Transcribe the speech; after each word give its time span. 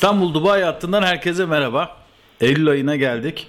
İstanbul 0.00 0.34
Dubai 0.34 0.62
hattından 0.62 1.02
herkese 1.02 1.46
merhaba. 1.46 1.96
Eylül 2.40 2.68
ayına 2.68 2.96
geldik. 2.96 3.46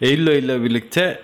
Eylül 0.00 0.28
ayıyla 0.28 0.64
birlikte 0.64 1.22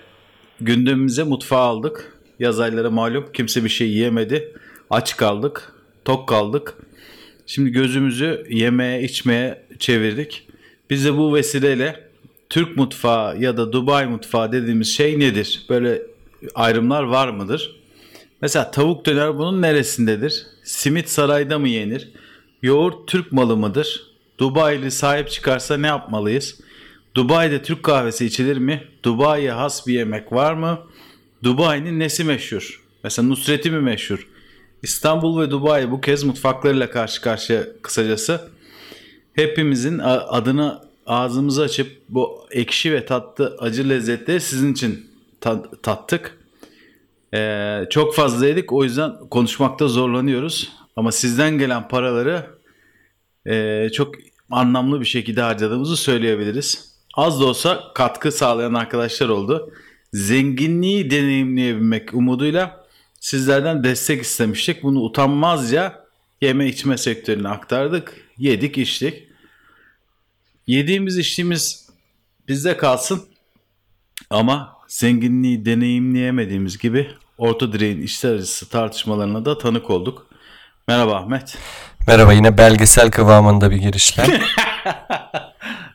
gündemimize 0.61 1.23
mutfağı 1.23 1.59
aldık. 1.59 2.17
Yaz 2.39 2.59
ayları 2.59 2.91
malum 2.91 3.25
kimse 3.33 3.63
bir 3.63 3.69
şey 3.69 3.89
yiyemedi. 3.89 4.53
Aç 4.89 5.17
kaldık, 5.17 5.73
tok 6.05 6.29
kaldık. 6.29 6.73
Şimdi 7.45 7.69
gözümüzü 7.69 8.45
yemeğe, 8.49 9.03
içmeye 9.03 9.65
çevirdik. 9.79 10.47
Biz 10.89 11.05
de 11.05 11.17
bu 11.17 11.35
vesileyle 11.35 12.09
Türk 12.49 12.77
mutfağı 12.77 13.41
ya 13.41 13.57
da 13.57 13.73
Dubai 13.73 14.07
mutfağı 14.07 14.51
dediğimiz 14.51 14.95
şey 14.95 15.19
nedir? 15.19 15.65
Böyle 15.69 16.01
ayrımlar 16.55 17.03
var 17.03 17.29
mıdır? 17.29 17.75
Mesela 18.41 18.71
tavuk 18.71 19.05
döner 19.05 19.37
bunun 19.37 19.61
neresindedir? 19.61 20.45
Simit 20.63 21.09
sarayda 21.09 21.59
mı 21.59 21.69
yenir? 21.69 22.11
Yoğurt 22.61 23.07
Türk 23.07 23.31
malı 23.31 23.57
mıdır? 23.57 24.10
Dubai'li 24.41 24.91
sahip 24.91 25.29
çıkarsa 25.29 25.77
ne 25.77 25.87
yapmalıyız? 25.87 26.59
Dubai'de 27.15 27.61
Türk 27.61 27.83
kahvesi 27.83 28.25
içilir 28.25 28.57
mi? 28.57 28.83
Dubai'ye 29.03 29.51
has 29.51 29.87
bir 29.87 29.93
yemek 29.93 30.31
var 30.31 30.53
mı? 30.53 30.79
Dubai'nin 31.43 31.99
nesi 31.99 32.23
meşhur? 32.23 32.83
Mesela 33.03 33.27
Nusret'i 33.27 33.71
mi 33.71 33.79
meşhur? 33.79 34.27
İstanbul 34.83 35.41
ve 35.41 35.51
Dubai 35.51 35.91
bu 35.91 36.01
kez 36.01 36.23
mutfaklarıyla 36.23 36.89
karşı 36.89 37.21
karşıya 37.21 37.63
kısacası. 37.81 38.49
Hepimizin 39.33 39.99
adını 40.03 40.81
ağzımızı 41.05 41.61
açıp 41.61 42.01
bu 42.09 42.47
ekşi 42.51 42.93
ve 42.93 43.05
tatlı 43.05 43.57
acı 43.59 43.89
lezzetleri 43.89 44.41
sizin 44.41 44.73
için 44.73 45.11
tattık. 45.83 46.37
Ee, 47.33 47.85
çok 47.89 48.15
fazla 48.15 48.47
yedik 48.47 48.73
o 48.73 48.83
yüzden 48.83 49.11
konuşmakta 49.31 49.87
zorlanıyoruz. 49.87 50.71
Ama 50.95 51.11
sizden 51.11 51.57
gelen 51.57 51.87
paraları 51.87 52.45
e, 53.45 53.89
çok 53.89 54.15
anlamlı 54.51 54.99
bir 55.01 55.05
şekilde 55.05 55.41
harcadığımızı 55.41 55.97
söyleyebiliriz. 55.97 56.91
Az 57.13 57.41
da 57.41 57.45
olsa 57.45 57.83
katkı 57.95 58.31
sağlayan 58.31 58.73
arkadaşlar 58.73 59.29
oldu. 59.29 59.73
Zenginliği 60.13 61.11
deneyimleyebilmek 61.11 62.13
umuduyla 62.13 62.85
sizlerden 63.19 63.83
destek 63.83 64.21
istemiştik. 64.21 64.83
Bunu 64.83 64.99
utanmazca 64.99 66.05
yeme 66.41 66.67
içme 66.67 66.97
sektörüne 66.97 67.47
aktardık. 67.47 68.13
Yedik 68.37 68.77
içtik. 68.77 69.27
Yediğimiz 70.67 71.17
içtiğimiz 71.17 71.89
bizde 72.47 72.77
kalsın. 72.77 73.21
Ama 74.29 74.77
zenginliği 74.87 75.65
deneyimleyemediğimiz 75.65 76.77
gibi 76.77 77.11
orta 77.37 77.73
direğin 77.73 78.01
içler 78.01 78.33
acısı 78.33 78.69
tartışmalarına 78.69 79.45
da 79.45 79.57
tanık 79.57 79.89
olduk. 79.89 80.27
Merhaba 80.87 81.15
Ahmet. 81.15 81.57
Merhaba 82.07 82.33
yine 82.33 82.57
belgesel 82.57 83.11
kıvamında 83.11 83.71
bir 83.71 83.75
girişler. 83.75 84.27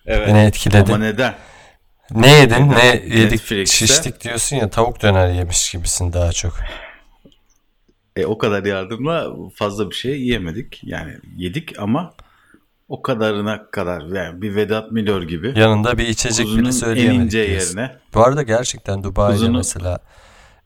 evet. 0.06 0.28
Beni 0.28 0.38
etkiledi. 0.38 0.92
Ama 0.92 1.04
neden? 1.04 1.34
Ne 2.10 2.30
yedin? 2.30 2.54
Neden? 2.54 2.70
Ne 2.70 2.86
yedik? 2.86 3.32
Netflix'te. 3.32 3.86
Şiştik 3.86 4.20
diyorsun 4.20 4.56
ya 4.56 4.70
tavuk 4.70 5.02
döner 5.02 5.28
yemiş 5.28 5.72
gibisin 5.72 6.12
daha 6.12 6.32
çok. 6.32 6.54
E, 8.16 8.26
o 8.26 8.38
kadar 8.38 8.64
yardımla 8.64 9.30
fazla 9.54 9.90
bir 9.90 9.94
şey 9.94 10.26
yemedik. 10.26 10.80
Yani 10.84 11.12
yedik 11.36 11.78
ama 11.78 12.14
o 12.88 13.02
kadarına 13.02 13.70
kadar 13.70 14.02
yani 14.02 14.42
bir 14.42 14.54
Vedat 14.54 14.92
Milor 14.92 15.22
gibi. 15.22 15.58
Yanında 15.58 15.98
bir 15.98 16.08
içecek 16.08 16.46
bile 16.46 16.72
söyleyemedik. 16.72 17.20
en 17.20 17.24
ince 17.24 17.38
yerine. 17.38 17.96
Bu 18.14 18.24
arada 18.24 18.42
gerçekten 18.42 19.02
Dubai'de 19.02 19.32
Kuzunun... 19.32 19.56
mesela 19.56 19.98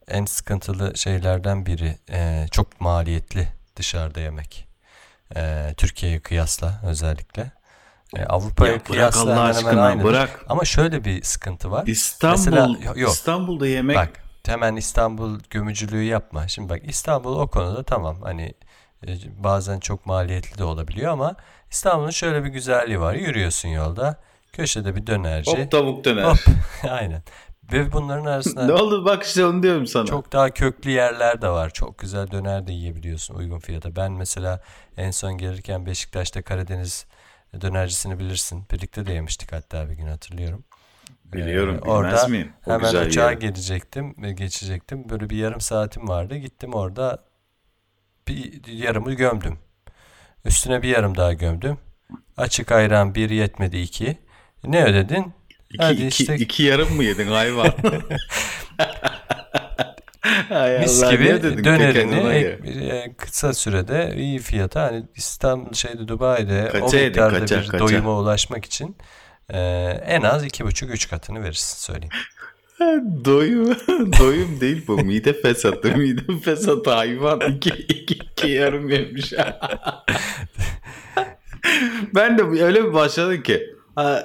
en 0.09 0.25
sıkıntılı 0.25 0.93
şeylerden 0.97 1.67
biri 1.67 1.97
e, 2.13 2.47
çok 2.51 2.81
maliyetli 2.81 3.49
dışarıda 3.77 4.21
yemek. 4.21 4.70
E, 5.37 5.75
Türkiye'ye 5.77 6.21
kıyasla 6.21 6.81
özellikle. 6.87 7.53
E, 8.17 8.25
Avrupa'ya 8.25 8.83
kıyasla 8.83 9.21
Allah 9.21 9.35
hemen 9.37 9.51
aşkına, 9.51 9.83
aynı. 9.83 10.05
Bırak. 10.05 10.45
Ama 10.49 10.65
şöyle 10.65 11.05
bir 11.05 11.23
sıkıntı 11.23 11.71
var. 11.71 11.87
İstanbul, 11.87 12.37
Mesela, 12.39 12.77
yok, 13.01 13.13
İstanbul'da 13.13 13.67
yemek. 13.67 13.97
Bak 13.97 14.11
hemen 14.47 14.77
İstanbul 14.77 15.41
gömücülüğü 15.51 16.03
yapma. 16.03 16.49
Şimdi 16.49 16.69
bak 16.69 16.81
İstanbul 16.85 17.37
o 17.37 17.49
konuda 17.49 17.83
tamam 17.83 18.23
hani 18.23 18.55
e, 19.07 19.09
bazen 19.45 19.81
çok 19.81 20.07
maliyetli 20.07 20.59
de 20.59 20.65
olabiliyor 20.65 21.13
ama 21.13 21.35
İstanbul'un 21.71 22.11
şöyle 22.11 22.45
bir 22.45 22.49
güzelliği 22.49 23.01
var. 23.01 23.15
Yürüyorsun 23.15 23.69
yolda. 23.69 24.17
Köşede 24.53 24.97
bir 24.97 25.07
dönerci. 25.07 25.51
Hop 25.51 25.71
tavuk 25.71 26.05
döner. 26.05 26.23
Hop. 26.23 26.39
Aynen. 26.91 27.23
Ve 27.73 27.93
bunların 27.93 28.25
arasında 28.25 28.67
ne 28.67 28.73
oldu 28.73 29.05
bak 29.05 29.23
işte 29.23 29.45
onu 29.45 29.63
diyorum 29.63 29.87
sana. 29.87 30.07
Çok 30.07 30.33
daha 30.33 30.51
köklü 30.51 30.91
yerler 30.91 31.43
de 31.43 31.49
var. 31.49 31.71
Çok 31.71 31.99
güzel 31.99 32.31
döner 32.31 32.67
de 32.67 32.73
yiyebiliyorsun 32.73 33.35
uygun 33.35 33.59
fiyata. 33.59 33.97
Ben 33.97 34.13
mesela 34.13 34.61
en 34.97 35.11
son 35.11 35.39
gelirken 35.39 35.87
Beşiktaş'ta 35.87 36.43
Karadeniz 36.43 37.07
dönercisini 37.61 38.19
bilirsin. 38.19 38.65
Birlikte 38.73 39.07
de 39.07 39.13
yemiştik 39.13 39.53
hatta 39.53 39.91
bir 39.91 39.95
gün 39.95 40.07
hatırlıyorum. 40.07 40.65
Biliyorum 41.25 41.81
ee, 41.85 41.89
orada 41.89 42.29
miyim? 42.29 42.53
O 42.67 42.71
hemen 42.71 42.81
güzel 42.81 43.07
uçağa 43.07 43.25
yerim. 43.25 43.39
gelecektim 43.39 44.15
ve 44.23 44.33
geçecektim. 44.33 45.09
Böyle 45.09 45.31
bir 45.31 45.37
yarım 45.37 45.61
saatim 45.61 46.09
vardı. 46.09 46.37
Gittim 46.37 46.75
orada 46.75 47.25
bir 48.29 48.67
yarımı 48.67 49.13
gömdüm. 49.13 49.59
Üstüne 50.45 50.83
bir 50.83 50.89
yarım 50.89 51.17
daha 51.17 51.33
gömdüm. 51.33 51.79
Açık 52.37 52.73
ayran 52.73 53.15
bir 53.15 53.31
yetmedi 53.31 53.79
iki. 53.79 54.19
Ne 54.65 54.85
ödedin? 54.85 55.33
İki, 55.71 55.83
Hadi 55.83 56.07
iki, 56.07 56.23
işte... 56.23 56.37
iki 56.37 56.63
yarım 56.63 56.97
mı 56.97 57.05
yedin 57.05 57.27
hayvan? 57.27 57.73
Hay 60.49 60.79
Mis 60.79 61.03
Allah, 61.03 61.13
gibi 61.13 61.43
dönerini 61.65 62.17
e, 62.91 63.15
kısa 63.19 63.55
sürede 63.55 64.15
iyi 64.17 64.39
fiyata 64.39 64.83
hani 64.83 65.05
İstanbul 65.17 65.73
şeyde 65.73 66.09
Dubai'de 66.09 66.69
kaça 66.73 66.99
o 66.99 67.01
miktarda 67.01 67.39
kaça, 67.39 67.61
bir 67.61 67.69
kaça. 67.69 67.79
doyuma 67.79 68.19
ulaşmak 68.21 68.65
için 68.65 68.97
e, 69.49 69.59
en 70.07 70.23
az 70.23 70.45
iki 70.45 70.65
buçuk 70.65 70.91
üç 70.91 71.09
katını 71.09 71.43
verirsin 71.43 71.77
söyleyeyim. 71.79 72.13
doyum, 73.25 73.77
doyum 74.19 74.61
değil 74.61 74.85
bu. 74.87 74.99
Mide 74.99 75.33
fesatı. 75.33 75.97
Mide 75.97 76.41
fesatı 76.45 76.91
hayvan. 76.91 77.41
iki, 77.41 77.71
iki, 77.71 78.15
iki 78.15 78.49
yarım 78.49 78.89
yemiş. 78.89 79.33
ben 82.15 82.39
de 82.39 82.43
öyle 82.43 82.85
bir 82.85 82.93
başladım 82.93 83.43
ki 83.43 83.80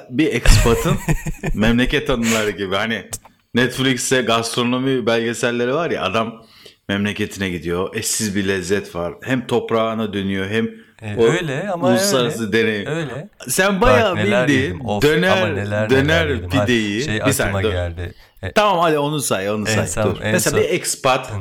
bir 0.09 0.33
ekspatın 0.33 0.97
memleket 1.53 2.09
anıları 2.09 2.49
gibi 2.51 2.75
hani 2.75 3.09
Netflix'te 3.53 4.21
gastronomi 4.21 5.05
belgeselleri 5.05 5.73
var 5.73 5.91
ya 5.91 6.03
adam 6.03 6.45
memleketine 6.89 7.49
gidiyor. 7.49 7.95
Eşsiz 7.95 8.35
bir 8.35 8.47
lezzet 8.47 8.95
var. 8.95 9.13
Hem 9.21 9.47
toprağına 9.47 10.13
dönüyor 10.13 10.49
hem 10.49 10.69
e, 11.01 11.23
öyle 11.23 11.69
ama 11.69 11.89
uluslararası 11.89 12.43
öyle. 12.43 12.53
deneyim. 12.53 12.87
Öyle. 12.87 13.29
Sen 13.47 13.81
bayağı 13.81 14.15
bildiğin 14.15 14.79
döner 14.79 15.55
neler, 15.55 15.89
döner 15.89 16.27
neler 16.27 16.49
pideyi 16.49 17.03
şey 17.03 17.15
bir 17.15 17.21
aklıma 17.21 17.61
geldi. 17.61 18.13
E, 18.43 18.51
tamam 18.51 18.79
hadi 18.79 18.97
onu 18.99 19.21
say 19.21 19.49
onu 19.49 19.65
say. 19.65 19.87
Son, 19.87 20.03
Dur. 20.15 20.19
Mesela 20.23 20.57
son. 20.57 20.59
bir 20.59 20.69
expat 20.69 21.31
Hı. 21.31 21.37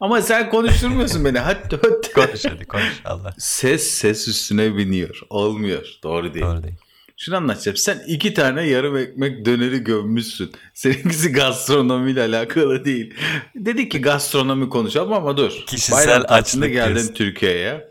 ama 0.00 0.22
sen 0.22 0.50
konuşturmuyorsun 0.50 1.24
beni. 1.24 1.38
Hadi, 1.38 1.58
hadi. 1.70 2.12
konuş 2.12 2.44
hadi 2.44 2.64
konuş 2.64 3.00
Allah. 3.04 3.34
Ses 3.38 3.90
ses 3.90 4.28
üstüne 4.28 4.76
biniyor. 4.76 5.20
Olmuyor. 5.30 5.86
Doğru 6.02 6.34
değil. 6.34 6.46
Doğru 6.46 6.62
değil. 6.62 6.74
Şunu 7.22 7.36
anlatacağım. 7.36 7.76
Sen 7.76 8.02
iki 8.06 8.34
tane 8.34 8.62
yarım 8.62 8.96
ekmek 8.96 9.44
döneri 9.44 9.84
gömmüşsün. 9.84 10.52
Seninkisi 10.74 11.32
gastronomiyle 11.32 12.22
alakalı 12.22 12.84
değil. 12.84 13.14
Dedik 13.54 13.90
ki 13.90 14.00
gastronomi 14.00 14.68
konuşalım 14.68 15.12
ama 15.12 15.36
dur. 15.36 15.52
Kişisel 15.66 16.24
açlık 16.28 16.72
geldin 16.72 17.14
Türkiye'ye. 17.14 17.88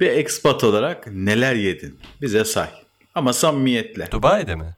Bir 0.00 0.06
expat 0.06 0.64
olarak 0.64 1.06
neler 1.06 1.54
yedin? 1.54 2.00
Bize 2.20 2.44
say. 2.44 2.68
Ama 3.14 3.32
samimiyetle. 3.32 4.08
Dubai'de 4.10 4.54
mi? 4.56 4.76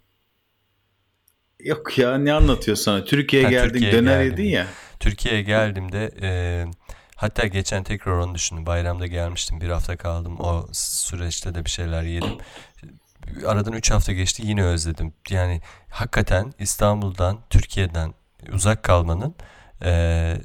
Yok 1.60 1.98
ya 1.98 2.18
ne 2.18 2.32
anlatıyorsun 2.32 2.84
sana? 2.84 3.04
Türkiye'ye 3.04 3.50
geldin 3.50 3.68
Türkiye 3.68 3.92
döner 3.92 4.24
geldim. 4.24 4.38
yedin 4.38 4.50
ya. 4.50 4.66
Türkiye'ye 5.00 5.42
geldiğimde 5.42 6.10
e, 6.22 6.30
hatta 7.16 7.46
geçen 7.46 7.84
tekrar 7.84 8.12
onu 8.12 8.34
düşündüm. 8.34 8.66
Bayramda 8.66 9.06
gelmiştim. 9.06 9.60
Bir 9.60 9.68
hafta 9.68 9.96
kaldım. 9.96 10.40
O 10.40 10.66
süreçte 10.72 11.54
de 11.54 11.64
bir 11.64 11.70
şeyler 11.70 12.02
yedim 12.02 12.38
aradan 13.46 13.72
3 13.72 13.90
hafta 13.90 14.12
geçti 14.12 14.42
yine 14.46 14.64
özledim. 14.64 15.12
Yani 15.30 15.60
hakikaten 15.90 16.52
İstanbul'dan, 16.58 17.38
Türkiye'den 17.50 18.14
uzak 18.52 18.82
kalmanın 18.82 19.34
e, 19.84 20.36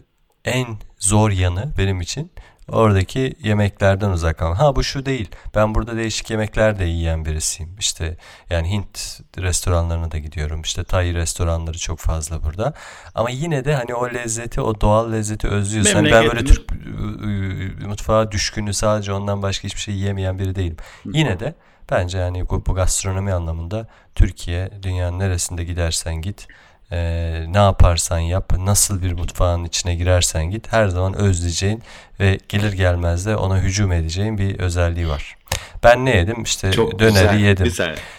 en 0.45 0.67
zor 0.99 1.31
yanı 1.31 1.73
benim 1.77 2.01
için 2.01 2.31
oradaki 2.71 3.33
yemeklerden 3.43 4.09
uzak 4.09 4.37
kalma. 4.37 4.59
Ha 4.59 4.75
bu 4.75 4.83
şu 4.83 5.05
değil. 5.05 5.29
Ben 5.55 5.75
burada 5.75 5.95
değişik 5.95 6.29
yemekler 6.29 6.79
de 6.79 6.85
yiyen 6.85 7.25
birisiyim. 7.25 7.75
İşte 7.79 8.17
yani 8.49 8.71
Hint 8.71 9.21
restoranlarına 9.37 10.11
da 10.11 10.17
gidiyorum. 10.17 10.61
İşte 10.61 10.83
Tay 10.83 11.13
restoranları 11.13 11.77
çok 11.77 11.99
fazla 11.99 12.43
burada. 12.43 12.73
Ama 13.15 13.29
yine 13.29 13.65
de 13.65 13.75
hani 13.75 13.95
o 13.95 14.13
lezzeti, 14.13 14.61
o 14.61 14.81
doğal 14.81 15.11
lezzeti 15.11 15.47
özlüyorsun. 15.47 15.93
Hani 15.93 16.11
ben 16.11 16.27
böyle 16.27 16.45
Türk 16.45 16.71
mutfağa 17.87 18.31
düşkünü 18.31 18.73
sadece 18.73 19.13
ondan 19.13 19.41
başka 19.41 19.63
hiçbir 19.63 19.81
şey 19.81 19.95
yiyemeyen 19.95 20.39
biri 20.39 20.55
değilim. 20.55 20.77
Yine 21.05 21.39
de 21.39 21.55
Bence 21.91 22.17
yani 22.17 22.49
bu, 22.49 22.65
bu 22.65 22.73
gastronomi 22.73 23.33
anlamında 23.33 23.87
Türkiye 24.15 24.69
dünyanın 24.83 25.19
neresinde 25.19 25.63
gidersen 25.63 26.15
git 26.15 26.47
e, 26.91 26.97
ne 27.49 27.57
yaparsan 27.57 28.19
yap 28.19 28.53
nasıl 28.57 29.01
bir 29.01 29.13
mutfağın 29.13 29.63
içine 29.63 29.95
girersen 29.95 30.51
git 30.51 30.71
her 30.73 30.87
zaman 30.87 31.13
özleyeceğin 31.13 31.83
ve 32.19 32.39
gelir 32.49 32.73
gelmez 32.73 33.25
de 33.25 33.35
ona 33.35 33.57
hücum 33.59 33.91
edeceğin 33.91 34.37
bir 34.37 34.59
özelliği 34.59 35.09
var. 35.09 35.37
Ben 35.83 36.05
ne 36.05 36.17
yedim? 36.17 36.43
İşte 36.43 36.71
Çok 36.71 36.99
döneri 36.99 37.37
güzel. 37.37 37.39
yedim. 37.39 37.73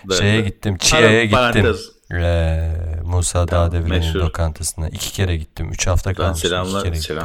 Dur, 0.09 0.15
Şeye 0.15 0.41
gittim. 0.41 0.79
Çiğa'ya 0.79 1.25
gittim. 1.25 1.77
Ee, 2.15 2.71
Musa 3.05 3.47
Tamam, 3.47 3.89
meşhur. 3.89 4.21
lokantasına. 4.21 4.89
iki 4.89 5.13
kere 5.13 5.37
gittim. 5.37 5.73
Üç 5.73 5.87
hafta 5.87 6.15
kalmıştım. 6.15 6.39
iki 6.39 6.49
selamlar. 6.49 6.83
kere 6.85 6.97
gittim. 6.97 7.17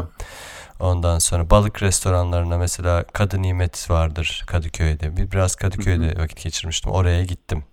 Ondan 0.79 1.19
sonra 1.19 1.49
balık 1.49 1.83
restoranlarına 1.83 2.57
mesela 2.57 3.03
Kadı 3.03 3.41
Nimet 3.41 3.89
vardır 3.89 4.43
Kadıköy'de. 4.47 5.17
Bir 5.17 5.31
biraz 5.31 5.55
Kadıköy'de 5.55 6.21
vakit 6.21 6.43
geçirmiştim. 6.43 6.91
Oraya 6.91 7.23
gittim. 7.23 7.63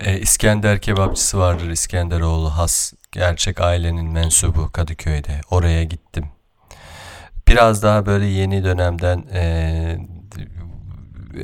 Ee, 0.00 0.18
İskender 0.18 0.80
kebapçısı 0.80 1.38
vardır 1.38 1.70
İskenderoğlu 1.70 2.50
has 2.50 2.92
gerçek 3.12 3.60
ailenin 3.60 4.12
mensubu 4.12 4.72
Kadıköy'de. 4.72 5.40
Oraya 5.50 5.84
gittim. 5.84 6.28
Biraz 7.48 7.82
daha 7.82 8.06
böyle 8.06 8.26
yeni 8.26 8.64
dönemden 8.64 9.24
e, 9.32 9.98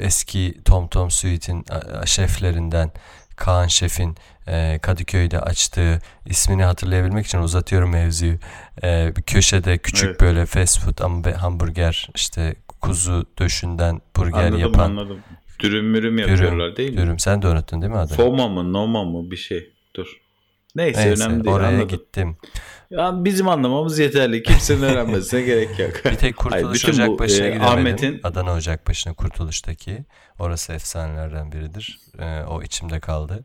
eski 0.01 0.61
Tom 0.65 0.89
Tom 0.89 1.11
Suite'in 1.11 1.65
şeflerinden 2.05 2.91
Kaan 3.37 3.67
Şef'in 3.67 4.17
e, 4.47 4.79
Kadıköy'de 4.83 5.41
açtığı 5.41 6.01
ismini 6.27 6.65
hatırlayabilmek 6.65 7.27
için 7.27 7.39
uzatıyorum 7.39 7.91
mevzuyu. 7.91 8.39
E, 8.83 9.13
bir 9.17 9.23
köşede 9.23 9.79
küçük 9.79 10.09
Evet. 10.09 10.21
böyle 10.21 10.47
fast 10.47 10.81
food 10.81 10.99
ama 10.99 11.43
hamburger 11.43 12.09
işte 12.15 12.55
kuzu 12.81 13.27
döşünden 13.39 14.01
burger 14.17 14.39
Anladım 14.39 14.59
yapan 14.59 14.91
anladım. 14.91 15.19
Dürüm 15.61 15.87
mürüm 15.91 16.19
yapıyorlar 16.19 16.77
değil 16.77 16.91
mi? 16.91 16.97
dürüm. 16.97 17.19
Sen 17.19 17.43
de 17.43 17.49
unuttun 17.49 17.83
değil 17.83 17.93
mi 17.93 17.99
adını? 17.99 18.17
Foma 18.17 18.49
mı 18.49 18.73
Noma 18.73 19.05
mı 19.05 19.31
bir 19.31 19.37
şey. 19.37 19.73
Dur. 19.97 20.07
Neyse, 20.77 21.07
Neyse 21.07 21.25
önemli 21.25 21.45
değil. 21.45 21.57
oraya 21.57 21.69
anladım. 21.69 21.89
gittim. 21.89 22.37
Ya 22.91 23.25
bizim 23.25 23.49
anlamamız 23.49 23.99
yeterli. 23.99 24.43
Kimsenin 24.43 24.83
öğrenmesine 24.83 25.43
gerek 25.43 25.79
yok. 25.79 25.91
Bir 26.05 26.15
tek 26.17 26.21
Hayır, 26.23 26.63
Kurtuluş 26.65 26.85
bu, 26.85 26.91
Ocakbaşı'na 26.91 27.47
e, 27.47 27.51
gidemedim. 27.51 27.69
Ahmet'in 27.79 28.21
Adana 28.23 28.53
Ocakbaşı'na 28.53 29.15
Kurtuluş'taki. 29.15 30.05
Orası 30.39 30.73
efsanelerden 30.73 31.53
biridir. 31.53 31.99
Ee, 32.19 32.41
o 32.43 32.63
içimde 32.63 33.01
kaldı. 33.01 33.45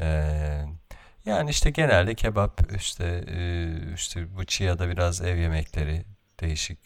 Ee, 0.00 0.64
yani 1.24 1.50
işte 1.50 1.70
genelde 1.70 2.14
kebap 2.14 2.60
işte 2.76 3.24
e, 3.28 3.94
işte 3.94 4.36
bu 4.36 4.44
Çiğa'da 4.44 4.88
biraz 4.88 5.20
ev 5.22 5.36
yemekleri 5.36 6.04
değişik 6.40 6.78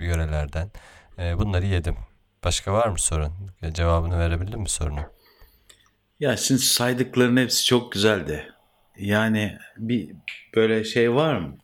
yörelerden. 0.00 0.70
Ee, 1.18 1.38
bunları 1.38 1.66
yedim. 1.66 1.96
Başka 2.44 2.72
var 2.72 2.88
mı 2.88 2.98
sorun? 2.98 3.32
Ya 3.62 3.72
Cevabını 3.72 4.18
verebildin 4.18 4.60
mi 4.60 4.68
sorunu? 4.68 5.00
Ya 6.20 6.36
şimdi 6.36 6.60
saydıkların 6.60 7.36
hepsi 7.36 7.64
çok 7.64 7.92
güzeldi. 7.92 8.52
Yani 8.96 9.58
bir 9.76 10.16
böyle 10.56 10.84
şey 10.84 11.14
var 11.14 11.36
mı? 11.36 11.58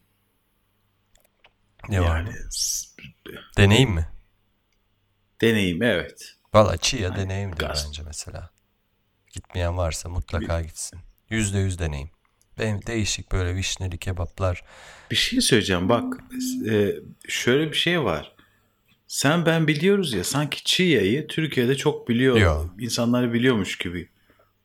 Ne 1.89 2.01
var? 2.01 2.17
yani 2.17 2.31
s- 2.51 2.87
Deneyim 3.59 3.91
mi? 3.91 4.09
deneyim 5.41 5.83
evet. 5.83 6.35
Valla 6.55 6.77
Çiğ'a 6.77 7.17
deneyimdir 7.17 7.57
gaz- 7.67 7.87
bence 7.87 8.03
mesela. 8.03 8.51
Gitmeyen 9.33 9.77
varsa 9.77 10.09
mutlaka 10.09 10.61
gitsin. 10.63 11.01
Yüzde 11.31 11.59
yüz 11.59 11.79
deneyim. 11.79 12.11
Benim 12.59 12.81
değişik 12.87 13.33
böyle 13.33 13.55
vişneli 13.55 13.99
kebaplar. 13.99 14.63
Bir 15.11 15.17
şey 15.17 15.41
söyleyeceğim 15.41 15.89
bak 15.89 16.05
e, 16.71 16.91
şöyle 17.29 17.71
bir 17.73 17.77
şey 17.77 18.03
var. 18.05 18.33
Sen 19.07 19.47
ben 19.47 19.67
biliyoruz 19.69 20.13
ya 20.13 20.25
sanki 20.25 20.65
Çiğya'yı 20.65 21.27
Türkiye'de 21.27 21.77
çok 21.77 22.09
biliyor. 22.09 22.37
Yok. 22.37 22.75
insanlar 22.81 23.33
biliyormuş 23.33 23.79
gibi. 23.79 24.09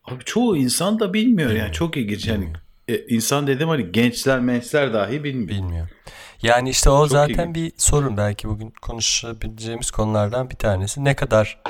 Abi 0.04 0.24
çoğu 0.24 0.58
insan 0.58 1.00
da 1.00 1.14
bilmiyor 1.14 1.50
yani 1.50 1.56
Bilmiyor. 1.56 1.74
çok 1.74 1.98
ilginç 1.98 2.28
yani. 2.28 2.54
E, 2.88 2.98
insan 2.98 3.48
dedim 3.48 3.70
hani 3.70 3.92
gençler 3.92 4.40
mençler 4.40 4.94
dahi 4.94 5.24
bilmiyor. 5.24 5.50
Bilmiyorum. 5.50 5.90
Yani 6.42 6.70
işte 6.70 6.90
o 6.90 7.02
Çok 7.04 7.12
zaten 7.12 7.50
ilginç. 7.50 7.56
bir 7.56 7.72
sorun 7.78 8.18
belki 8.18 8.48
bugün 8.50 8.74
konuşabileceğimiz 8.82 9.92
konulardan 9.92 10.50
bir 10.50 10.56
tanesi. 10.56 11.04
Ne 11.04 11.16
kadar 11.16 11.62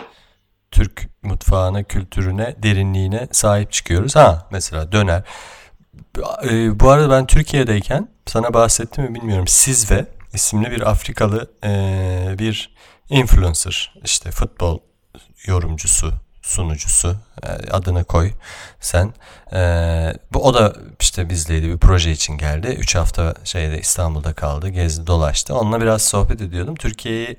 Türk 0.72 1.10
mutfağına, 1.24 1.84
kültürüne, 1.84 2.56
derinliğine 2.64 3.28
sahip 3.32 3.72
çıkıyoruz. 3.72 4.16
Ha 4.16 4.48
mesela 4.52 4.92
döner. 4.92 5.24
E, 6.44 6.80
bu 6.80 6.90
arada 6.90 7.10
ben 7.10 7.26
Türkiye'deyken 7.26 8.10
sana 8.26 8.54
bahsettim 8.54 9.04
mi 9.04 9.16
bilmiyorum. 9.16 9.48
Sizve 9.48 10.06
isimli 10.34 10.72
bir 10.72 10.90
Afrikalı 10.90 11.52
e, 11.64 12.36
bir 12.40 12.76
influencer 13.10 13.94
işte 14.04 14.32
futbol 14.32 14.80
yorumcusu 15.46 16.14
sunucusu 16.42 17.16
e, 17.44 17.48
adını 17.72 18.04
koy 18.04 18.32
sen. 18.80 19.14
E, 19.54 19.60
bu 20.34 20.44
o 20.44 20.54
da 20.54 20.74
işte 21.00 21.30
bizleydi 21.30 21.68
bir 21.68 21.78
proje 21.78 22.12
için 22.12 22.38
geldi. 22.38 22.68
3 22.68 22.96
hafta 22.96 23.34
şeyde 23.44 23.80
İstanbul'da 23.80 24.34
kaldı, 24.34 24.70
gezdi, 24.70 25.08
dolaştı. 25.08 25.56
Onunla 25.56 25.82
biraz 25.82 26.02
sohbet 26.02 26.42
ediyordum. 26.42 26.76
Türkiye'yi 26.76 27.38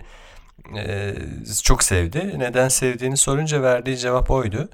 e, 0.77 1.15
çok 1.63 1.83
sevdi. 1.83 2.35
Neden 2.39 2.69
sevdiğini 2.69 3.17
sorunca 3.17 3.63
verdiği 3.63 3.99
cevap 3.99 4.31
oydu. 4.31 4.69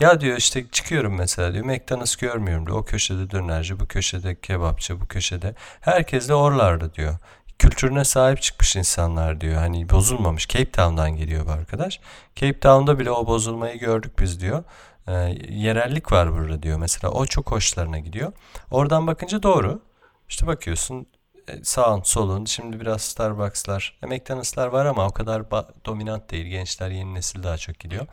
Ya 0.00 0.20
diyor 0.20 0.36
işte 0.36 0.64
çıkıyorum 0.72 1.16
mesela 1.16 1.54
diyor 1.54 1.64
McDonald's 1.64 2.16
görmüyorum 2.16 2.66
diyor. 2.66 2.78
O 2.78 2.84
köşede 2.84 3.30
dönerci, 3.30 3.80
bu 3.80 3.86
köşede 3.86 4.40
kebapçı, 4.40 5.00
bu 5.00 5.06
köşede. 5.06 5.54
Herkes 5.80 6.28
de 6.28 6.34
oralarda 6.34 6.94
diyor. 6.94 7.14
Kültürüne 7.58 8.04
sahip 8.04 8.42
çıkmış 8.42 8.76
insanlar 8.76 9.40
diyor. 9.40 9.54
Hani 9.54 9.88
bozulmamış. 9.88 10.48
Cape 10.48 10.70
Town'dan 10.70 11.16
geliyor 11.16 11.46
bu 11.46 11.50
arkadaş. 11.50 12.00
Cape 12.36 12.60
Town'da 12.60 12.98
bile 12.98 13.10
o 13.10 13.26
bozulmayı 13.26 13.78
gördük 13.78 14.18
biz 14.18 14.40
diyor. 14.40 14.64
Ee, 15.08 15.12
yerellik 15.48 16.12
var 16.12 16.32
burada 16.38 16.62
diyor. 16.62 16.78
Mesela 16.78 17.10
o 17.10 17.26
çok 17.26 17.50
hoşlarına 17.50 17.98
gidiyor. 17.98 18.32
Oradan 18.70 19.06
bakınca 19.06 19.42
doğru. 19.42 19.80
İşte 20.28 20.46
bakıyorsun 20.46 21.00
e, 21.00 21.17
sağın 21.62 22.02
solun 22.02 22.44
şimdi 22.44 22.80
biraz 22.80 23.02
Starbucks'lar, 23.02 23.98
e, 24.02 24.06
McDonald'slar 24.06 24.66
var 24.66 24.86
ama 24.86 25.06
o 25.06 25.10
kadar 25.10 25.42
dominant 25.84 26.30
değil. 26.30 26.46
Gençler 26.46 26.90
yeni 26.90 27.14
nesil 27.14 27.42
daha 27.42 27.56
çok 27.56 27.78
gidiyor. 27.78 28.06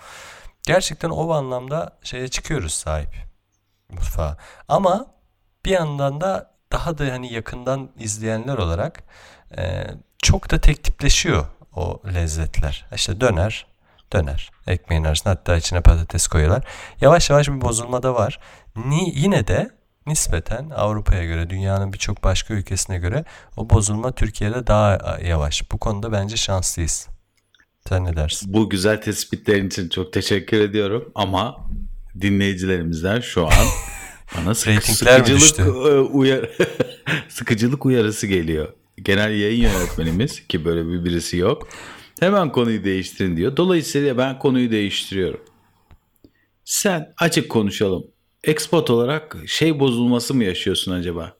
Gerçekten 0.64 1.10
o 1.10 1.32
anlamda 1.34 1.98
şeye 2.04 2.28
çıkıyoruz 2.28 2.74
sahip 2.74 3.16
mutfağa. 3.90 4.38
Ama 4.68 5.06
bir 5.66 5.72
yandan 5.72 6.22
da 6.22 6.56
daha 6.72 6.98
da 6.98 7.04
hani 7.12 7.34
yakından 7.34 7.90
izleyenler 8.00 8.58
olarak 8.58 9.04
e, 9.58 9.84
çok 10.18 10.52
da 10.52 10.62
tek 10.62 10.84
tipleşiyor 10.84 11.46
o 11.76 12.02
lezzetler. 12.14 12.86
İşte 12.96 13.22
döner, 13.22 13.68
döner. 14.14 14.52
Ekmeğin 14.68 15.04
arasına 15.04 15.32
hatta 15.32 15.58
içine 15.58 15.82
patates 15.82 16.28
koyuyorlar. 16.28 16.64
Yavaş 17.02 17.30
yavaş 17.30 17.48
bir 17.48 17.62
bozulma 17.62 18.04
da 18.04 18.16
var. 18.16 18.40
Ni, 18.76 19.20
yine 19.20 19.48
de 19.48 19.70
nispeten 20.08 20.70
Avrupa'ya 20.70 21.26
göre, 21.26 21.50
dünyanın 21.50 21.94
birçok 21.94 22.24
başka 22.24 22.54
ülkesine 22.54 22.98
göre 22.98 23.26
o 23.58 23.70
bozulma 23.70 24.12
Türkiye'de 24.12 24.68
daha 24.68 25.20
yavaş. 25.24 25.72
Bu 25.72 25.78
konuda 25.78 26.12
bence 26.12 26.38
şanslıyız. 26.38 27.08
Sen 27.90 28.06
ne 28.06 28.16
dersin? 28.16 28.54
Bu 28.54 28.70
güzel 28.70 29.02
tespitlerin 29.02 29.68
için 29.68 29.90
çok 29.90 30.14
teşekkür 30.14 30.60
ediyorum 30.60 31.12
ama 31.16 31.68
dinleyicilerimizden 32.22 33.20
şu 33.20 33.48
an 33.48 33.68
bana 34.38 34.56
sık, 34.56 34.84
sıkıcılık 34.84 35.60
e, 35.60 36.00
uyar 36.00 36.50
sıkıcılık 37.30 37.86
uyarısı 37.86 38.28
geliyor. 38.28 38.74
Genel 39.02 39.32
yayın 39.32 39.62
yönetmenimiz 39.62 40.48
ki 40.48 40.66
böyle 40.66 40.88
bir 40.88 41.06
birisi 41.06 41.38
yok. 41.38 41.68
Hemen 42.20 42.52
konuyu 42.52 42.84
değiştirin 42.84 43.38
diyor. 43.38 43.58
Dolayısıyla 43.58 44.18
ben 44.18 44.40
konuyu 44.40 44.72
değiştiriyorum. 44.72 45.40
Sen 46.66 47.14
açık 47.18 47.50
konuşalım. 47.50 48.15
Export 48.46 48.90
olarak 48.90 49.38
şey 49.48 49.80
bozulması 49.80 50.34
mı 50.34 50.44
yaşıyorsun 50.44 50.92
acaba? 50.92 51.34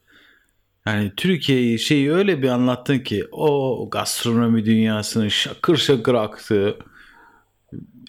Yani 0.86 1.12
Türkiye'yi 1.18 1.80
şeyi 1.80 2.12
öyle 2.12 2.42
bir 2.42 2.50
anlattın 2.50 3.00
ki 3.00 3.26
o 3.32 3.90
gastronomi 3.92 4.66
dünyasının 4.66 5.30
şakır 5.30 5.78
şakır 5.78 6.14
aktığı 6.14 6.78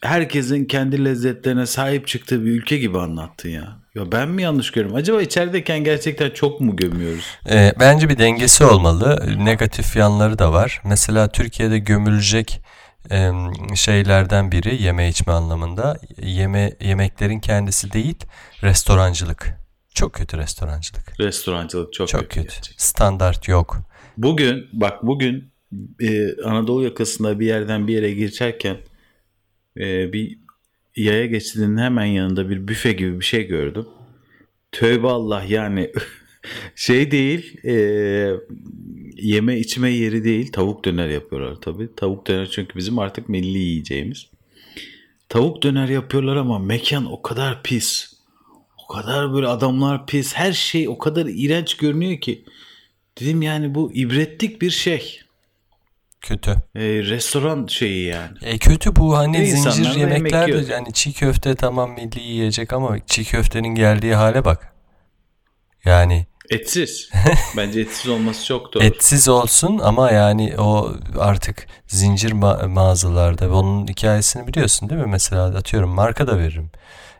herkesin 0.02 0.64
kendi 0.64 1.04
lezzetlerine 1.04 1.66
sahip 1.66 2.06
çıktığı 2.06 2.44
bir 2.44 2.50
ülke 2.50 2.78
gibi 2.78 2.98
anlattın 2.98 3.48
ya. 3.48 3.78
Ya 3.94 4.12
ben 4.12 4.28
mi 4.28 4.42
yanlış 4.42 4.70
görüyorum? 4.70 4.96
Acaba 4.96 5.22
içerideyken 5.22 5.84
gerçekten 5.84 6.30
çok 6.30 6.60
mu 6.60 6.76
gömüyoruz? 6.76 7.38
E, 7.50 7.72
bence 7.80 8.08
bir 8.08 8.18
dengesi 8.18 8.64
olmalı. 8.64 9.34
Negatif 9.38 9.96
yanları 9.96 10.38
da 10.38 10.52
var. 10.52 10.82
Mesela 10.84 11.28
Türkiye'de 11.28 11.78
gömülecek 11.78 12.60
şeylerden 13.74 14.52
biri 14.52 14.82
yeme 14.82 15.08
içme 15.08 15.32
anlamında 15.32 15.98
yeme 16.22 16.72
yemeklerin 16.80 17.40
kendisi 17.40 17.92
değil 17.92 18.16
restorancılık. 18.62 19.58
Çok 19.94 20.12
kötü 20.12 20.38
restorancılık. 20.38 21.20
Restorancılık 21.20 21.92
çok, 21.92 22.08
Çok 22.08 22.20
kötü. 22.20 22.34
kötü. 22.34 22.42
gerçekten. 22.42 22.84
Standart 22.84 23.48
yok. 23.48 23.78
Bugün 24.16 24.66
bak 24.72 25.02
bugün 25.02 25.50
e, 26.00 26.42
Anadolu 26.44 26.84
yakasında 26.84 27.40
bir 27.40 27.46
yerden 27.46 27.88
bir 27.88 27.94
yere 27.94 28.12
geçerken 28.12 28.76
e, 29.76 30.12
bir 30.12 30.38
yaya 30.96 31.26
geçidinin 31.26 31.78
hemen 31.78 32.04
yanında 32.04 32.48
bir 32.48 32.68
büfe 32.68 32.92
gibi 32.92 33.20
bir 33.20 33.24
şey 33.24 33.46
gördüm. 33.46 33.86
Tövbe 34.72 35.06
Allah 35.06 35.44
yani 35.48 35.92
şey 36.74 37.10
değil 37.10 37.64
e, 37.64 37.74
yeme 39.16 39.58
içme 39.58 39.90
yeri 39.90 40.24
değil 40.24 40.52
tavuk 40.52 40.84
döner 40.84 41.08
yapıyorlar 41.08 41.54
tabii. 41.60 41.94
Tavuk 41.96 42.26
döner 42.26 42.46
çünkü 42.46 42.78
bizim 42.78 42.98
artık 42.98 43.28
milli 43.28 43.58
yiyeceğimiz. 43.58 44.26
Tavuk 45.28 45.62
döner 45.62 45.88
yapıyorlar 45.88 46.36
ama 46.36 46.58
mekan 46.58 47.12
o 47.12 47.22
kadar 47.22 47.62
pis. 47.62 48.12
O 48.84 48.92
kadar 48.92 49.32
böyle 49.32 49.46
adamlar 49.46 50.06
pis. 50.06 50.34
Her 50.34 50.52
şey 50.52 50.88
o 50.88 50.98
kadar 50.98 51.26
iğrenç 51.26 51.76
görünüyor 51.76 52.20
ki. 52.20 52.44
Dedim 53.20 53.42
yani 53.42 53.74
bu 53.74 53.92
ibretlik 53.92 54.62
bir 54.62 54.70
şey. 54.70 55.20
Kötü. 56.20 56.50
E, 56.50 56.80
restoran 56.82 57.66
şeyi 57.66 58.06
yani. 58.06 58.38
E 58.42 58.58
kötü 58.58 58.96
bu 58.96 59.16
hani 59.16 59.38
Ve 59.38 59.46
zincir 59.46 59.84
da 59.84 59.98
yemek 59.98 60.16
yemekler 60.16 60.52
de 60.52 60.72
yani 60.72 60.92
çiğ 60.92 61.12
köfte 61.12 61.54
tamam 61.54 61.90
milli 61.90 62.20
yiyecek 62.20 62.72
ama 62.72 62.98
çiğ 63.06 63.24
köftenin 63.24 63.74
geldiği 63.74 64.14
hale 64.14 64.44
bak. 64.44 64.74
Yani 65.84 66.26
Etsiz. 66.50 67.10
Bence 67.56 67.80
etsiz 67.80 68.08
olması 68.08 68.44
çok 68.44 68.74
doğru. 68.74 68.84
etsiz 68.84 69.28
olsun 69.28 69.78
ama 69.78 70.10
yani 70.10 70.54
o 70.58 70.92
artık 71.18 71.66
zincir 71.86 72.32
ma- 72.32 72.66
mağazalarda 72.66 73.54
onun 73.54 73.86
hikayesini 73.86 74.46
biliyorsun 74.46 74.90
değil 74.90 75.00
mi? 75.00 75.06
Mesela 75.10 75.44
atıyorum 75.44 75.90
marka 75.90 76.26
da 76.26 76.38
veririm. 76.38 76.70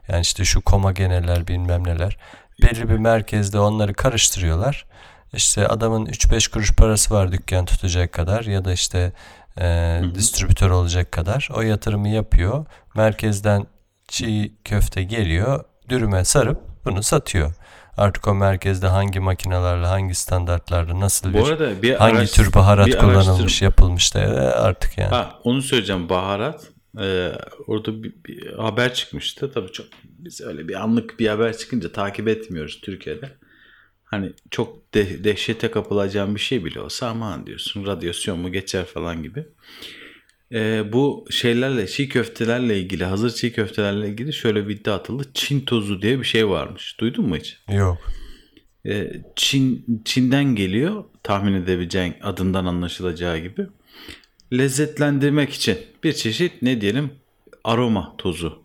Yani 0.09 0.21
işte 0.21 0.45
şu 0.45 0.61
komageneler 0.61 1.49
bilmem 1.49 1.87
neler. 1.87 2.19
Belli 2.63 2.89
bir 2.89 2.99
merkezde 2.99 3.59
onları 3.59 3.95
karıştırıyorlar. 3.95 4.87
İşte 5.33 5.69
adamın 5.69 6.07
3-5 6.07 6.51
kuruş 6.51 6.73
parası 6.73 7.15
var 7.15 7.33
dükkan 7.33 7.65
tutacak 7.65 8.13
kadar 8.13 8.45
ya 8.45 8.65
da 8.65 8.73
işte 8.73 9.13
e, 9.61 10.01
distribütör 10.15 10.71
olacak 10.71 11.13
kadar. 11.13 11.49
O 11.55 11.63
yatırımı 11.63 12.09
yapıyor. 12.09 12.67
Merkezden 12.95 13.67
çiğ 14.09 14.53
köfte 14.65 15.03
geliyor. 15.03 15.65
Dürüme 15.89 16.25
sarıp 16.25 16.61
bunu 16.85 17.03
satıyor. 17.03 17.53
Artık 17.97 18.29
o 18.29 18.35
merkezde 18.35 18.87
hangi 18.87 19.21
makinalarla, 19.21 19.91
hangi 19.91 20.15
standartlarla, 20.15 21.01
nasıl 21.01 21.35
Bu 21.35 21.39
bir 21.39 21.43
arada 21.49 21.83
bir 21.83 21.95
hangi 21.95 22.17
araş- 22.19 22.33
tür 22.33 22.53
baharat 22.53 22.87
bir 22.87 22.99
kullanılmış, 22.99 23.63
yapılmış 23.63 24.15
da 24.15 24.21
artık 24.57 24.99
yani. 24.99 25.11
Ha, 25.11 25.41
onu 25.45 25.63
söyleyeceğim 25.63 26.09
baharat. 26.09 26.67
Ee, 27.01 27.33
orada 27.67 28.03
bir, 28.03 28.13
bir 28.27 28.53
haber 28.53 28.95
çıkmıştı. 28.95 29.53
Tabii 29.55 29.73
çok 29.73 29.87
biz 30.05 30.41
öyle 30.41 30.69
bir 30.69 30.75
anlık 30.83 31.19
bir 31.21 31.29
haber 31.29 31.57
çıkınca 31.57 31.93
takip 31.93 32.29
etmiyoruz 32.29 32.81
Türkiye'de. 32.81 33.31
Hani 34.05 34.33
çok 34.51 34.95
de- 34.95 35.25
dehşete 35.25 35.71
kapılacağım 35.71 36.35
bir 36.35 36.41
şey 36.41 36.65
bile 36.65 36.81
olsa 36.81 37.09
aman 37.09 37.47
diyorsun 37.47 37.87
radyasyon 37.87 38.39
mu 38.39 38.53
geçer 38.53 38.85
falan 38.85 39.23
gibi. 39.23 39.47
Ee, 40.53 40.93
bu 40.93 41.27
şeylerle 41.31 41.87
çiğ 41.87 42.09
köftelerle 42.09 42.81
ilgili 42.81 43.05
hazır 43.05 43.31
çiğ 43.31 43.53
köftelerle 43.53 44.09
ilgili 44.09 44.33
şöyle 44.33 44.69
bir 44.69 44.77
iddia 44.77 44.95
atıldı. 44.95 45.31
Çin 45.35 45.61
tozu 45.61 46.03
diye 46.03 46.19
bir 46.19 46.25
şey 46.25 46.49
varmış. 46.49 47.01
Duydun 47.01 47.29
mu 47.29 47.37
hiç? 47.37 47.59
Yok. 47.69 47.99
Ee, 48.87 49.13
Çin 49.37 49.85
Çin'den 50.05 50.45
geliyor 50.45 51.05
tahmin 51.23 51.55
edebileceğin 51.55 52.15
adından 52.23 52.67
anlaşılacağı 52.67 53.39
gibi 53.39 53.67
lezzetlendirmek 54.53 55.53
için 55.53 55.79
bir 56.05 56.13
çeşit 56.13 56.63
ne 56.63 56.81
diyelim 56.81 57.11
aroma 57.65 58.15
tozu. 58.19 58.63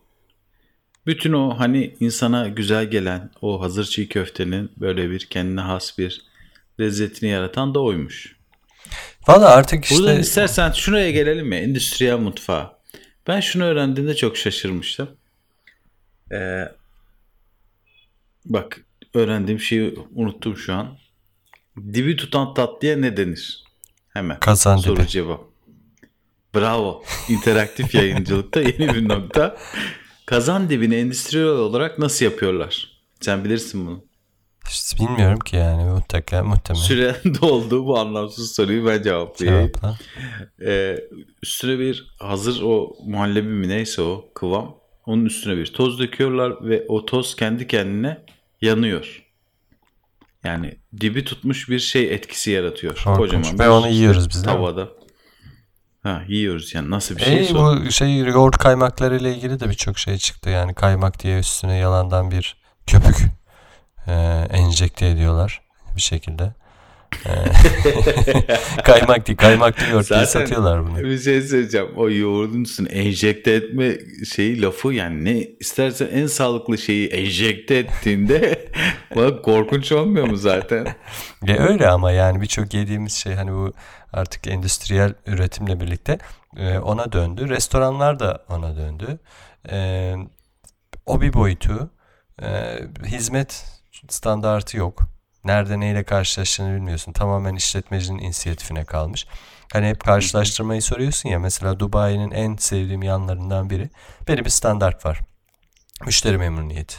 Bütün 1.05 1.33
o 1.33 1.59
hani 1.59 1.95
insana 1.99 2.47
güzel 2.47 2.89
gelen 2.89 3.31
o 3.41 3.61
hazır 3.61 3.85
çiğ 3.85 4.09
köftenin 4.09 4.71
böyle 4.77 5.09
bir 5.09 5.19
kendine 5.19 5.61
has 5.61 5.97
bir 5.97 6.21
lezzetini 6.79 7.29
yaratan 7.29 7.75
da 7.75 7.79
oymuş. 7.79 8.40
Valla 9.27 9.49
artık 9.49 9.85
işte 9.85 9.95
Buradan 9.97 10.19
istersen 10.19 10.71
şuraya 10.71 11.11
gelelim 11.11 11.47
mi? 11.47 11.55
Endüstriyel 11.55 12.17
mutfağa. 12.17 12.79
Ben 13.27 13.39
şunu 13.39 13.63
öğrendiğimde 13.63 14.15
çok 14.15 14.37
şaşırmıştım. 14.37 15.09
Ee, 16.31 16.63
bak 18.45 18.81
öğrendiğim 19.13 19.59
şeyi 19.59 19.95
unuttum 20.15 20.57
şu 20.57 20.73
an. 20.73 20.97
Dibi 21.93 22.15
tutan 22.15 22.53
tatlıya 22.53 22.97
ne 22.97 23.17
denir? 23.17 23.63
Hemen. 24.13 24.39
Kazan 24.39 24.77
Soru 24.77 24.99
dibi. 24.99 25.07
cevap. 25.07 25.41
Bravo. 26.55 27.03
İnteraktif 27.29 27.95
yayıncılıkta 27.95 28.61
yeni 28.61 28.95
bir 28.95 29.09
nokta. 29.09 29.57
Kazan 30.25 30.69
dibini 30.69 30.95
endüstriyel 30.95 31.47
olarak 31.47 31.99
nasıl 31.99 32.25
yapıyorlar? 32.25 33.01
Sen 33.21 33.43
bilirsin 33.45 33.87
bunu. 33.87 34.03
İşte 34.69 35.05
bilmiyorum 35.05 35.39
ki 35.39 35.55
yani 35.55 35.83
mutlaka 35.83 36.43
muhtemelen. 36.43 36.83
Süren 36.83 37.15
doldu 37.41 37.85
bu 37.85 37.99
anlamsız 37.99 38.55
soruyu 38.55 38.85
ben 38.87 39.03
cevaplayayım. 39.03 39.67
Cevapla. 39.67 39.97
Ee, 40.65 40.97
üstüne 41.43 41.79
bir 41.79 42.15
hazır 42.19 42.61
o 42.61 42.95
muhallebi 43.05 43.47
mi 43.47 43.67
neyse 43.69 44.01
o 44.01 44.25
kıvam. 44.35 44.75
Onun 45.05 45.25
üstüne 45.25 45.57
bir 45.57 45.73
toz 45.73 45.99
döküyorlar 45.99 46.69
ve 46.69 46.85
o 46.87 47.05
toz 47.05 47.35
kendi 47.35 47.67
kendine 47.67 48.17
yanıyor. 48.61 49.23
Yani 50.43 50.77
dibi 51.01 51.23
tutmuş 51.23 51.69
bir 51.69 51.79
şey 51.79 52.13
etkisi 52.13 52.51
yaratıyor. 52.51 53.01
Korkunç. 53.03 53.17
Kocaman 53.17 53.59
Ve 53.59 53.69
onu 53.69 53.87
yiyoruz 53.87 54.29
biz 54.29 54.45
değil 54.45 54.57
mi? 54.57 54.63
tavada. 54.63 54.89
Ha 56.03 56.23
yiyoruz 56.27 56.75
yani 56.75 56.89
nasıl 56.89 57.15
bir 57.15 57.21
şey 57.21 57.47
E, 57.49 57.55
bu 57.55 57.91
şey 57.91 58.17
yoğurt 58.17 58.57
kaymakları 58.57 59.17
ile 59.17 59.35
ilgili 59.35 59.59
de 59.59 59.69
birçok 59.69 59.99
şey 59.99 60.17
çıktı. 60.17 60.49
Yani 60.49 60.73
kaymak 60.73 61.23
diye 61.23 61.39
üstüne 61.39 61.77
yalandan 61.77 62.31
bir 62.31 62.55
köpük 62.87 63.17
e, 64.07 64.13
enjekte 64.51 65.07
ediyorlar 65.07 65.61
bir 65.95 66.01
şekilde. 66.01 66.53
E, 67.25 67.31
kaymak 68.83 69.27
değil, 69.27 69.37
kaymaklı 69.37 69.85
yoğurt 69.91 70.09
diye 70.09 70.25
satıyorlar 70.25 70.87
bunu. 70.87 70.97
Bir 70.97 71.19
şey 71.19 71.41
söyleyeceğim. 71.41 71.87
O 71.95 72.09
yoğurdun 72.09 72.63
üstüne 72.63 72.89
enjekte 72.89 73.51
etme 73.51 73.97
şeyi 74.35 74.61
lafı 74.61 74.93
yani 74.93 75.25
ne 75.25 75.47
istersen 75.59 76.09
en 76.13 76.27
sağlıklı 76.27 76.77
şeyi 76.77 77.07
enjekte 77.07 77.75
ettiğinde 77.75 78.65
bak 79.15 79.43
korkunç 79.43 79.91
olmuyor 79.91 80.27
mu 80.27 80.37
zaten? 80.37 80.87
Ya 81.47 81.57
öyle 81.57 81.87
ama 81.87 82.11
yani 82.11 82.41
birçok 82.41 82.73
yediğimiz 82.73 83.13
şey 83.13 83.33
hani 83.33 83.51
bu 83.51 83.73
artık 84.13 84.47
endüstriyel 84.47 85.13
üretimle 85.27 85.79
birlikte 85.79 86.17
e, 86.57 86.77
ona 86.77 87.11
döndü. 87.11 87.49
Restoranlar 87.49 88.19
da 88.19 88.45
ona 88.49 88.75
döndü. 88.75 89.19
E, 89.71 90.15
o 91.05 91.21
bir 91.21 91.33
boyutu. 91.33 91.89
E, 92.41 92.77
hizmet 93.05 93.80
standartı 94.13 94.77
yok. 94.77 95.01
Nerede 95.43 95.79
neyle 95.79 96.03
karşılaştığını 96.03 96.75
bilmiyorsun. 96.75 97.11
Tamamen 97.13 97.55
işletmecinin 97.55 98.19
inisiyatifine 98.19 98.85
kalmış. 98.85 99.27
Hani 99.73 99.87
hep 99.87 100.03
karşılaştırmayı 100.03 100.81
soruyorsun 100.81 101.29
ya. 101.29 101.39
Mesela 101.39 101.79
Dubai'nin 101.79 102.31
en 102.31 102.55
sevdiğim 102.55 103.03
yanlarından 103.03 103.69
biri. 103.69 103.89
Belli 104.27 104.45
bir 104.45 104.49
standart 104.49 105.05
var. 105.05 105.19
Müşteri 106.05 106.37
memnuniyeti. 106.37 106.95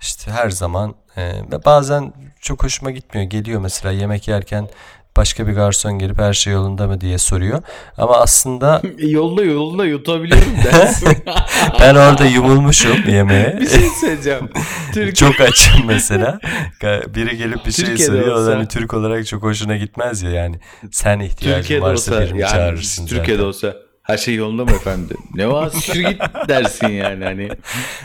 İşte 0.00 0.30
her 0.30 0.50
zaman 0.50 0.94
e, 1.16 1.22
ve 1.52 1.64
bazen 1.64 2.12
çok 2.40 2.64
hoşuma 2.64 2.90
gitmiyor. 2.90 3.30
Geliyor 3.30 3.60
mesela 3.60 3.92
yemek 3.92 4.28
yerken 4.28 4.68
başka 5.16 5.46
bir 5.46 5.52
garson 5.52 5.92
gelip 5.98 6.18
her 6.18 6.32
şey 6.32 6.52
yolunda 6.52 6.86
mı 6.86 7.00
diye 7.00 7.18
soruyor. 7.18 7.62
Ama 7.98 8.16
aslında 8.16 8.82
E, 8.98 9.06
yolda 9.06 9.44
yolda 9.44 9.84
yutabiliyorum 9.86 10.52
dersin. 10.64 11.08
ben 11.80 11.94
orada 11.94 12.24
yumulmuşum 12.24 12.96
yemeğe. 13.08 13.56
bir 13.60 13.68
şey 13.68 13.88
söyleyeceğim. 14.00 14.48
Türkiye, 14.94 15.14
çok 15.14 15.40
açım 15.40 15.86
mesela. 15.86 16.40
Biri 17.08 17.36
gelip 17.36 17.66
bir 17.66 17.72
şey 17.72 17.84
Türkiye'de 17.84 18.12
soruyor. 18.12 18.36
O 18.36 18.40
olsa- 18.40 18.52
hani 18.56 18.68
Türk 18.68 18.94
olarak 18.94 19.26
çok 19.26 19.42
hoşuna 19.42 19.76
gitmez 19.76 20.22
ya 20.22 20.30
yani. 20.30 20.56
Sen 20.92 21.20
ihtiyacın 21.20 21.60
Türkiye'de 21.60 21.82
varsa 21.84 22.12
olsa 22.14 22.22
birini 22.24 22.40
yani 22.40 22.50
çağırırsın 22.52 23.06
Türkiye'de 23.06 23.42
zaten. 23.42 23.48
olsa 23.48 23.85
her 24.06 24.16
şey 24.16 24.34
yolunda 24.34 24.64
mı 24.64 24.70
efendim? 24.70 25.16
Ne 25.34 25.48
var 25.48 25.70
sür 25.70 26.00
git 26.00 26.20
dersin 26.48 26.88
yani 26.88 27.24
hani. 27.24 27.48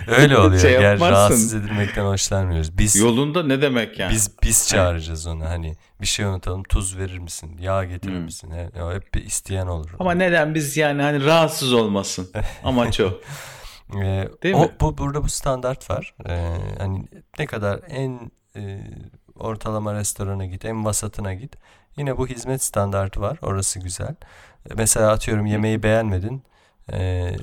Öyle 0.07 0.37
oluyor. 0.37 0.61
Şey 0.61 0.71
yapmazsın. 0.71 1.13
rahatsız 1.13 1.53
edilmekten 1.53 2.05
hoşlanmıyoruz. 2.05 2.77
Biz 2.77 2.95
Yolunda 2.95 3.43
ne 3.43 3.61
demek 3.61 3.99
yani? 3.99 4.13
Biz 4.13 4.31
biz 4.43 4.67
çağıracağız 4.67 5.27
onu 5.27 5.45
hani 5.45 5.75
bir 6.01 6.07
şey 6.07 6.25
unutalım 6.25 6.63
tuz 6.63 6.97
verir 6.97 7.17
misin 7.17 7.57
yağ 7.59 7.83
getirir 7.83 8.19
misin 8.19 8.51
E, 8.51 8.81
o 8.83 8.93
hep 8.93 9.13
bir 9.13 9.25
isteyen 9.25 9.67
olur. 9.67 9.89
Hmm. 9.89 9.97
Ama 9.99 10.13
neden 10.13 10.55
biz 10.55 10.77
yani 10.77 11.01
hani 11.01 11.25
rahatsız 11.25 11.73
olmasın. 11.73 12.31
Amaç 12.63 12.99
o. 12.99 13.21
Ee, 13.95 14.29
Değil 14.43 14.55
o, 14.55 14.59
mi? 14.59 14.69
Bu 14.81 14.97
burada 14.97 15.23
bu 15.23 15.29
standart 15.29 15.89
var. 15.89 16.15
Ee, 16.29 16.57
hani 16.77 17.07
ne 17.39 17.45
kadar 17.45 17.79
en 17.87 18.31
e, 18.55 18.79
ortalama 19.41 19.93
restorana 19.93 20.45
git, 20.45 20.65
en 20.65 20.85
vasatına 20.85 21.33
git. 21.33 21.55
Yine 21.97 22.17
bu 22.17 22.27
hizmet 22.27 22.63
standartı 22.63 23.21
var. 23.21 23.37
Orası 23.41 23.79
güzel. 23.79 24.15
Ee, 24.69 24.73
Mesela 24.77 25.11
atıyorum 25.11 25.45
yemeği 25.45 25.83
beğenmedin. 25.83 26.43
Ee, 26.93 27.35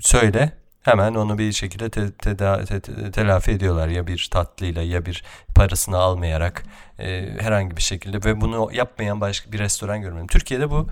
söyle. 0.00 0.52
Hemen 0.82 1.14
onu 1.14 1.38
bir 1.38 1.52
şekilde 1.52 1.90
te- 1.90 2.12
teda- 2.12 2.64
te- 2.64 2.80
te- 2.80 3.10
telafi 3.10 3.50
ediyorlar. 3.50 3.88
Ya 3.88 4.06
bir 4.06 4.28
tatlıyla 4.32 4.82
ya 4.82 5.06
bir 5.06 5.24
parasını 5.54 5.96
almayarak 5.96 6.62
e, 6.98 7.36
herhangi 7.40 7.76
bir 7.76 7.82
şekilde 7.82 8.24
ve 8.24 8.40
bunu 8.40 8.70
yapmayan 8.72 9.20
başka 9.20 9.52
bir 9.52 9.58
restoran 9.58 10.00
görmedim. 10.00 10.26
Türkiye'de 10.26 10.70
bu 10.70 10.88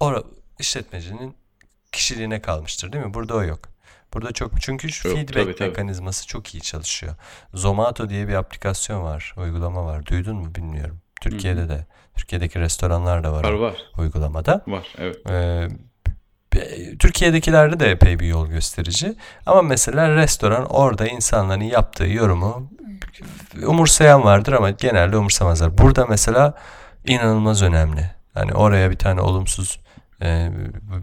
o 0.00 0.14
işletmecinin 0.58 1.34
kişiliğine 1.92 2.42
kalmıştır 2.42 2.92
değil 2.92 3.04
mi? 3.04 3.14
Burada 3.14 3.34
o 3.34 3.42
yok. 3.42 3.60
Burada 4.14 4.32
çok 4.32 4.60
çünkü 4.60 4.92
şu 4.92 5.08
Yok, 5.08 5.16
feedback 5.16 5.44
tabii, 5.44 5.54
tabii. 5.56 5.68
mekanizması 5.68 6.26
çok 6.26 6.54
iyi 6.54 6.60
çalışıyor. 6.60 7.14
Zomato 7.54 8.08
diye 8.10 8.28
bir 8.28 8.34
aplikasyon 8.34 9.02
var, 9.02 9.34
uygulama 9.36 9.84
var. 9.86 10.06
Duydun 10.06 10.36
mu 10.36 10.54
bilmiyorum. 10.54 11.00
Türkiye'de 11.20 11.68
de. 11.68 11.86
Türkiye'deki 12.16 12.60
restoranlar 12.60 13.24
da 13.24 13.32
var, 13.32 13.44
Var 13.44 13.52
var. 13.52 13.74
uygulamada. 13.98 14.62
Var 14.66 14.86
evet. 14.98 15.16
Ee, 15.30 15.68
Türkiye'dekilerde 16.98 17.80
de 17.80 17.90
epey 17.90 18.18
bir 18.20 18.26
yol 18.26 18.46
gösterici. 18.48 19.14
Ama 19.46 19.62
mesela 19.62 20.16
restoran 20.16 20.64
orada 20.66 21.06
insanların 21.08 21.60
yaptığı 21.60 22.04
yorumu 22.06 22.70
umursayan 23.66 24.24
vardır 24.24 24.52
ama 24.52 24.70
genelde 24.70 25.16
umursamazlar. 25.16 25.78
Burada 25.78 26.06
mesela 26.06 26.54
inanılmaz 27.06 27.62
önemli. 27.62 28.10
Hani 28.34 28.52
oraya 28.52 28.90
bir 28.90 28.96
tane 28.98 29.20
olumsuz 29.20 29.80
e, 30.22 30.50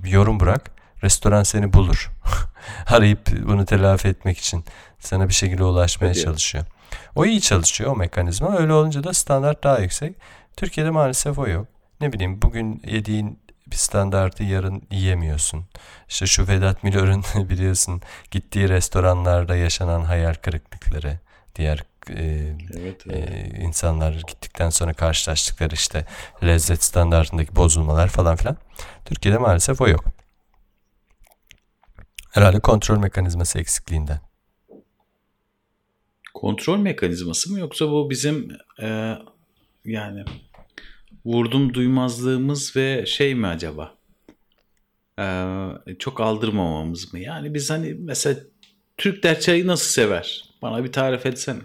yorum 0.06 0.40
bırak. 0.40 0.72
Restoran 1.08 1.44
seni 1.44 1.74
bulur. 1.74 2.12
Arayıp 2.88 3.20
bunu 3.48 3.66
telafi 3.66 4.08
etmek 4.08 4.38
için 4.38 4.66
sana 5.00 5.30
bir 5.30 5.34
şekilde 5.34 5.64
ulaşmaya 5.64 6.08
ya. 6.08 6.14
çalışıyor. 6.14 6.66
O 7.16 7.26
iyi 7.26 7.42
çalışıyor 7.42 7.92
o 7.92 7.96
mekanizma. 7.96 8.58
Öyle 8.58 8.74
olunca 8.74 9.04
da 9.04 9.14
standart 9.14 9.64
daha 9.64 9.80
yüksek. 9.80 10.16
Türkiye'de 10.58 10.90
maalesef 10.90 11.40
o 11.40 11.48
yok. 11.48 11.68
ne 12.02 12.14
bileyim 12.14 12.42
bugün 12.42 12.82
yediğin 12.88 13.40
bir 13.68 13.76
standartı 13.76 14.44
yarın 14.44 14.82
yiyemiyorsun. 14.92 15.66
İşte 16.10 16.26
şu 16.26 16.48
Vedat 16.48 16.84
Milor'un 16.84 17.24
biliyorsun 17.50 18.02
gittiği 18.32 18.70
restoranlarda 18.70 19.56
yaşanan 19.56 20.02
hayal 20.02 20.34
kırıklıkları, 20.34 21.20
diğer 21.56 21.84
e, 22.10 22.56
Evet, 22.78 23.08
e, 23.08 23.50
insanlar 23.60 24.14
gittikten 24.14 24.70
sonra 24.70 24.94
karşılaştıkları 24.94 25.74
işte 25.74 26.06
lezzet 26.44 26.84
standartındaki 26.84 27.56
bozulmalar 27.56 28.08
falan 28.08 28.36
filan. 28.36 28.58
Türkiye'de 29.06 29.38
maalesef 29.38 29.82
o 29.82 29.88
yok. 29.88 30.17
Herhalde 32.32 32.60
kontrol 32.60 33.00
mekanizması 33.00 33.60
eksikliğinden. 33.60 34.20
Kontrol 36.34 36.78
mekanizması 36.78 37.52
mı 37.52 37.60
yoksa 37.60 37.92
bu 37.92 38.10
bizim 38.10 38.48
e, 38.82 39.18
yani 39.86 40.26
vurdum 41.26 41.74
duymazlığımız 41.74 42.76
ve 42.76 43.06
şey 43.06 43.36
mi 43.36 43.48
acaba? 43.48 43.96
E, 45.20 45.96
çok 46.00 46.22
aldırmamamız 46.22 47.14
mı? 47.14 47.20
Yani 47.20 47.54
biz 47.54 47.70
hani 47.70 47.94
mesela 48.00 48.40
Türkler 48.98 49.40
çayı 49.40 49.68
nasıl 49.68 49.90
sever? 49.90 50.44
Bana 50.62 50.84
bir 50.84 50.92
tarif 50.92 51.26
etsene. 51.26 51.62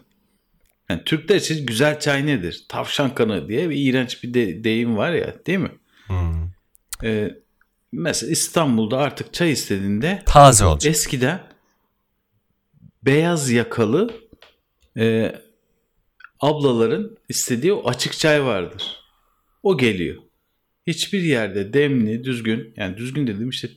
Yani 0.89 1.05
Türkler 1.05 1.37
için 1.37 1.67
güzel 1.67 2.01
çay 2.01 2.27
nedir? 2.27 2.65
Tavşan 2.69 3.15
kanı 3.15 3.49
diye 3.49 3.71
bir 3.71 3.77
iğrenç 3.77 4.23
bir 4.23 4.35
de, 4.35 4.65
deyim 4.65 4.97
var 4.97 5.13
ya 5.13 5.35
değil 5.47 5.59
mi? 5.59 5.71
Hmm. 6.07 6.51
E, 7.05 7.31
mesela 7.93 8.33
İstanbul'da 8.33 8.99
artık 8.99 9.35
çay 9.35 9.53
istediğinde 9.53 10.23
Taze 10.27 10.65
olacak. 10.65 10.91
eskiden 10.91 11.41
beyaz 13.03 13.51
yakalı 13.51 14.11
e, 14.99 15.35
ablaların 16.41 17.17
istediği 17.29 17.73
o 17.73 17.89
açık 17.89 18.19
çay 18.19 18.45
vardır. 18.45 18.97
O 19.63 19.79
geliyor. 19.79 20.23
Hiçbir 20.87 21.23
yerde 21.23 21.73
demli, 21.73 22.25
düzgün, 22.25 22.75
yani 22.77 22.97
düzgün 22.97 23.27
dediğim 23.27 23.51
işte 23.51 23.69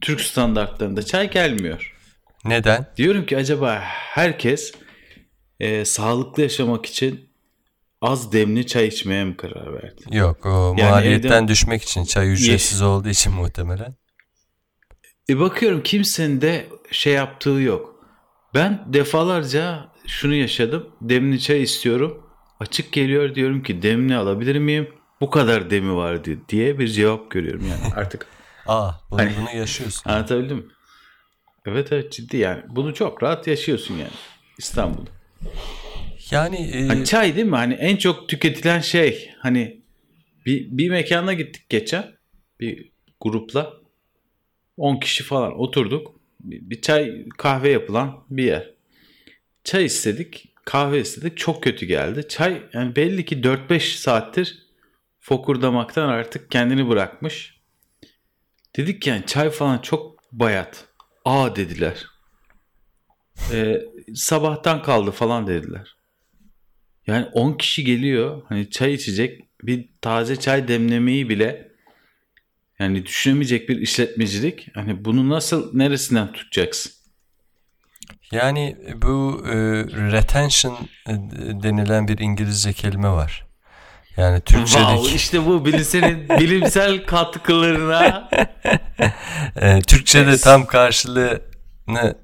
Türk 0.00 0.20
standartlarında 0.20 1.02
çay 1.02 1.30
gelmiyor. 1.30 1.96
Neden? 2.44 2.86
Diyorum 2.96 3.26
ki 3.26 3.36
acaba 3.36 3.80
herkes 3.84 4.72
e, 5.60 5.84
sağlıklı 5.84 6.42
yaşamak 6.42 6.86
için 6.86 7.31
az 8.02 8.32
demli 8.32 8.66
çay 8.66 8.86
içmeye 8.88 9.24
mi 9.24 9.36
karar 9.36 9.74
verdi? 9.74 10.02
Yok 10.10 10.46
o 10.46 10.74
Yani 10.78 10.90
maliyetten 10.90 11.42
evde- 11.42 11.48
düşmek 11.48 11.82
için 11.82 12.04
çay 12.04 12.32
ücretsiz 12.32 12.82
olduğu 12.82 13.08
için 13.08 13.32
muhtemelen. 13.32 13.94
E 15.28 15.38
bakıyorum 15.40 15.82
kimsenin 15.82 16.40
de 16.40 16.66
şey 16.90 17.12
yaptığı 17.12 17.50
yok. 17.50 17.94
Ben 18.54 18.84
defalarca 18.86 19.88
şunu 20.06 20.34
yaşadım. 20.34 20.88
Demli 21.00 21.40
çay 21.40 21.62
istiyorum. 21.62 22.26
Açık 22.60 22.92
geliyor 22.92 23.34
diyorum 23.34 23.62
ki 23.62 23.82
demli 23.82 24.16
alabilir 24.16 24.56
miyim? 24.58 24.88
Bu 25.20 25.30
kadar 25.30 25.70
demi 25.70 25.94
var 25.96 26.24
di- 26.24 26.48
diye 26.48 26.78
bir 26.78 26.88
cevap 26.88 27.30
görüyorum 27.30 27.66
yani 27.70 27.94
artık. 27.96 28.26
Aa 28.66 28.90
bunu, 29.10 29.20
Hani- 29.20 29.32
bunu 29.40 29.56
yaşıyorsun. 29.56 30.10
Anlatabildim 30.10 30.56
mi? 30.56 30.64
Evet 31.66 31.92
evet 31.92 32.12
ciddi 32.12 32.36
yani. 32.36 32.62
Bunu 32.68 32.94
çok 32.94 33.22
rahat 33.22 33.46
yaşıyorsun 33.46 33.94
yani 33.94 34.10
İstanbul'da. 34.58 35.10
Yani 36.32 36.88
e, 36.92 37.04
çay 37.04 37.36
değil 37.36 37.46
mi? 37.46 37.56
Hani 37.56 37.74
en 37.74 37.96
çok 37.96 38.28
tüketilen 38.28 38.80
şey. 38.80 39.30
Hani 39.38 39.82
bir, 40.46 40.78
bir 40.78 40.90
mekana 40.90 41.32
gittik 41.32 41.68
geçen. 41.68 42.04
Bir 42.60 42.92
grupla. 43.20 43.72
10 44.76 45.00
kişi 45.00 45.24
falan 45.24 45.60
oturduk. 45.60 46.20
Bir, 46.40 46.70
bir 46.70 46.80
çay 46.80 47.28
kahve 47.38 47.70
yapılan 47.70 48.24
bir 48.30 48.44
yer. 48.44 48.70
Çay 49.64 49.84
istedik. 49.84 50.48
Kahve 50.64 51.00
istedik. 51.00 51.36
Çok 51.36 51.62
kötü 51.62 51.86
geldi. 51.86 52.28
Çay 52.28 52.62
yani 52.72 52.96
belli 52.96 53.24
ki 53.24 53.36
4-5 53.36 53.80
saattir 53.96 54.66
fokurdamaktan 55.20 56.08
artık 56.08 56.50
kendini 56.50 56.88
bırakmış. 56.88 57.60
Dedik 58.76 59.06
yani 59.06 59.26
çay 59.26 59.50
falan 59.50 59.78
çok 59.78 60.32
bayat. 60.32 60.84
Aa 61.24 61.56
dediler. 61.56 62.06
Ee, 63.52 63.80
sabahtan 64.14 64.82
kaldı 64.82 65.10
falan 65.10 65.46
dediler. 65.46 65.96
Yani 67.06 67.26
10 67.32 67.52
kişi 67.52 67.84
geliyor 67.84 68.42
hani 68.48 68.70
çay 68.70 68.94
içecek 68.94 69.44
bir 69.62 69.88
taze 70.00 70.36
çay 70.36 70.68
demlemeyi 70.68 71.28
bile 71.28 71.68
yani 72.78 73.06
düşünemeyecek 73.06 73.68
bir 73.68 73.78
işletmecilik. 73.78 74.68
Hani 74.74 75.04
bunu 75.04 75.28
nasıl 75.28 75.76
neresinden 75.76 76.32
tutacaksın? 76.32 76.92
yani 78.32 78.76
bu 79.02 79.42
e, 79.46 79.54
retention 80.12 80.78
e, 81.08 81.12
denilen 81.62 82.08
bir 82.08 82.18
İngilizce 82.18 82.72
kelime 82.72 83.08
var. 83.08 83.46
Yani 84.16 84.40
Türkçedeki 84.40 84.88
Wow, 84.88 85.16
işte 85.16 85.46
bu 85.46 85.64
bilimsel, 85.64 86.28
bilimsel 86.40 87.06
katkılarına 87.06 88.30
e, 89.56 89.80
Türkçede 89.80 90.36
tam 90.36 90.66
karşılığını 90.66 92.18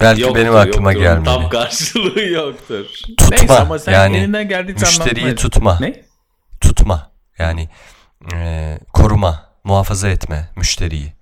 belki 0.00 0.22
yoktur, 0.22 0.40
benim 0.40 0.56
aklıma 0.56 0.92
yoktur. 0.92 1.06
Gelmedi. 1.06 1.24
Tam 1.24 1.48
karşılığı 1.48 2.20
yoktur. 2.20 2.86
Tutma, 3.18 3.36
Neyse 3.36 3.58
ama 3.58 3.78
sen 3.78 3.92
yani 3.92 4.16
elinden 4.16 4.48
geldikçe 4.48 4.86
Müşteriyi 4.86 5.34
tutma. 5.34 5.78
Ne? 5.80 6.06
tutma 6.60 7.10
yani 7.38 7.68
e, 8.34 8.78
koruma, 8.92 9.52
muhafaza 9.64 10.08
etme 10.08 10.48
müşteriyi. 10.56 11.12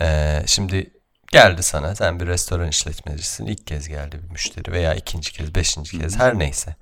E, 0.00 0.38
şimdi 0.46 0.90
geldi 1.32 1.62
sana 1.62 1.94
sen 1.94 2.20
bir 2.20 2.26
restoran 2.26 2.68
işletmecisin 2.68 3.46
ilk 3.46 3.66
kez 3.66 3.88
geldi 3.88 4.20
bir 4.22 4.30
müşteri 4.30 4.72
veya 4.72 4.94
ikinci 4.94 5.32
kez, 5.32 5.54
beşinci 5.54 5.98
kez 5.98 6.18
her 6.18 6.38
neyse. 6.38 6.76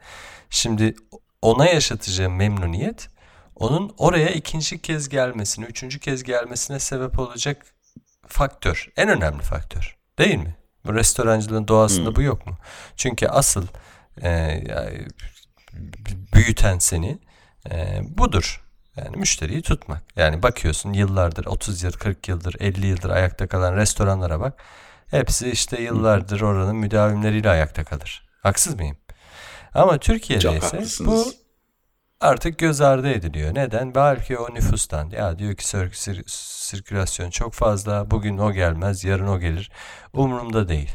Şimdi 0.50 0.94
ona 1.42 1.66
yaşatacağım 1.66 2.36
memnuniyet 2.36 3.08
onun 3.56 3.94
oraya 3.98 4.28
ikinci 4.28 4.82
kez 4.82 5.08
gelmesine, 5.08 5.64
üçüncü 5.64 5.98
kez 5.98 6.22
gelmesine 6.22 6.78
sebep 6.78 7.18
olacak 7.18 7.66
faktör. 8.26 8.88
En 8.96 9.08
önemli 9.08 9.42
faktör. 9.42 9.96
Değil 10.18 10.38
mi? 10.38 10.56
Bu 10.84 10.94
restorancılığın 10.94 11.68
doğasında 11.68 12.10
Hı. 12.10 12.16
bu 12.16 12.22
yok 12.22 12.46
mu? 12.46 12.58
Çünkü 12.96 13.26
asıl 13.26 13.66
e, 14.22 14.28
yani 14.68 15.06
büyüten 16.34 16.78
seni 16.78 17.18
e, 17.70 18.00
budur. 18.18 18.64
Yani 18.96 19.16
müşteriyi 19.16 19.62
tutmak. 19.62 20.02
Yani 20.16 20.42
bakıyorsun 20.42 20.92
yıllardır 20.92 21.46
30 21.46 21.82
yıl, 21.82 21.92
40 21.92 22.28
yıldır, 22.28 22.56
50 22.60 22.86
yıldır 22.86 23.10
ayakta 23.10 23.46
kalan 23.46 23.76
restoranlara 23.76 24.40
bak. 24.40 24.62
Hepsi 25.10 25.50
işte 25.50 25.82
yıllardır 25.82 26.40
oranın 26.40 26.76
müdavimleriyle 26.76 27.50
ayakta 27.50 27.84
kalır. 27.84 28.28
Haksız 28.42 28.74
mıyım? 28.74 28.96
Ama 29.74 29.98
Türkiye'de 29.98 30.42
Çok 30.42 30.56
ise 30.56 30.76
haklısınız. 30.76 31.10
bu 31.10 31.32
artık 32.22 32.58
göz 32.58 32.80
ardı 32.80 33.10
ediliyor. 33.10 33.54
Neden? 33.54 33.94
Belki 33.94 34.38
o 34.38 34.54
nüfustan. 34.54 35.10
Ya 35.10 35.38
diyor 35.38 35.54
ki 35.54 35.64
sir- 35.68 35.90
sir- 35.92 36.22
sirkülasyon 36.26 37.30
çok 37.30 37.54
fazla. 37.54 38.10
Bugün 38.10 38.38
o 38.38 38.52
gelmez, 38.52 39.04
yarın 39.04 39.26
o 39.26 39.40
gelir. 39.40 39.70
Umurumda 40.12 40.68
değil. 40.68 40.90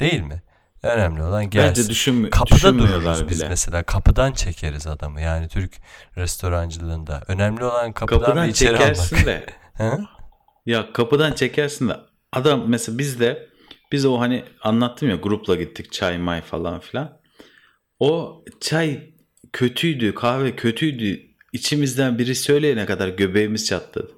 Değil 0.00 0.20
mi? 0.20 0.42
Önemli 0.82 1.22
olan 1.22 1.42
Bence 1.44 1.58
gelsin. 1.62 1.88
düşünmü 1.90 2.30
Kapıda 2.30 2.54
düşünmüyorlar 2.56 3.00
dururuz 3.16 3.28
biz 3.30 3.38
bile. 3.40 3.48
mesela. 3.48 3.82
Kapıdan 3.82 4.32
çekeriz 4.32 4.86
adamı. 4.86 5.20
Yani 5.20 5.48
Türk 5.48 5.72
restorancılığında. 6.16 7.22
Önemli 7.28 7.64
olan 7.64 7.92
kapıdan, 7.92 8.20
Kapıdan 8.20 8.46
bir 8.46 8.50
içeri 8.52 8.78
çekersin 8.78 9.16
almak. 9.16 9.26
de? 9.26 9.46
Ya 10.66 10.92
kapıdan 10.92 11.32
çekersin 11.32 11.88
de 11.88 11.96
adam 12.32 12.68
mesela 12.68 12.98
biz 12.98 13.20
de 13.20 13.48
biz 13.92 14.06
o 14.06 14.20
hani 14.20 14.44
anlattım 14.62 15.10
ya 15.10 15.16
grupla 15.16 15.54
gittik 15.54 15.92
çay 15.92 16.18
may 16.18 16.40
falan 16.42 16.80
filan. 16.80 17.18
O 17.98 18.44
çay 18.60 19.11
kötüydü 19.52 20.14
kahve 20.14 20.56
kötüydü 20.56 21.20
içimizden 21.52 22.18
biri 22.18 22.34
söyleyene 22.34 22.86
kadar 22.86 23.08
göbeğimiz 23.08 23.66
çatladı. 23.66 24.12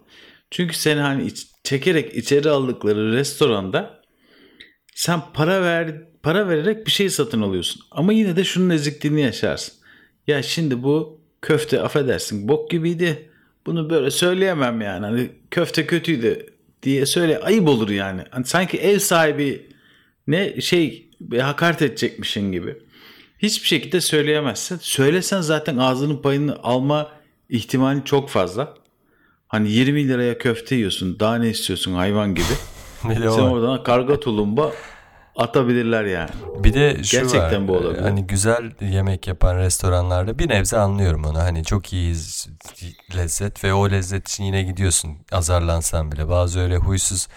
Çünkü 0.51 0.77
seni 0.77 1.01
hani 1.01 1.27
iç- 1.27 1.47
çekerek 1.65 2.17
içeri 2.17 2.51
aldıkları 2.51 3.13
restoranda 3.13 4.03
sen 4.95 5.21
para 5.35 5.63
ver 5.63 6.03
para 6.23 6.49
vererek 6.49 6.87
bir 6.87 6.91
şey 6.91 7.11
satın 7.11 7.43
alıyorsun. 7.43 7.83
Ama 7.91 8.13
yine 8.13 8.37
de 8.37 8.45
şunun 8.45 8.71
ezikliğini 8.71 9.21
yaşarsın. 9.21 9.75
Ya 10.27 10.43
şimdi 10.43 10.83
bu 10.83 11.21
köfte 11.43 11.83
affedersin 11.83 12.49
bok 12.49 12.71
gibiydi. 12.71 13.31
Bunu 13.67 13.91
böyle 13.91 14.11
söyleyemem 14.11 14.81
yani. 14.81 15.07
Hani 15.07 15.31
köfte 15.51 15.87
kötüydü 15.87 16.47
diye 16.83 17.07
söyle 17.07 17.39
ayıp 17.39 17.69
olur 17.69 17.91
yani. 17.91 18.23
Hani 18.31 18.45
sanki 18.45 18.79
ev 18.79 18.99
sahibi 18.99 19.71
ne 20.27 20.61
şey 20.61 21.11
hakaret 21.41 21.83
edecekmişin 21.83 22.53
gibi. 22.53 22.77
Hiçbir 23.45 23.67
şekilde 23.69 24.01
söyleyemezsin. 24.01 24.79
Söylesen 24.83 25.41
zaten 25.41 25.77
ağzının 25.77 26.17
payını 26.17 26.59
alma 26.63 27.09
ihtimali 27.49 28.05
çok 28.05 28.29
fazla. 28.29 28.75
Hani 29.49 29.71
20 29.71 30.09
liraya 30.09 30.39
köfte 30.39 30.75
yiyorsun. 30.75 31.21
Daha 31.21 31.37
ne 31.37 31.49
istiyorsun 31.49 31.95
hayvan 31.95 32.35
gibi. 32.35 32.55
Sen 33.03 33.29
oradan 33.29 33.83
karga 33.83 34.21
tulumba 34.21 34.73
atabilirler 35.37 36.05
yani. 36.05 36.31
Bir 36.59 36.75
de 36.75 37.05
şu 37.05 37.19
Gerçekten 37.19 37.63
var. 37.63 37.69
bu 37.69 37.73
olabilir. 37.73 38.03
Hani 38.03 38.27
güzel 38.27 38.71
yemek 38.81 39.27
yapan 39.27 39.59
restoranlarda 39.59 40.39
bir 40.39 40.49
nebze 40.49 40.77
anlıyorum 40.79 41.25
onu. 41.25 41.39
Hani 41.39 41.65
çok 41.65 41.93
iyi 41.93 42.15
lezzet 43.17 43.65
ve 43.65 43.75
o 43.75 43.91
lezzet 43.91 44.29
için 44.29 44.45
yine 44.45 44.63
gidiyorsun 44.63 45.11
azarlansan 45.33 46.13
bile. 46.13 46.29
Bazı 46.29 46.61
öyle 46.61 46.77
huysuz 46.77 47.29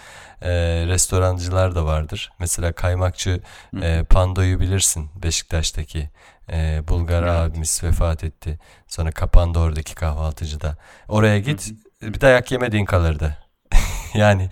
e, 0.42 0.50
restorancılar 0.86 1.74
da 1.74 1.84
vardır. 1.84 2.30
Mesela 2.38 2.72
kaymakçı 2.72 3.40
e, 3.82 4.04
Pando'yu 4.10 4.60
bilirsin 4.60 5.10
Beşiktaş'taki 5.22 6.10
Ee, 6.52 6.82
Bulgar 6.88 7.22
Evet. 7.22 7.32
abimiz 7.32 7.84
vefat 7.84 8.24
etti. 8.24 8.58
Sonra 8.86 9.10
kapandı 9.10 9.58
oradaki 9.58 9.94
kahvaltıcıda. 9.94 10.76
Oraya 11.08 11.38
git 11.38 11.70
bir 12.02 12.20
dayak 12.20 12.52
yemediğin 12.52 12.84
kalırdı. 12.84 13.36
yani 14.14 14.48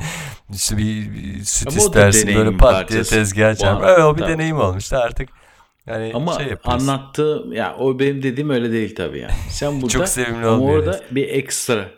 işte 0.53 0.77
bir, 0.77 1.13
bir 1.15 1.45
süt 1.45 1.69
Ama 1.69 1.77
istersin 1.77 2.35
böyle 2.35 2.57
pat 2.57 2.89
diye 2.89 3.03
tezgah. 3.03 3.63
Var, 3.65 3.89
Evet, 3.89 4.05
o 4.05 4.17
bir 4.17 4.21
tabii. 4.23 4.33
deneyim 4.33 4.57
olmuştu 4.61 4.97
artık. 4.97 5.29
Yani 5.87 6.13
Ama 6.15 6.33
şey 6.33 6.47
yapıyorsun. 6.47 6.89
anlattığı 6.89 7.45
ya 7.53 7.77
o 7.79 7.99
benim 7.99 8.23
dediğim 8.23 8.51
öyle 8.51 8.73
değil 8.73 8.95
tabii 8.95 9.19
yani. 9.19 9.33
Sen 9.51 9.73
burada 9.83 9.89
Çok 9.93 10.09
sevimli 10.09 10.47
ama 10.47 10.65
orada 10.65 11.01
bir 11.11 11.29
ekstra 11.29 11.89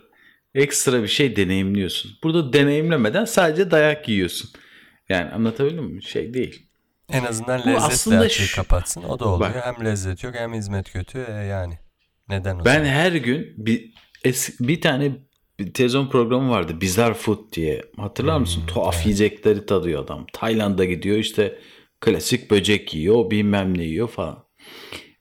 ekstra 0.54 1.02
bir 1.02 1.08
şey 1.08 1.36
deneyimliyorsun. 1.36 2.10
Burada 2.22 2.52
deneyimlemeden 2.52 3.24
sadece 3.24 3.70
dayak 3.70 4.08
yiyorsun. 4.08 4.50
Yani 5.08 5.30
anlatabildim 5.30 5.84
mi? 5.84 6.02
Şey 6.02 6.34
değil. 6.34 6.66
En 7.08 7.24
azından 7.24 7.60
Bu 7.66 8.28
şu- 8.30 8.56
kapatsın. 8.56 9.02
O 9.02 9.18
da 9.18 9.24
oluyor. 9.28 9.54
Bak. 9.54 9.64
Hem 9.64 9.84
lezzet 9.84 10.24
yok 10.24 10.34
hem 10.34 10.54
hizmet 10.54 10.92
kötü. 10.92 11.18
E, 11.28 11.32
yani 11.32 11.78
neden 12.28 12.56
o 12.58 12.64
Ben 12.64 12.74
zaman? 12.74 12.84
her 12.88 13.12
gün 13.12 13.54
bir 13.56 13.94
es- 14.24 14.68
bir 14.68 14.80
tane 14.80 15.12
bir 15.58 15.72
televizyon 15.72 16.08
programı 16.08 16.50
vardı. 16.50 16.80
Bizarre 16.80 17.14
Food 17.14 17.52
diye. 17.52 17.82
Hatırlar 17.96 18.34
Hmm, 18.34 18.40
mısın? 18.40 18.62
Tuhaf 18.66 19.06
yiyecekleri 19.06 19.66
tadıyor 19.66 20.04
adam. 20.04 20.26
Tayland'a 20.32 20.84
gidiyor 20.84 21.16
işte 21.16 21.58
klasik 22.00 22.50
böcek 22.50 22.94
yiyor, 22.94 23.30
bilmem 23.30 23.78
ne 23.78 23.84
yiyor 23.84 24.08
falan. 24.08 24.44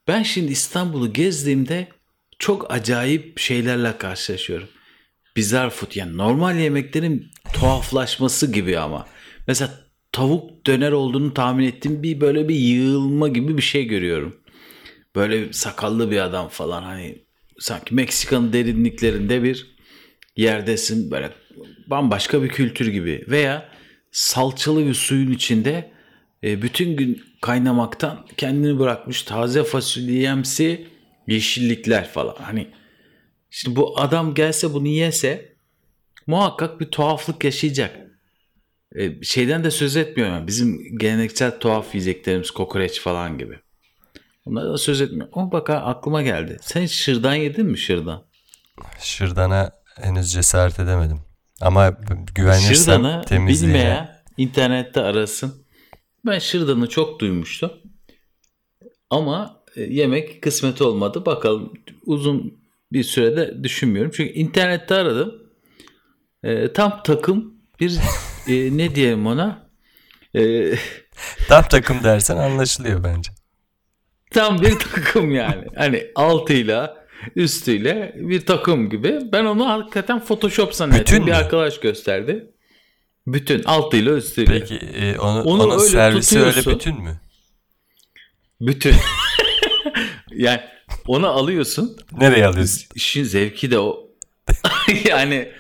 Ben 0.08 0.24
şimdi 0.24 0.52
İstanbul'u 0.52 1.13
gezdiğimde 1.13 1.88
çok 2.40 2.72
acayip 2.74 3.40
şeylerle 3.40 3.98
karşılaşıyorum. 3.98 4.68
Bizarre 5.38 5.69
food 5.69 5.95
yani 5.95 6.17
normal 6.17 6.56
yemeklerin 6.56 7.32
tuhaflaşması 7.54 8.52
gibi 8.52 8.80
ama. 8.80 9.06
Mesela 9.47 9.71
tavuk 10.12 10.65
döner 10.65 10.91
olduğunu 10.91 11.34
tahmin 11.34 11.65
ettiğim 11.65 12.04
bir 12.04 12.21
böyle 12.21 12.50
bir 12.50 12.56
yığılma 12.56 13.28
gibi 13.28 13.58
bir 13.58 13.62
şey 13.62 13.86
görüyorum. 13.86 14.36
Böyle 15.15 15.54
sakallı 15.54 16.12
bir 16.12 16.17
adam 16.17 16.47
falan 16.47 16.84
hani 16.84 17.26
sanki 17.60 17.95
Meksika'nın 17.95 18.54
derinliklerinde 18.54 19.43
bir 19.43 19.76
yerdesin 20.36 21.12
böyle 21.12 21.32
bambaşka 21.88 22.43
bir 22.43 22.50
kültür 22.50 22.88
gibi 22.88 23.26
veya 23.28 23.69
salçalı 24.12 24.86
bir 24.86 24.93
suyun 24.93 25.32
içinde 25.32 25.91
e, 26.43 26.62
bütün 26.62 26.97
gün 26.97 27.23
kaynamaktan 27.41 28.26
kendini 28.38 28.80
bırakmış 28.80 29.23
taze 29.23 29.63
fasulyemsi 29.63 30.88
yeşillikler 31.28 32.08
falan 32.08 32.36
hani 32.41 32.67
şimdi 33.50 33.76
bu 33.76 34.00
adam 34.00 34.34
gelse 34.34 34.74
bunu 34.74 34.88
yese 34.88 35.56
muhakkak 36.28 36.80
bir 36.80 36.86
tuhaflık 36.86 37.44
yaşayacak. 37.44 37.96
E, 38.96 39.24
şeyden 39.24 39.64
de 39.64 39.72
söz 39.72 39.98
etmiyorum 39.98 40.36
yani 40.36 40.48
bizim 40.48 40.98
geleneksel 40.98 41.60
tuhaf 41.60 41.96
yiyeceklerimiz 41.96 42.52
kokoreç 42.52 43.02
falan 43.02 43.38
gibi. 43.38 43.60
Onlardan 44.46 44.74
da 44.74 44.78
söz 44.78 45.02
etmiyorum. 45.02 45.32
Ama 45.34 45.52
bak 45.52 45.70
aklıma 45.70 46.22
geldi. 46.22 46.58
Sen 46.62 46.82
hiç 46.82 46.92
şırdan 46.92 47.36
yedin 47.36 47.66
mi 47.66 47.78
şırdan? 47.78 48.24
Şırdana 49.00 49.72
henüz 50.02 50.32
cesaret 50.32 50.80
edemedim. 50.80 51.20
Ama 51.62 51.98
güvenirsem 52.36 52.76
Şırdanı 52.76 53.24
bilmeyen 53.48 54.22
internette 54.38 55.02
arasın. 55.02 55.66
Ben 56.26 56.40
şırdanı 56.40 56.90
çok 56.90 57.20
duymuştum. 57.20 57.72
Ama 59.10 59.64
e, 59.76 59.82
yemek 59.82 60.42
kısmet 60.42 60.82
olmadı. 60.82 61.26
Bakalım 61.26 61.74
uzun 62.06 62.66
bir 62.91 63.04
sürede 63.04 63.63
düşünmüyorum. 63.63 64.12
Çünkü 64.15 64.34
internette 64.34 64.95
aradım. 64.95 65.43
E, 66.43 66.73
tam 66.73 67.02
takım 67.04 67.54
bir 67.80 67.97
e, 68.47 68.78
ne 68.78 68.95
diyelim 68.95 69.28
ona? 69.28 69.69
E, 70.36 70.71
tam 71.47 71.63
takım 71.63 72.04
dersen 72.04 72.38
anlaşılıyor 72.38 73.04
bence. 73.04 73.32
tam 74.32 74.62
bir 74.62 74.80
takım 74.80 75.32
yani. 75.32 75.65
Hani 75.76 76.12
altıyla 76.15 77.08
üstüyle 77.36 78.13
bir 78.15 78.45
takım 78.45 78.89
gibi. 78.89 79.19
Ben 79.32 79.45
onu 79.45 79.69
hakikaten 79.69 80.19
Photoshop 80.19 80.73
zannettim. 80.73 81.02
Bütün 81.02 81.28
bir 81.28 81.32
mü? 81.32 81.38
arkadaş 81.38 81.80
gösterdi. 81.80 82.52
Bütün 83.28 83.63
altıyla 83.63 84.13
üstüyle. 84.17 84.52
Peki 84.60 84.76
e, 84.76 85.17
onu, 85.19 85.43
Onu 85.43 85.63
onun 85.63 85.80
öyle 85.80 85.89
servisi 85.89 86.39
öyle 86.39 86.52
tutuyorsun. 86.52 86.80
bütün 86.80 87.04
mü? 87.04 87.19
Bütün. 88.62 88.93
yani 90.32 90.62
onu 91.08 91.28
alıyorsun. 91.28 91.98
Nereye 92.17 92.46
alıyorsun? 92.46 92.84
İşin 92.96 93.24
zevki 93.24 93.72
de 93.72 93.80
o. 93.80 94.08
yani 95.06 95.52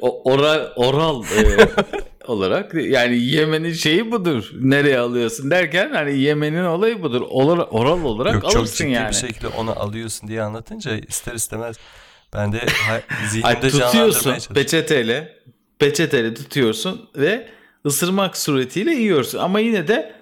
oral 0.00 0.72
oral 0.76 1.24
e, 1.24 1.58
olarak 2.26 2.74
yani 2.74 3.18
yemenin 3.18 3.72
şeyi 3.72 4.12
budur. 4.12 4.50
Nereye 4.60 4.98
alıyorsun 4.98 5.50
derken 5.50 5.90
hani 5.92 6.18
yemenin 6.18 6.64
olayı 6.64 7.02
budur. 7.02 7.22
Oral, 7.30 7.66
oral 7.70 8.04
olarak 8.04 8.34
Yok 8.34 8.42
çok 8.42 8.56
alırsın 8.56 8.84
ciddi 8.84 8.90
yani. 8.90 9.08
bir 9.08 9.14
şekilde 9.14 9.48
onu 9.48 9.80
alıyorsun 9.80 10.28
diye 10.28 10.42
anlatınca 10.42 10.96
ister 10.96 11.34
istemez 11.34 11.76
ben 12.34 12.52
de 12.52 12.60
zihnimde 13.30 13.70
tutuyorsun 13.70 14.54
peçeteyle 14.54 15.38
peçeteyle 15.78 16.34
tutuyorsun 16.34 17.10
ve 17.16 17.48
ısırmak 17.86 18.36
suretiyle 18.36 18.90
yiyorsun. 18.90 19.38
Ama 19.38 19.60
yine 19.60 19.88
de 19.88 20.14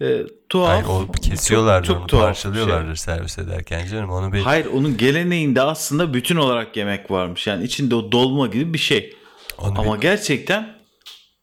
e, 0.00 0.22
tuhaf. 0.48 0.68
Hayır 0.68 0.84
o 1.08 1.12
kesiyorlar 1.12 1.84
çok, 1.84 1.96
onu 1.96 2.00
çok 2.02 2.08
tuhaf 2.08 2.22
bir 2.22 2.26
parçalıyorlardır 2.26 2.96
şey. 2.96 3.04
servis 3.14 3.38
ederken 3.38 3.86
canım 3.86 4.10
onu 4.10 4.32
bir 4.32 4.40
Hayır 4.40 4.66
onun 4.66 4.96
geleneğinde 4.96 5.62
aslında 5.62 6.14
bütün 6.14 6.36
olarak 6.36 6.76
yemek 6.76 7.10
varmış. 7.10 7.46
Yani 7.46 7.64
içinde 7.64 7.94
o 7.94 8.12
dolma 8.12 8.46
gibi 8.46 8.74
bir 8.74 8.78
şey. 8.78 9.16
onu 9.58 9.80
Ama 9.80 9.96
bir- 9.96 10.00
gerçekten 10.00 10.76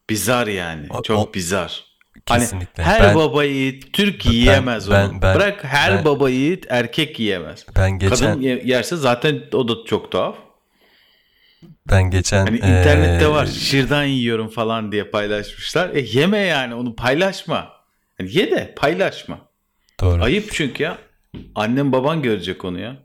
bizar 0.09 0.47
yani. 0.47 0.87
O- 0.89 1.01
çok 1.01 1.29
o- 1.29 1.33
bizar. 1.33 1.83
kesinlikle. 2.25 2.83
Hani 2.83 2.93
her 2.93 3.03
ben, 3.03 3.15
baba 3.15 3.43
yiğit 3.43 3.93
Türk 3.93 4.25
yiyemez 4.25 4.91
ben- 4.91 5.09
onu. 5.09 5.21
ben- 5.21 5.35
Bırak 5.35 5.63
her 5.63 5.97
ben- 5.97 6.05
baba 6.05 6.29
yiğit 6.29 6.65
erkek 6.69 7.19
yiyemez. 7.19 7.65
ben 7.75 7.91
geçen 7.91 8.17
Kadın 8.17 8.41
ye- 8.41 8.61
yerse 8.65 8.95
zaten 8.95 9.41
o 9.53 9.67
da 9.67 9.73
çok 9.85 10.11
tuhaf. 10.11 10.35
ben 11.89 12.03
geçen 12.03 12.45
Hani 12.45 12.57
internette 12.57 13.25
eee, 13.25 13.29
var 13.31 13.45
şırdan 13.45 14.03
yiyorum 14.03 14.47
falan 14.49 14.91
diye 14.91 15.03
paylaşmışlar. 15.03 15.89
E 15.89 15.99
yeme 16.13 16.37
yani 16.37 16.75
onu 16.75 16.95
paylaşma. 16.95 17.72
Yani 18.19 18.37
ye 18.37 18.51
de 18.51 18.73
paylaşma. 18.77 19.39
Doğru. 20.01 20.23
Ayıp 20.23 20.51
çünkü 20.51 20.83
ya. 20.83 20.97
Annem 21.55 21.91
baban 21.91 22.21
görecek 22.21 22.65
onu 22.65 22.79
ya. 22.79 22.97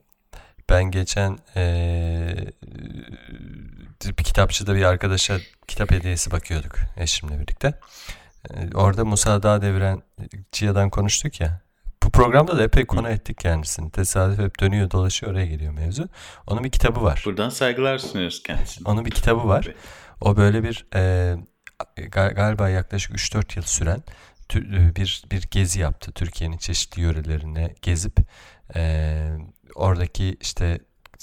Ben 0.70 0.84
geçen 0.84 1.38
eee, 1.56 2.52
bir 4.18 4.24
kitapçıda 4.24 4.74
bir 4.74 4.82
arkadaşa 4.82 5.38
kitap 5.68 5.90
hediyesi 5.90 6.30
bakıyorduk 6.30 6.76
eşimle 6.96 7.40
birlikte. 7.40 7.74
Orada 8.74 9.04
Musa 9.04 9.42
Dağdeviren 9.42 10.02
Cia'dan 10.52 10.90
konuştuk 10.90 11.40
ya. 11.40 11.60
Bu 12.02 12.10
programda 12.10 12.58
da 12.58 12.62
epey 12.62 12.86
konu 12.86 13.08
ettik 13.08 13.38
kendisini. 13.38 13.90
Tesadüf 13.90 14.38
hep 14.38 14.60
dönüyor 14.60 14.90
dolaşıyor 14.90 15.32
oraya 15.32 15.46
geliyor 15.46 15.72
mevzu. 15.72 16.08
Onun 16.46 16.64
bir 16.64 16.70
kitabı 16.70 17.02
var. 17.02 17.22
Buradan 17.26 17.48
saygılar 17.48 17.98
sunuyoruz 17.98 18.42
kendisine. 18.42 18.88
Onun 18.90 19.04
bir 19.04 19.10
kitabı 19.10 19.48
var. 19.48 19.68
O 20.20 20.36
böyle 20.36 20.62
bir 20.62 20.86
e, 20.94 21.34
gal- 21.96 22.34
galiba 22.34 22.68
yaklaşık 22.68 23.12
3-4 23.16 23.56
yıl 23.58 23.62
süren 23.64 24.02
bir 24.54 25.24
bir 25.32 25.42
gezi 25.50 25.80
yaptı. 25.80 26.12
Türkiye'nin 26.12 26.58
çeşitli 26.58 27.02
yörelerine 27.02 27.74
gezip 27.82 28.18
e, 28.74 29.16
oradaki 29.74 30.36
işte 30.40 30.78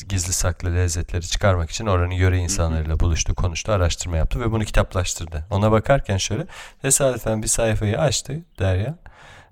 gizli 0.10 0.34
saklı 0.34 0.76
lezzetleri 0.76 1.28
çıkarmak 1.28 1.70
için 1.72 1.86
oranın 1.86 2.12
yöre 2.12 2.38
insanlarıyla 2.38 3.00
buluştu, 3.00 3.36
konuştu, 3.36 3.72
araştırma 3.72 4.18
yaptı 4.18 4.40
ve 4.40 4.52
bunu 4.52 4.66
kitaplaştırdı. 4.66 5.46
Ona 5.50 5.72
bakarken 5.72 6.18
şöyle 6.18 6.46
tesadüfen 6.82 7.42
bir 7.44 7.48
sayfayı 7.48 8.00
açtı 8.00 8.42
Derya 8.60 8.96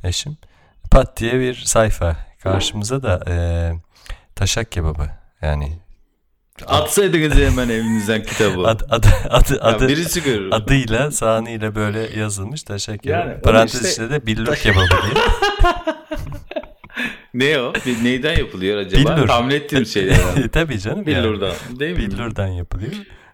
eşim. 0.03 0.37
Pat 0.91 1.17
diye 1.17 1.39
bir 1.39 1.55
sayfa. 1.55 2.15
Karşımıza 2.43 3.03
da 3.03 3.23
e, 3.27 3.35
taşak 4.35 4.71
kebabı 4.71 5.09
yani 5.41 5.79
Atsaydınız 6.67 7.37
hemen 7.37 7.69
evinizden 7.69 8.23
kitabı. 8.23 8.67
Ad, 8.67 8.79
adı, 8.89 9.07
adı, 9.29 9.83
Ya 9.83 9.87
birisi 9.89 10.23
görür. 10.23 10.49
adıyla 10.51 11.11
sağınıyla 11.11 11.75
böyle 11.75 12.19
yazılmış 12.19 12.63
taşak 12.63 13.03
kebabı. 13.03 13.19
Yani 13.29 13.41
Parantez 13.41 13.75
işte- 13.75 13.89
içinde 13.89 14.09
de 14.09 14.25
billur 14.25 14.55
kebabı 14.55 14.87
diye. 14.89 15.23
Ne 17.33 17.59
o? 17.59 17.73
Neyden 18.03 18.37
yapılıyor 18.37 18.77
acaba? 18.77 19.17
Billur. 19.17 19.27
Tahmin 19.27 19.55
ettiğim 19.55 19.85
şeylerden. 19.85 20.47
Tabii 20.51 20.79
canım. 20.79 21.05
Billur'dan. 21.05 21.53
Değil 21.79 21.91
mi? 21.91 21.97
Billur'dan 21.97 22.47
yapılıyor. 22.47 22.91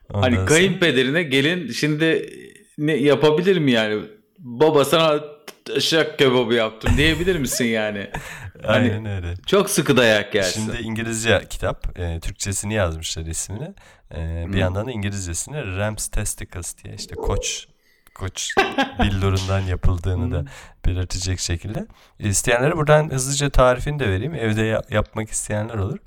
Ondan 0.09 0.21
Hani 0.21 0.35
sonra- 0.35 0.45
kayınpederine 0.45 1.23
gelin 1.23 1.71
şimdi 1.71 2.29
ne 2.77 2.93
yapabilir 2.95 3.57
mi 3.57 3.71
yani? 3.71 4.01
Baba 4.37 4.85
sana 4.85 5.19
taşak 5.65 6.19
kebabı 6.19 6.53
yaptım 6.53 6.91
diyebilir 6.97 7.35
misin 7.39 7.65
yani? 7.65 8.09
Hani 8.65 8.91
Aynen 8.93 9.05
öyle. 9.05 9.35
çok 9.45 9.69
sıkı 9.69 9.97
dayak 9.97 10.35
yersin. 10.35 10.61
Şimdi 10.65 10.77
İngilizce 10.81 11.43
kitap. 11.49 11.99
E, 11.99 12.19
Türkçesini 12.19 12.73
yazmışlar 12.73 13.25
ismini. 13.25 13.73
E, 14.15 14.45
bir 14.47 14.57
yandan 14.57 14.87
da 14.87 14.91
İngilizcesini 14.91 15.77
Rams 15.77 16.07
Testicles 16.07 16.75
diye 16.83 16.95
işte 16.95 17.15
koç 17.15 17.67
koç 18.15 18.53
billurundan 19.03 19.59
yapıldığını 19.59 20.31
da 20.31 20.45
belirtecek 20.85 21.39
şekilde. 21.39 21.87
İsteyenlere 22.19 22.77
buradan 22.77 23.09
hızlıca 23.11 23.49
tarifini 23.49 23.99
de 23.99 24.09
vereyim. 24.09 24.35
Evde 24.35 24.61
ya- 24.61 24.83
yapmak 24.89 25.29
isteyenler 25.29 25.75
olur. 25.75 25.97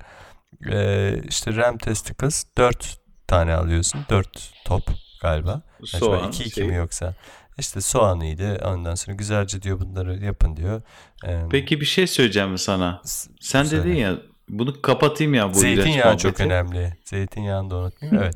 E, 0.71 1.13
işte 1.29 1.55
Ram 1.55 1.77
Testicles 1.77 2.45
4 2.57 2.97
tane 3.27 3.53
alıyorsun. 3.53 4.05
4 4.09 4.53
top 4.65 4.83
galiba. 5.21 5.61
Acaba 5.83 5.99
Soğan, 6.05 6.27
2 6.29 6.43
2 6.43 6.51
şey. 6.51 6.67
mi 6.67 6.75
yoksa? 6.75 7.15
İşte 7.59 7.81
soğanıydı. 7.81 8.61
Ondan 8.65 8.95
sonra 8.95 9.15
güzelce 9.17 9.61
diyor 9.61 9.79
bunları 9.79 10.25
yapın 10.25 10.55
diyor. 10.55 10.81
Ee, 11.27 11.39
Peki 11.51 11.81
bir 11.81 11.85
şey 11.85 12.07
söyleyeceğim 12.07 12.57
sana. 12.57 13.01
s- 13.05 13.29
Sen 13.41 13.63
söyle. 13.63 13.83
dedin 13.83 13.95
ya 13.95 14.17
bunu 14.49 14.81
kapatayım 14.81 15.33
ya 15.33 15.49
bu 15.49 15.53
Zeytinyağı 15.53 16.17
çok 16.17 16.39
önemli. 16.39 16.93
Zeytinyağını 17.05 17.69
da 17.69 17.75
unutmayayım. 17.75 18.21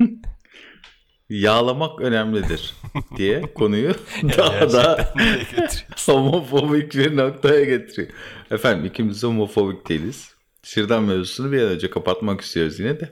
Yağlamak 1.30 2.00
önemlidir 2.00 2.74
diye 3.16 3.42
konuyu 3.54 3.94
daha 4.38 4.72
da 4.72 5.14
homofobik 6.06 6.94
bir 6.94 7.16
noktaya 7.16 7.64
getiriyor. 7.64 8.08
Efendim 8.50 8.84
ikimiz 8.84 9.22
homofobik 9.22 9.88
değiliz. 9.88 10.34
Şırdan 10.62 11.02
mevzusunu 11.02 11.52
bir 11.52 11.62
an 11.62 11.68
önce 11.68 11.90
kapatmak 11.90 12.40
istiyoruz 12.40 12.80
yine 12.80 13.00
de. 13.00 13.10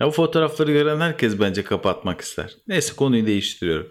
Ya 0.00 0.06
bu 0.06 0.10
fotoğrafları 0.10 0.72
gören 0.72 1.00
herkes 1.00 1.40
bence 1.40 1.64
kapatmak 1.64 2.20
ister. 2.20 2.56
Neyse 2.68 2.94
konuyu 2.96 3.26
değiştiriyorum. 3.26 3.88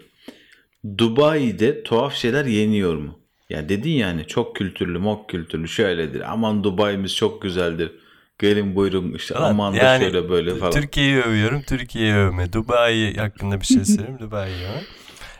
Dubai'de 0.98 1.82
tuhaf 1.82 2.14
şeyler 2.14 2.44
yeniyor 2.44 2.94
mu? 2.96 3.18
Ya 3.50 3.68
dedin 3.68 3.90
yani 3.90 4.26
çok 4.26 4.56
kültürlü, 4.56 4.98
mok 4.98 5.28
kültürlü 5.30 5.68
şöyledir. 5.68 6.32
Aman 6.32 6.64
Dubai'miz 6.64 7.16
çok 7.16 7.42
güzeldir. 7.42 7.92
Gelin 8.38 8.76
buyurun 8.76 9.12
işte 9.14 9.34
Ulan 9.34 9.50
aman 9.50 9.72
da 9.72 9.76
yani 9.76 10.02
şöyle 10.02 10.28
böyle 10.28 10.54
falan. 10.54 10.72
Türkiye'yi 10.72 11.16
övüyorum. 11.22 11.62
Türkiye'yi 11.62 12.14
övme. 12.14 12.52
Dubai 12.52 13.14
hakkında 13.16 13.60
bir 13.60 13.66
şey 13.66 13.84
söyleyeyim. 13.84 14.18
Dubai'yi 14.20 14.56
övme. 14.64 14.82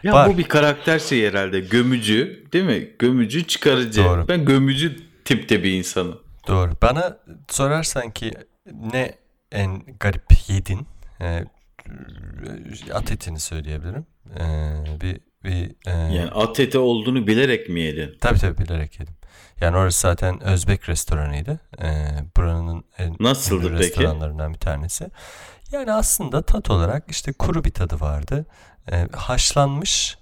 Ya 0.03 0.13
Var. 0.13 0.29
bu 0.29 0.39
bir 0.39 0.45
karakter 0.45 0.99
şey 0.99 1.27
herhalde. 1.29 1.61
Gömücü 1.61 2.45
değil 2.53 2.65
mi? 2.65 2.89
Gömücü 2.99 3.47
çıkarıcı. 3.47 4.05
Doğru. 4.05 4.29
Ben 4.29 4.45
gömücü 4.45 4.97
tipte 5.25 5.63
bir 5.63 5.73
insanım. 5.73 6.21
Doğru. 6.49 6.73
Bana 6.83 7.19
sorarsan 7.49 8.11
ki 8.11 8.33
ne 8.93 9.15
en 9.53 9.83
garip 10.01 10.23
yedin? 10.49 10.87
Ee, 11.21 11.45
at 12.93 13.13
etini 13.13 13.41
söyleyebilirim. 13.41 14.07
Ee, 14.41 15.01
bir 15.01 15.21
bir 15.49 15.71
e, 15.87 15.91
Yani 16.15 16.31
at 16.31 16.61
eti 16.61 16.79
olduğunu 16.79 17.27
bilerek 17.27 17.69
mi 17.69 17.81
yedin? 17.81 18.17
tabii 18.21 18.39
tabii 18.39 18.59
bilerek 18.59 19.01
yedim. 19.01 19.15
Yani 19.61 19.77
orası 19.77 20.01
zaten 20.01 20.41
Özbek 20.43 20.89
restoranıydı. 20.89 21.61
Ee, 21.83 22.07
buranın 22.37 22.85
en 22.99 23.17
Nasıldı 23.21 23.67
ünlü 23.67 23.79
peki? 23.79 23.89
restoranlarından 23.89 24.55
bir 24.55 24.59
tanesi. 24.59 25.11
Yani 25.73 25.93
aslında 25.93 26.43
tat 26.43 26.71
olarak 26.71 27.05
işte 27.11 27.33
kuru 27.33 27.65
bir 27.65 27.71
tadı 27.71 28.01
vardı. 28.01 28.47
Ee, 28.93 29.09
haşlanmış, 29.17 30.19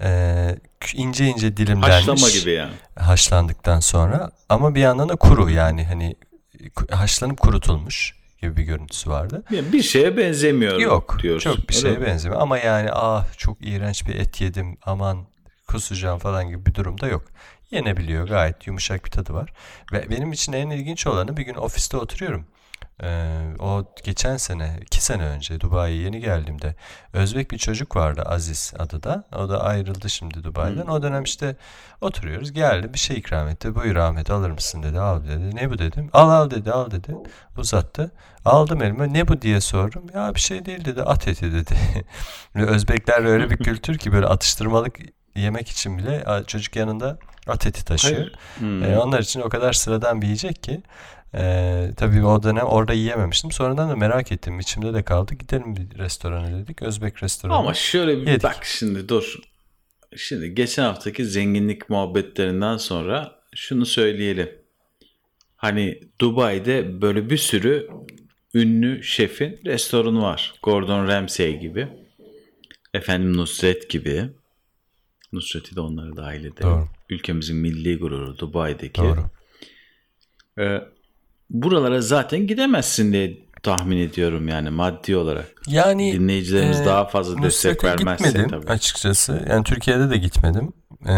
e, 0.00 0.56
ince 0.94 1.26
ince 1.26 1.56
dilimlenmiş. 1.56 1.88
Haşlama 1.88 2.30
gibi 2.30 2.50
yani. 2.52 2.72
haşlandıktan 2.98 3.80
sonra 3.80 4.30
ama 4.48 4.74
bir 4.74 4.80
yandan 4.80 5.08
da 5.08 5.16
kuru 5.16 5.50
yani 5.50 5.84
hani 5.84 6.16
haşlanıp 6.90 7.40
kurutulmuş 7.40 8.17
gibi 8.40 8.56
bir 8.56 8.62
görüntüsü 8.62 9.10
vardı. 9.10 9.42
Yani 9.50 9.72
bir 9.72 9.82
şeye 9.82 10.16
benzemiyor 10.16 10.78
Yok 10.78 11.18
diyorsun. 11.22 11.50
çok 11.54 11.68
bir 11.68 11.74
öyle 11.74 11.82
şeye 11.82 11.98
mi? 11.98 12.06
benzemiyor 12.06 12.40
ama 12.42 12.58
yani 12.58 12.88
ah 12.92 13.26
çok 13.38 13.56
iğrenç 13.66 14.06
bir 14.08 14.14
et 14.14 14.40
yedim 14.40 14.78
aman 14.84 15.26
kusacağım 15.68 16.18
falan 16.18 16.48
gibi 16.48 16.66
bir 16.66 16.74
durumda 16.74 17.06
yok. 17.08 17.24
Yenebiliyor 17.70 18.28
gayet 18.28 18.66
yumuşak 18.66 19.04
bir 19.04 19.10
tadı 19.10 19.34
var. 19.34 19.52
Ve 19.92 20.10
benim 20.10 20.32
için 20.32 20.52
en 20.52 20.70
ilginç 20.70 21.06
olanı 21.06 21.36
bir 21.36 21.42
gün 21.42 21.54
ofiste 21.54 21.96
oturuyorum. 21.96 22.46
Ee, 23.02 23.28
o 23.58 23.84
geçen 24.04 24.36
sene, 24.36 24.78
iki 24.82 25.04
sene 25.04 25.22
önce 25.24 25.60
Dubai'ye 25.60 26.02
yeni 26.02 26.20
geldiğimde 26.20 26.74
Özbek 27.12 27.50
bir 27.50 27.58
çocuk 27.58 27.96
vardı 27.96 28.22
Aziz 28.22 28.74
adı 28.78 29.02
da. 29.02 29.24
O 29.36 29.48
da 29.48 29.64
ayrıldı 29.64 30.10
şimdi 30.10 30.44
Dubai'den. 30.44 30.86
O 30.86 31.02
dönem 31.02 31.22
işte 31.22 31.56
oturuyoruz. 32.00 32.52
Geldi 32.52 32.94
bir 32.94 32.98
şey 32.98 33.16
ikram 33.16 33.48
etti. 33.48 33.74
Buyur 33.74 33.96
Ahmet 33.96 34.30
alır 34.30 34.50
mısın 34.50 34.82
dedi. 34.82 35.00
Al 35.00 35.24
dedi. 35.24 35.56
Ne 35.56 35.70
bu 35.70 35.78
dedim. 35.78 36.10
Al 36.12 36.30
al 36.30 36.50
dedi 36.50 36.72
al 36.72 36.90
dedi. 36.90 37.16
Uzattı. 37.56 38.10
Aldım 38.44 38.82
elime. 38.82 39.12
Ne 39.12 39.28
bu 39.28 39.42
diye 39.42 39.60
sordum. 39.60 40.02
Ya 40.14 40.34
bir 40.34 40.40
şey 40.40 40.64
değil 40.64 40.84
dedi. 40.84 41.02
At 41.02 41.28
eti 41.28 41.52
dedi. 41.52 41.74
Özbekler 42.54 43.24
öyle 43.24 43.50
bir 43.50 43.56
kültür 43.56 43.98
ki 43.98 44.12
böyle 44.12 44.26
atıştırmalık 44.26 44.98
yemek 45.34 45.68
için 45.68 45.98
bile 45.98 46.24
çocuk 46.46 46.76
yanında 46.76 47.18
at 47.46 47.66
eti 47.66 47.84
taşıyor. 47.84 48.16
Hayır. 48.16 48.38
Hmm. 48.58 48.82
E, 48.84 48.98
onlar 48.98 49.20
için 49.20 49.40
o 49.40 49.48
kadar 49.48 49.72
sıradan 49.72 50.22
bir 50.22 50.26
yiyecek 50.26 50.62
ki. 50.62 50.82
E, 51.34 51.90
tabii 51.96 52.24
o 52.24 52.42
dönem 52.42 52.64
orada 52.66 52.92
yiyememiştim. 52.92 53.52
Sonradan 53.52 53.90
da 53.90 53.96
merak 53.96 54.32
ettim. 54.32 54.60
İçimde 54.60 54.94
de 54.94 55.02
kaldı. 55.02 55.34
Gidelim 55.34 55.76
bir 55.76 55.98
restorana 55.98 56.58
dedik. 56.58 56.82
Özbek 56.82 57.22
restoranı. 57.22 57.56
Ama 57.56 57.74
şöyle 57.74 58.20
bir 58.20 58.26
Yedik. 58.26 58.42
bak 58.44 58.64
şimdi 58.64 59.08
dur. 59.08 59.34
Şimdi 60.16 60.54
geçen 60.54 60.82
haftaki 60.82 61.24
zenginlik 61.24 61.90
muhabbetlerinden 61.90 62.76
sonra 62.76 63.40
şunu 63.54 63.86
söyleyelim. 63.86 64.50
Hani 65.56 66.00
Dubai'de 66.20 67.02
böyle 67.02 67.30
bir 67.30 67.36
sürü 67.36 67.88
ünlü 68.54 69.02
şefin 69.02 69.60
restoranı 69.66 70.22
var. 70.22 70.54
Gordon 70.62 71.08
Ramsay 71.08 71.58
gibi. 71.60 71.88
Efendim 72.94 73.36
Nusret 73.36 73.90
gibi. 73.90 74.30
Nusret'i 75.32 75.76
de 75.76 75.80
onlara 75.80 76.16
dahil 76.16 76.40
edelim. 76.40 76.62
Doğru. 76.62 76.88
Ülkemizin 77.10 77.56
milli 77.56 77.98
gururu 77.98 78.38
Dubai'deki. 78.38 79.02
Doğru. 79.02 79.24
Ee, 80.58 80.80
buralara 81.50 82.00
zaten 82.00 82.46
gidemezsin 82.46 83.12
diye 83.12 83.38
tahmin 83.62 83.96
ediyorum 83.96 84.48
yani 84.48 84.70
maddi 84.70 85.16
olarak. 85.16 85.62
Yani 85.66 86.12
Dinleyicilerimiz 86.12 86.80
e, 86.80 86.84
daha 86.84 87.04
fazla 87.04 87.42
destek 87.42 87.84
vermezse 87.84 88.26
gitmedim 88.26 88.50
tabii. 88.50 88.72
açıkçası. 88.72 89.46
Yani 89.48 89.64
Türkiye'de 89.64 90.10
de 90.10 90.16
gitmedim. 90.16 90.72
E, 91.06 91.14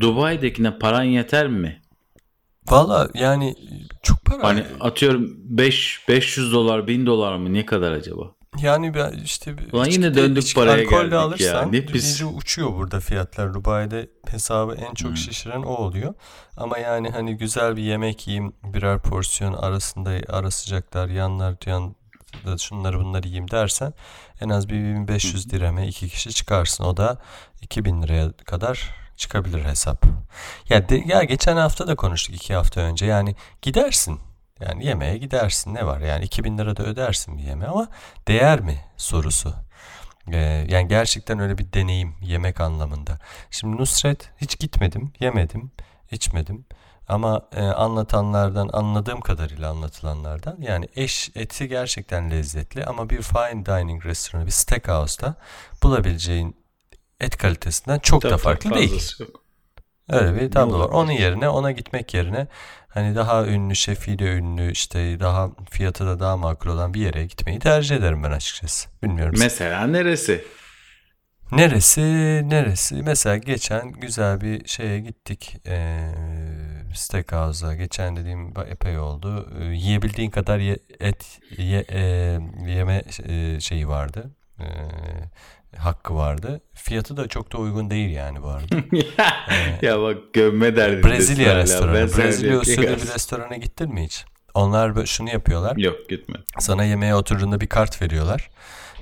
Dubai'dekine 0.00 0.78
paran 0.78 1.02
yeter 1.02 1.48
mi? 1.48 1.82
Valla 2.70 3.08
yani 3.14 3.54
çok 4.02 4.24
para. 4.24 4.42
Hani 4.42 4.64
atıyorum 4.80 5.36
5 5.36 6.00
500 6.08 6.52
dolar 6.52 6.86
1000 6.86 7.06
dolar 7.06 7.36
mı 7.36 7.52
ne 7.52 7.66
kadar 7.66 7.92
acaba? 7.92 8.34
Yani 8.60 8.94
ben 8.94 9.12
işte 9.12 9.54
Ulan 9.72 9.84
yine 9.90 10.14
döndük 10.14 10.42
içki- 10.42 10.54
paraya 10.54 10.82
geldik 10.84 11.12
ya. 11.12 11.20
alırsan 11.20 11.72
Ne 11.72 11.86
pis. 11.86 12.22
uçuyor 12.36 12.72
burada 12.74 13.00
fiyatlar. 13.00 13.54
Dubai'de 13.54 14.10
hesabı 14.28 14.74
en 14.74 14.86
Hmm. 14.88 14.94
çok 14.94 15.16
şişiren 15.18 15.62
o 15.62 15.70
oluyor. 15.76 16.14
Ama 16.56 16.78
yani 16.78 17.08
hani 17.10 17.36
güzel 17.36 17.76
bir 17.76 17.82
yemek 17.82 18.26
yiyeyim 18.28 18.52
birer 18.64 18.98
porsiyon 18.98 19.52
arasında 19.52 20.10
ara 20.28 20.50
sıcaklar 20.50 21.08
yanlar 21.08 21.54
yan 21.66 21.94
da 22.46 22.58
şunları 22.58 23.00
bunları 23.00 23.26
yiyeyim 23.26 23.50
dersen 23.50 23.92
en 24.40 24.48
az 24.48 24.68
bir 24.68 24.74
1500 24.74 25.50
dirheme 25.50 25.88
iki 25.88 26.08
kişi 26.08 26.30
çıkarsın. 26.32 26.84
O 26.84 26.96
da 26.96 27.18
2000 27.62 28.02
liraya 28.02 28.32
kadar 28.32 28.90
çıkabilir 29.16 29.64
hesap. 29.64 30.04
Ya, 30.68 30.88
de, 30.88 31.02
ya 31.06 31.22
geçen 31.24 31.56
hafta 31.56 31.86
da 31.86 31.94
konuştuk 31.94 32.34
iki 32.36 32.54
hafta 32.54 32.80
önce. 32.80 33.06
Yani 33.06 33.36
gidersin. 33.62 34.20
Yani 34.66 34.86
yemeğe 34.86 35.18
gidersin 35.18 35.74
ne 35.74 35.86
var 35.86 36.00
yani 36.00 36.24
2000 36.24 36.58
lira 36.58 36.76
da 36.76 36.82
ödersin 36.82 37.38
bir 37.38 37.42
yeme 37.42 37.66
ama 37.66 37.88
değer 38.28 38.60
mi 38.60 38.80
sorusu. 38.96 39.54
Ee, 40.32 40.66
yani 40.68 40.88
gerçekten 40.88 41.38
öyle 41.38 41.58
bir 41.58 41.72
deneyim 41.72 42.14
yemek 42.20 42.60
anlamında. 42.60 43.18
Şimdi 43.50 43.76
Nusret 43.76 44.30
hiç 44.36 44.58
gitmedim, 44.58 45.12
yemedim, 45.20 45.70
içmedim. 46.10 46.64
Ama 47.08 47.48
e, 47.52 47.62
anlatanlardan 47.62 48.70
anladığım 48.72 49.20
kadarıyla 49.20 49.70
anlatılanlardan 49.70 50.56
yani 50.60 50.88
eş 50.96 51.30
eti 51.34 51.68
gerçekten 51.68 52.30
lezzetli 52.30 52.84
ama 52.84 53.10
bir 53.10 53.22
fine 53.22 53.66
dining 53.66 54.06
restoranı 54.06 54.46
bir 54.46 54.50
steakhouse'da 54.50 55.34
bulabileceğin 55.82 56.56
et 57.20 57.36
kalitesinden 57.36 57.98
çok 57.98 58.22
da 58.22 58.28
Tabii, 58.28 58.40
farklı 58.40 58.70
tabii, 58.70 58.78
değil. 58.78 59.12
yok. 59.20 59.41
Öyle 60.08 60.40
bir 60.40 60.50
tablo 60.50 60.78
var. 60.78 60.88
Onun 60.88 61.10
yerine 61.12 61.48
ona 61.48 61.70
gitmek 61.72 62.14
yerine 62.14 62.46
hani 62.88 63.14
daha 63.16 63.46
ünlü, 63.46 63.76
şefiyle 63.76 64.24
ünlü 64.36 64.72
işte 64.72 65.20
daha 65.20 65.50
fiyatı 65.70 66.06
da 66.06 66.20
daha 66.20 66.36
makul 66.36 66.70
olan 66.70 66.94
bir 66.94 67.00
yere 67.00 67.26
gitmeyi 67.26 67.58
tercih 67.58 67.96
ederim 67.96 68.22
ben 68.22 68.30
açıkçası. 68.30 68.88
Bilmiyorum. 69.02 69.34
Mesela 69.38 69.86
neresi? 69.86 70.44
Neresi, 71.52 72.00
neresi? 72.48 72.94
Mesela 72.94 73.36
geçen 73.36 73.92
güzel 73.92 74.40
bir 74.40 74.68
şeye 74.68 75.00
gittik. 75.00 75.56
Ee, 75.66 76.12
steakhouse'a. 76.94 77.74
Geçen 77.74 78.16
dediğim 78.16 78.54
epey 78.68 78.98
oldu. 78.98 79.48
Ee, 79.60 79.64
yiyebildiğin 79.64 80.30
kadar 80.30 80.58
ye- 80.58 80.78
et 81.00 81.40
ye- 81.58 81.84
e, 81.90 82.00
yeme 82.66 83.02
e, 83.28 83.60
şeyi 83.60 83.88
vardı. 83.88 84.30
Ee, 84.60 84.64
hakkı 85.76 86.14
vardı. 86.14 86.60
Fiyatı 86.74 87.16
da 87.16 87.28
çok 87.28 87.52
da 87.52 87.58
uygun 87.58 87.90
değil 87.90 88.10
yani 88.10 88.42
bu 88.42 88.48
arada. 88.48 88.76
ya 89.86 90.00
bak 90.00 90.16
gömme 90.32 90.76
derdindesin 90.76 91.10
Brezilya 91.10 91.56
restoranı. 91.56 91.94
Brezilya 91.94 92.58
usulü 92.58 92.82
bir 92.82 92.88
restorana 93.14 93.56
gittin 93.56 93.94
mi 93.94 94.04
hiç? 94.04 94.24
Onlar 94.54 95.06
şunu 95.06 95.30
yapıyorlar. 95.30 95.76
Yok 95.76 96.08
gitme. 96.08 96.38
Sana 96.58 96.84
yemeğe 96.84 97.14
oturduğunda 97.14 97.60
bir 97.60 97.66
kart 97.66 98.02
veriyorlar. 98.02 98.50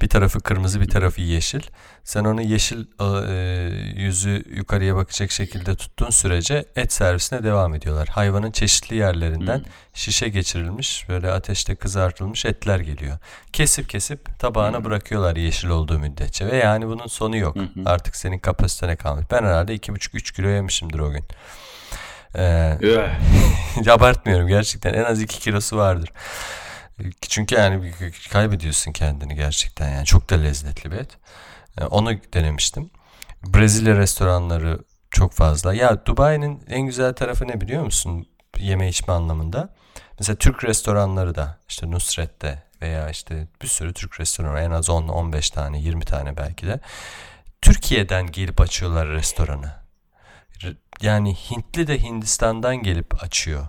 Bir 0.00 0.08
tarafı 0.08 0.40
kırmızı 0.40 0.80
bir 0.80 0.88
tarafı 0.88 1.20
yeşil. 1.20 1.62
Sen 2.04 2.24
onu 2.24 2.42
yeşil 2.42 2.84
e, 3.00 4.00
yüzü 4.00 4.44
yukarıya 4.54 4.96
bakacak 4.96 5.30
şekilde 5.30 5.74
tuttuğun 5.74 6.10
sürece 6.10 6.64
et 6.76 6.92
servisine 6.92 7.44
devam 7.44 7.74
ediyorlar. 7.74 8.08
Hayvanın 8.08 8.50
çeşitli 8.50 8.96
yerlerinden 8.96 9.64
şişe 9.94 10.28
geçirilmiş 10.28 11.08
böyle 11.08 11.30
ateşte 11.30 11.74
kızartılmış 11.74 12.44
etler 12.46 12.80
geliyor. 12.80 13.18
Kesip 13.52 13.88
kesip 13.88 14.38
tabağına 14.38 14.84
bırakıyorlar 14.84 15.36
yeşil 15.36 15.68
olduğu 15.68 15.98
müddetçe. 15.98 16.46
Ve 16.46 16.56
yani 16.56 16.86
bunun 16.86 17.06
sonu 17.06 17.36
yok. 17.36 17.56
Artık 17.86 18.16
senin 18.16 18.38
kapasitene 18.38 18.96
kalmış. 18.96 19.26
Ben 19.30 19.42
herhalde 19.42 19.76
2,5-3 19.76 20.34
kilo 20.34 20.48
yemişimdir 20.48 20.98
o 20.98 21.10
gün. 21.10 21.24
Ee. 22.36 22.78
Abartmıyorum 23.90 24.48
gerçekten 24.48 24.94
en 24.94 25.04
az 25.04 25.22
2 25.22 25.40
kilosu 25.40 25.76
vardır. 25.76 26.12
Çünkü 27.28 27.54
yani 27.54 27.92
kaybediyorsun 28.30 28.92
kendini 28.92 29.34
gerçekten 29.34 29.88
yani 29.88 30.04
çok 30.04 30.30
da 30.30 30.34
lezzetli 30.34 30.90
bir 30.90 30.96
et. 30.96 31.18
Ee, 31.80 31.84
Onu 31.84 32.10
denemiştim. 32.34 32.90
Brezilya 33.44 33.96
restoranları 33.96 34.78
çok 35.10 35.32
fazla. 35.32 35.74
Ya 35.74 36.06
Dubai'nin 36.06 36.62
en 36.68 36.80
güzel 36.80 37.14
tarafı 37.14 37.48
ne 37.48 37.60
biliyor 37.60 37.84
musun? 37.84 38.26
Yeme 38.58 38.88
içme 38.88 39.14
anlamında. 39.14 39.74
Mesela 40.18 40.36
Türk 40.36 40.64
restoranları 40.64 41.34
da 41.34 41.58
işte 41.68 41.90
Nusret'te 41.90 42.62
veya 42.82 43.10
işte 43.10 43.48
bir 43.62 43.66
sürü 43.66 43.92
Türk 43.94 44.20
restoranı 44.20 44.60
en 44.60 44.70
az 44.70 44.88
10-15 44.88 45.54
tane 45.54 45.80
20 45.80 46.04
tane 46.04 46.36
belki 46.36 46.66
de 46.66 46.80
Türkiye'den 47.62 48.26
gelip 48.26 48.60
açıyorlar 48.60 49.08
restoranı. 49.08 49.72
Yani 51.02 51.34
Hintli 51.34 51.86
de 51.86 52.02
Hindistan'dan 52.02 52.76
gelip 52.76 53.24
açıyor. 53.24 53.68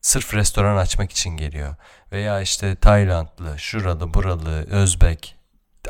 Sırf 0.00 0.34
restoran 0.34 0.76
açmak 0.76 1.10
için 1.10 1.30
geliyor. 1.30 1.74
Veya 2.12 2.40
işte 2.40 2.76
Taylandlı, 2.76 3.58
şuralı, 3.58 4.14
buralı, 4.14 4.66
Özbek 4.70 5.36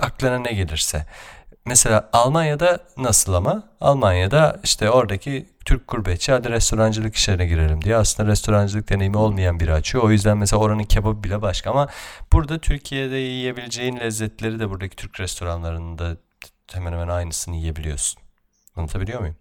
aklına 0.01 0.39
ne 0.39 0.53
gelirse. 0.53 1.07
Mesela 1.67 2.11
Almanya'da 2.13 2.79
nasıl 2.97 3.35
ama? 3.35 3.69
Almanya'da 3.81 4.61
işte 4.65 4.91
oradaki 4.91 5.49
Türk 5.65 5.89
gurbetçi 5.89 6.33
hadi 6.33 6.51
restorancılık 6.51 7.15
işlerine 7.15 7.47
girelim 7.47 7.83
diye 7.83 7.97
aslında 7.97 8.31
restorancılık 8.31 8.89
deneyimi 8.89 9.17
olmayan 9.17 9.61
biri 9.61 9.73
açıyor. 9.73 10.05
O 10.05 10.11
yüzden 10.11 10.39
mesela 10.39 10.61
oranın 10.61 10.85
kebabı 10.85 11.25
bile 11.25 11.43
başka 11.43 11.71
ama 11.71 11.89
burada 12.33 12.59
Türkiye'de 12.59 13.17
yiyebileceğin 13.17 14.01
lezzetleri 14.01 14.61
de 14.61 14.71
buradaki 14.71 14.97
Türk 14.97 15.21
restoranlarında 15.21 16.17
hemen 16.73 16.93
hemen 16.93 17.09
aynısını 17.09 17.57
yiyebiliyorsun. 17.57 18.23
Anlatabiliyor 18.77 19.21
muyum? 19.21 19.37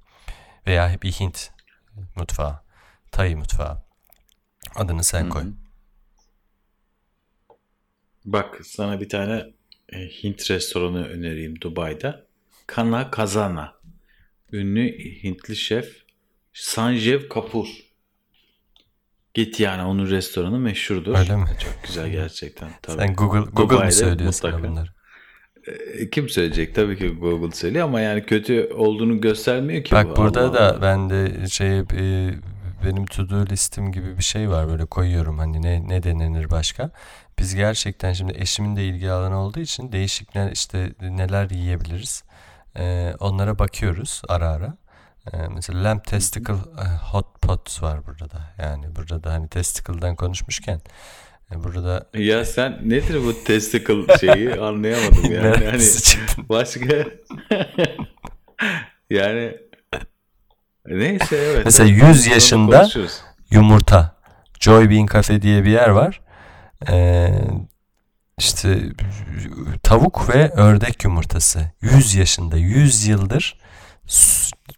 Veya 0.68 0.98
bir 1.02 1.12
Hint 1.12 1.52
mutfağı, 2.16 2.60
Tay 3.12 3.36
mutfağı. 3.36 3.84
Adını 4.76 5.04
sen 5.04 5.30
koy. 5.30 5.42
Hı-hı. 5.42 5.61
Bak 8.26 8.60
sana 8.64 9.02
bir 9.02 9.10
tane 9.10 9.46
e, 9.90 9.98
Hint 9.98 10.52
restoranı 10.52 11.08
önereyim 11.08 11.62
Dubai'de. 11.62 12.24
Kana 12.68 13.12
Kazana. 13.12 13.74
Ünlü 14.52 14.98
Hintli 15.24 15.56
şef 15.56 16.04
Sanjeev 16.54 17.30
Kapoor. 17.30 17.68
Git 19.34 19.60
yani 19.60 19.84
onun 19.84 20.10
restoranı 20.10 20.60
meşhurdur. 20.60 21.18
Öyle 21.18 21.36
mi? 21.36 21.46
Çok 21.60 21.84
güzel 21.88 22.10
gerçekten. 22.10 22.70
Tabii. 22.82 22.98
Sen 22.98 23.16
Google, 23.16 23.52
Google 23.52 23.86
mu 23.86 23.92
söylüyorsun 23.92 24.64
bunları? 24.64 24.90
E, 25.94 26.10
kim 26.10 26.30
söyleyecek? 26.30 26.76
Tabii 26.76 26.98
ki 26.98 27.08
Google 27.10 27.56
söylüyor 27.56 27.86
ama 27.86 28.02
yani 28.02 28.26
kötü 28.26 28.70
olduğunu 28.74 29.22
göstermiyor 29.22 29.84
ki. 29.84 29.92
Bak 29.92 30.08
bu. 30.10 30.16
burada 30.16 30.42
Allah 30.42 30.54
da 30.54 30.72
Allah. 30.72 30.82
ben 30.82 31.10
de 31.10 31.48
şey 31.48 31.80
e, 31.80 32.34
benim 32.86 33.06
to 33.06 33.30
do 33.30 33.46
listim 33.46 33.92
gibi 33.92 34.18
bir 34.18 34.24
şey 34.24 34.50
var 34.50 34.68
böyle 34.68 34.86
koyuyorum 34.86 35.38
hani 35.38 35.62
ne 35.62 35.88
ne 35.88 36.04
denenir 36.04 36.50
başka. 36.50 36.92
Biz 37.40 37.56
gerçekten 37.56 38.14
şimdi 38.14 38.34
eşimin 38.38 38.76
de 38.76 38.84
ilgi 38.84 39.12
alanı 39.12 39.38
olduğu 39.38 39.60
için 39.60 39.92
değişik 39.92 40.36
ne, 40.36 40.50
işte 40.54 40.94
neler 41.02 41.50
yiyebiliriz. 41.50 42.24
Ee, 42.78 43.14
onlara 43.20 43.60
bakıyoruz 43.60 44.22
ara 44.28 44.50
ara. 44.50 44.78
Ee, 45.34 45.38
mesela 45.56 45.84
lamb 45.84 46.04
testicle 46.04 46.54
e, 46.54 46.86
hot 47.12 47.42
pot 47.42 47.82
var 47.84 48.08
burada 48.08 48.32
da. 48.32 48.54
Yani 48.64 48.96
burada 48.96 49.24
da 49.24 49.34
hani 49.34 49.50
testicle'dan 49.50 50.16
konuşmuşken 50.16 50.82
e, 51.52 51.64
burada 51.64 52.10
ya 52.14 52.46
sen 52.46 52.80
nedir 52.84 53.24
bu 53.26 53.44
testicle 53.44 54.18
şeyi 54.18 54.54
anlayamadım 54.56 55.32
yani. 55.32 55.64
yani 55.64 55.84
başka 56.50 57.06
yani 59.10 59.58
neyse 60.86 61.36
evet. 61.36 61.66
Mesela 61.66 61.90
100 61.90 62.28
yaşında 62.28 62.90
yumurta. 63.52 64.22
Joy 64.60 64.90
Bean 64.90 65.06
Cafe 65.14 65.42
diye 65.42 65.64
bir 65.64 65.72
yer 65.72 65.90
var. 65.90 66.22
Ee, 66.90 67.34
işte 68.38 68.80
tavuk 69.84 70.30
ve 70.30 70.50
ördek 70.50 71.04
yumurtası 71.04 71.72
100 71.82 72.16
yaşında 72.16 72.58
100 72.58 73.08
yıldır 73.08 73.58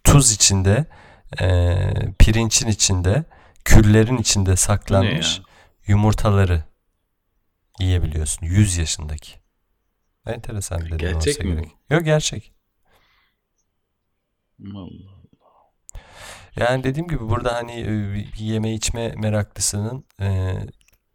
tuz 0.04 0.32
içinde 0.32 0.86
e, 1.40 1.78
pirinçin 2.18 2.68
içinde 2.68 3.24
küllerin 3.64 4.18
içinde 4.18 4.56
saklanmış 4.56 5.40
yumurtaları 5.86 6.64
yiyebiliyorsun 7.80 8.46
100 8.46 8.76
yaşındaki. 8.76 9.32
Enteresan 10.26 10.84
bir 10.84 10.90
Gerçek 10.90 11.44
mi? 11.44 11.54
Gerek. 11.54 11.68
Yok 11.90 12.04
gerçek. 12.04 12.52
Allah 14.60 14.78
Allah. 14.78 15.13
Yani 16.56 16.84
dediğim 16.84 17.08
gibi 17.08 17.28
burada 17.28 17.54
hani 17.54 17.72
e, 17.72 18.24
yeme 18.44 18.74
içme 18.74 19.08
meraklısının 19.16 20.04
e, 20.20 20.54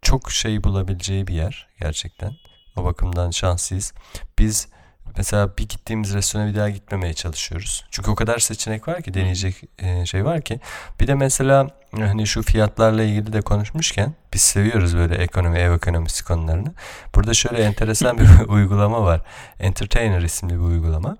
çok 0.02 0.30
şey 0.30 0.64
bulabileceği 0.64 1.26
bir 1.26 1.34
yer 1.34 1.68
gerçekten. 1.80 2.32
O 2.76 2.84
bakımdan 2.84 3.30
şanslıyız. 3.30 3.92
Biz 4.38 4.68
mesela 5.16 5.56
bir 5.58 5.68
gittiğimiz 5.68 6.14
restorana 6.14 6.48
bir 6.48 6.54
daha 6.54 6.70
gitmemeye 6.70 7.14
çalışıyoruz. 7.14 7.84
Çünkü 7.90 8.10
o 8.10 8.14
kadar 8.14 8.38
seçenek 8.38 8.88
var 8.88 9.02
ki 9.02 9.14
deneyecek 9.14 9.62
e, 9.78 10.06
şey 10.06 10.24
var 10.24 10.42
ki. 10.42 10.60
Bir 11.00 11.06
de 11.06 11.14
mesela 11.14 11.68
hani 11.92 12.26
şu 12.26 12.42
fiyatlarla 12.42 13.02
ilgili 13.02 13.32
de 13.32 13.40
konuşmuşken 13.40 14.14
biz 14.34 14.40
seviyoruz 14.42 14.96
böyle 14.96 15.14
ekonomi, 15.14 15.58
ev 15.58 15.72
ekonomisi 15.72 16.24
konularını. 16.24 16.74
Burada 17.14 17.34
şöyle 17.34 17.62
enteresan 17.62 18.18
bir 18.18 18.28
uygulama 18.48 19.02
var. 19.02 19.22
Entertainer 19.60 20.22
isimli 20.22 20.54
bir 20.54 20.64
uygulama. 20.64 21.16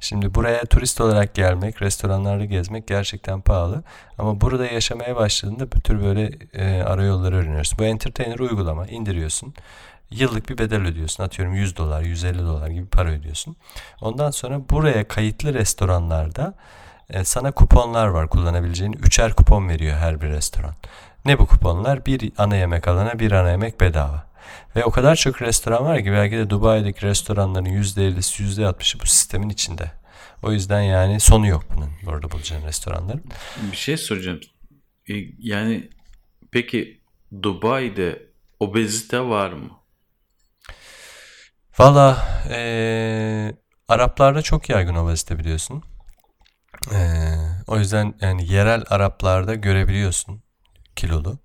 Şimdi 0.00 0.34
buraya 0.34 0.64
turist 0.64 1.00
olarak 1.00 1.34
gelmek, 1.34 1.82
restoranlarda 1.82 2.44
gezmek 2.44 2.86
gerçekten 2.86 3.40
pahalı. 3.40 3.82
Ama 4.18 4.40
burada 4.40 4.66
yaşamaya 4.66 5.16
başladığında 5.16 5.72
bu 5.72 5.80
tür 5.80 6.02
böyle 6.02 6.30
e, 6.52 6.82
ara 6.82 7.04
yolları 7.04 7.36
öğreniyorsun. 7.36 7.78
Bu 7.78 7.84
Entertainer 7.84 8.38
uygulama 8.38 8.86
indiriyorsun. 8.86 9.54
Yıllık 10.10 10.48
bir 10.48 10.58
bedel 10.58 10.86
ödüyorsun. 10.86 11.24
Atıyorum 11.24 11.54
100 11.54 11.76
dolar, 11.76 12.02
150 12.02 12.38
dolar 12.38 12.68
gibi 12.68 12.86
para 12.86 13.10
ödüyorsun. 13.10 13.56
Ondan 14.00 14.30
sonra 14.30 14.60
buraya 14.70 15.08
kayıtlı 15.08 15.54
restoranlarda 15.54 16.54
e, 17.10 17.24
sana 17.24 17.52
kuponlar 17.52 18.06
var 18.06 18.28
kullanabileceğin. 18.28 18.92
Üçer 18.92 19.32
kupon 19.32 19.68
veriyor 19.68 19.96
her 19.96 20.20
bir 20.20 20.28
restoran. 20.28 20.74
Ne 21.24 21.38
bu 21.38 21.46
kuponlar? 21.46 22.06
Bir 22.06 22.32
ana 22.38 22.56
yemek 22.56 22.88
alana 22.88 23.18
bir 23.18 23.32
ana 23.32 23.50
yemek 23.50 23.80
bedava. 23.80 24.29
Ve 24.76 24.84
o 24.84 24.90
kadar 24.90 25.16
çok 25.16 25.42
restoran 25.42 25.84
var 25.84 26.04
ki 26.04 26.12
belki 26.12 26.36
de 26.36 26.50
Dubai'deki 26.50 27.06
restoranların 27.06 27.64
%50'si 27.64 28.42
%60'ı 28.42 29.00
bu 29.00 29.06
sistemin 29.06 29.48
içinde. 29.48 29.92
O 30.42 30.52
yüzden 30.52 30.80
yani 30.80 31.20
sonu 31.20 31.46
yok 31.46 31.64
bunun 31.76 31.90
orada 32.14 32.30
bulacağın 32.30 32.66
restoranların. 32.66 33.24
Bir 33.72 33.76
şey 33.76 33.96
soracağım. 33.96 34.40
E, 35.08 35.14
yani 35.38 35.90
peki 36.50 37.00
Dubai'de 37.42 38.22
obezite 38.60 39.20
var 39.20 39.52
mı? 39.52 39.70
Valla 41.78 42.28
ee, 42.50 43.54
Araplarda 43.88 44.42
çok 44.42 44.68
yaygın 44.68 44.94
obezite 44.94 45.38
biliyorsun. 45.38 45.82
Ee, 46.92 46.96
o 47.66 47.78
yüzden 47.78 48.14
yani 48.20 48.52
yerel 48.52 48.84
Araplarda 48.88 49.54
görebiliyorsun 49.54 50.42
kilolu. 50.96 51.38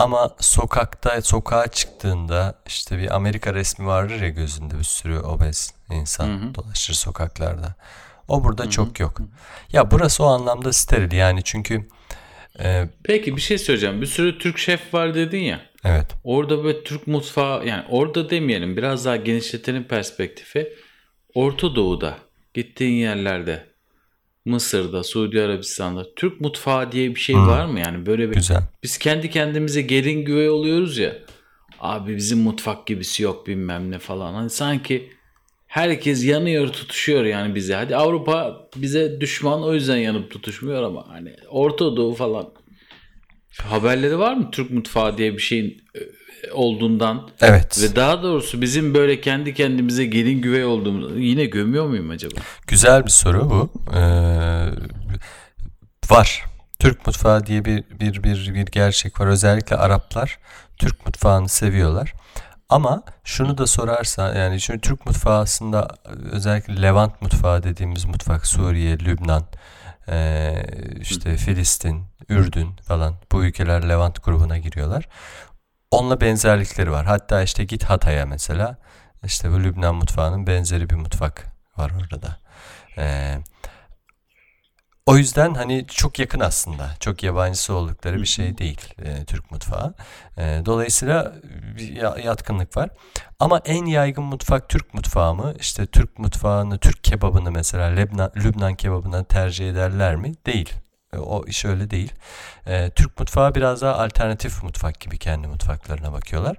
Ama 0.00 0.36
sokakta 0.40 1.22
sokağa 1.22 1.66
çıktığında 1.66 2.54
işte 2.66 2.98
bir 2.98 3.14
Amerika 3.14 3.54
resmi 3.54 3.86
vardır 3.86 4.20
ya 4.20 4.28
gözünde 4.28 4.78
bir 4.78 4.84
sürü 4.84 5.18
obez 5.18 5.74
insan 5.90 6.28
hı 6.28 6.32
hı. 6.32 6.54
dolaşır 6.54 6.94
sokaklarda. 6.94 7.74
O 8.28 8.44
burada 8.44 8.62
hı 8.62 8.66
hı. 8.66 8.70
çok 8.70 9.00
yok. 9.00 9.20
Ya 9.72 9.90
burası 9.90 10.24
o 10.24 10.26
anlamda 10.26 10.72
steril 10.72 11.12
yani 11.12 11.40
çünkü 11.44 11.88
e, 12.58 12.88
Peki 13.04 13.36
bir 13.36 13.40
şey 13.40 13.58
söyleyeceğim. 13.58 14.00
Bir 14.00 14.06
sürü 14.06 14.38
Türk 14.38 14.58
şef 14.58 14.94
var 14.94 15.14
dedin 15.14 15.38
ya. 15.38 15.60
Evet. 15.84 16.06
Orada 16.24 16.64
böyle 16.64 16.84
Türk 16.84 17.06
mutfağı 17.06 17.66
yani 17.66 17.84
orada 17.88 18.30
demeyelim 18.30 18.76
biraz 18.76 19.04
daha 19.04 19.16
genişletelim 19.16 19.84
perspektifi. 19.84 20.72
Orta 21.34 21.74
Doğu'da 21.74 22.18
gittiğin 22.54 23.00
yerlerde 23.00 23.69
Mısır'da, 24.44 25.02
Suudi 25.02 25.42
Arabistan'da 25.42 26.14
Türk 26.14 26.40
mutfağı 26.40 26.92
diye 26.92 27.14
bir 27.14 27.20
şey 27.20 27.36
hmm. 27.36 27.48
var 27.48 27.66
mı 27.66 27.80
yani 27.80 28.06
böyle 28.06 28.30
bir 28.30 28.34
Güzel. 28.34 28.62
biz 28.82 28.98
kendi 28.98 29.30
kendimize 29.30 29.82
gelin 29.82 30.24
güvey 30.24 30.50
oluyoruz 30.50 30.98
ya. 30.98 31.18
Abi 31.80 32.16
bizim 32.16 32.38
mutfak 32.38 32.86
gibisi 32.86 33.22
yok 33.22 33.46
bilmem 33.46 33.90
ne 33.90 33.98
falan. 33.98 34.34
Hani 34.34 34.50
sanki 34.50 35.10
herkes 35.66 36.24
yanıyor 36.24 36.68
tutuşuyor 36.68 37.24
yani 37.24 37.54
bize. 37.54 37.74
Hadi 37.74 37.96
Avrupa 37.96 38.68
bize 38.76 39.20
düşman 39.20 39.62
o 39.62 39.74
yüzden 39.74 39.96
yanıp 39.96 40.30
tutuşmuyor 40.30 40.82
ama 40.82 41.08
hani 41.08 41.36
Orta 41.50 41.96
Doğu 41.96 42.14
falan 42.14 42.52
haberleri 43.58 44.18
var 44.18 44.34
mı 44.34 44.50
Türk 44.50 44.70
mutfağı 44.70 45.18
diye 45.18 45.32
bir 45.32 45.42
şeyin 45.42 45.82
e, 45.94 46.00
olduğundan. 46.52 47.30
Evet. 47.40 47.82
Ve 47.82 47.96
daha 47.96 48.22
doğrusu 48.22 48.60
bizim 48.60 48.94
böyle 48.94 49.20
kendi 49.20 49.54
kendimize 49.54 50.06
gelin 50.06 50.42
güvey 50.42 50.64
olduğumuzu 50.64 51.18
yine 51.18 51.44
gömüyor 51.44 51.86
muyum 51.86 52.10
acaba? 52.10 52.40
Güzel 52.66 53.04
bir 53.04 53.10
soru 53.10 53.50
bu. 53.50 53.70
Ee, 53.96 54.00
var. 56.10 56.44
Türk 56.78 57.06
mutfağı 57.06 57.46
diye 57.46 57.64
bir, 57.64 57.84
bir 58.00 58.22
bir 58.22 58.54
bir 58.54 58.66
gerçek 58.66 59.20
var. 59.20 59.26
Özellikle 59.26 59.76
Araplar 59.76 60.38
Türk 60.78 61.06
mutfağını 61.06 61.48
seviyorlar. 61.48 62.12
Ama 62.68 63.02
şunu 63.24 63.58
da 63.58 63.66
sorarsa 63.66 64.34
yani 64.34 64.60
çünkü 64.60 64.80
Türk 64.80 65.06
mutfağı 65.06 65.40
aslında 65.40 65.88
özellikle 66.32 66.82
Levant 66.82 67.22
mutfağı 67.22 67.62
dediğimiz 67.62 68.04
mutfak 68.04 68.46
Suriye, 68.46 68.98
Lübnan, 68.98 69.42
işte 71.00 71.36
Filistin, 71.36 72.04
Ürdün 72.28 72.76
falan 72.76 73.14
bu 73.32 73.44
ülkeler 73.44 73.88
Levant 73.88 74.24
grubuna 74.24 74.58
giriyorlar. 74.58 75.08
Onunla 75.90 76.20
benzerlikleri 76.20 76.90
var. 76.90 77.06
Hatta 77.06 77.42
işte 77.42 77.64
git 77.64 77.84
Hatay'a 77.84 78.26
mesela. 78.26 78.76
İşte 79.24 79.50
bu 79.50 79.60
Lübnan 79.60 79.94
mutfağının 79.94 80.46
benzeri 80.46 80.90
bir 80.90 80.94
mutfak 80.94 81.46
var 81.76 81.92
orada 82.00 82.22
da. 82.22 82.36
Ee, 82.98 83.38
O 85.10 85.16
yüzden 85.16 85.54
hani 85.54 85.86
çok 85.88 86.18
yakın 86.18 86.40
aslında. 86.40 86.90
Çok 87.00 87.22
yabancısı 87.22 87.74
oldukları 87.74 88.16
bir 88.20 88.26
şey 88.26 88.58
değil 88.58 88.94
e, 89.02 89.24
Türk 89.24 89.50
mutfağı. 89.50 89.94
E, 90.38 90.62
dolayısıyla 90.66 91.32
bir 91.76 91.92
ya- 91.96 92.16
yatkınlık 92.24 92.76
var. 92.76 92.90
Ama 93.40 93.60
en 93.64 93.84
yaygın 93.84 94.24
mutfak 94.24 94.68
Türk 94.68 94.94
mutfağı 94.94 95.34
mı? 95.34 95.54
İşte 95.60 95.86
Türk 95.86 96.18
mutfağını, 96.18 96.78
Türk 96.78 97.04
kebabını 97.04 97.50
mesela 97.50 97.86
Lebnan, 97.86 98.32
Lübnan 98.36 98.74
kebabına 98.74 99.24
tercih 99.24 99.70
ederler 99.70 100.16
mi? 100.16 100.32
Değil. 100.46 100.72
E, 101.14 101.18
O 101.18 101.46
iş 101.46 101.64
öyle 101.64 101.90
değil. 101.90 102.12
E, 102.66 102.90
Türk 102.90 103.18
mutfağı 103.18 103.54
biraz 103.54 103.82
daha 103.82 103.94
alternatif 103.98 104.62
mutfak 104.62 105.00
gibi 105.00 105.18
kendi 105.18 105.46
mutfaklarına 105.48 106.12
bakıyorlar. 106.12 106.56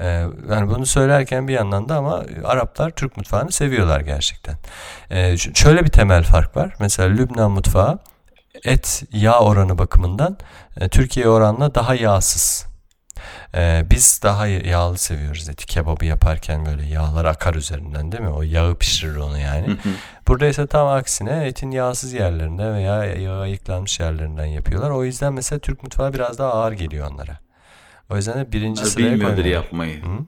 E, 0.00 0.06
yani 0.50 0.68
bunu 0.70 0.86
söylerken 0.86 1.48
bir 1.48 1.52
yandan 1.52 1.88
da 1.88 1.96
ama 1.96 2.24
Araplar 2.44 2.90
Türk 2.90 3.16
mutfağını 3.16 3.52
seviyorlar 3.52 4.00
gerçekten. 4.00 4.56
E, 5.10 5.36
şöyle 5.36 5.84
bir 5.84 5.90
temel 5.90 6.22
fark 6.22 6.56
var. 6.56 6.74
Mesela 6.80 7.08
Lübnan 7.08 7.50
mutfağı 7.50 7.98
et 8.64 9.04
yağ 9.12 9.40
oranı 9.40 9.78
bakımından 9.78 10.36
e, 10.80 10.88
Türkiye 10.88 11.28
oranla 11.28 11.74
daha 11.74 11.94
yağsız. 11.94 12.66
E, 13.56 13.86
biz 13.90 14.20
daha 14.22 14.46
yağlı 14.46 14.98
seviyoruz 14.98 15.48
eti. 15.48 15.66
Kebabı 15.66 16.04
yaparken 16.04 16.66
böyle 16.66 16.86
yağlar 16.86 17.24
akar 17.24 17.54
üzerinden 17.54 18.12
değil 18.12 18.22
mi? 18.22 18.28
O 18.28 18.42
yağı 18.42 18.78
pişirir 18.78 19.16
onu 19.16 19.38
yani. 19.38 19.76
Burada 20.28 20.46
ise 20.46 20.66
tam 20.66 20.88
aksine 20.88 21.46
etin 21.46 21.70
yağsız 21.70 22.12
yerlerinde 22.12 22.72
veya 22.72 23.04
yağı 23.04 23.40
ayıklanmış 23.40 24.00
yerlerinden 24.00 24.46
yapıyorlar. 24.46 24.90
O 24.90 25.04
yüzden 25.04 25.32
mesela 25.32 25.58
Türk 25.58 25.82
mutfağı 25.82 26.14
biraz 26.14 26.38
daha 26.38 26.52
ağır 26.52 26.72
geliyor 26.72 27.10
onlara. 27.10 27.38
O 28.10 28.16
yüzden 28.16 28.38
de 28.38 28.52
birinci 28.52 28.80
Onlar 28.80 28.90
sıraya 28.90 29.12
bilmiyordur 29.12 29.44
yapmayı. 29.44 30.02
Hı? 30.02 30.18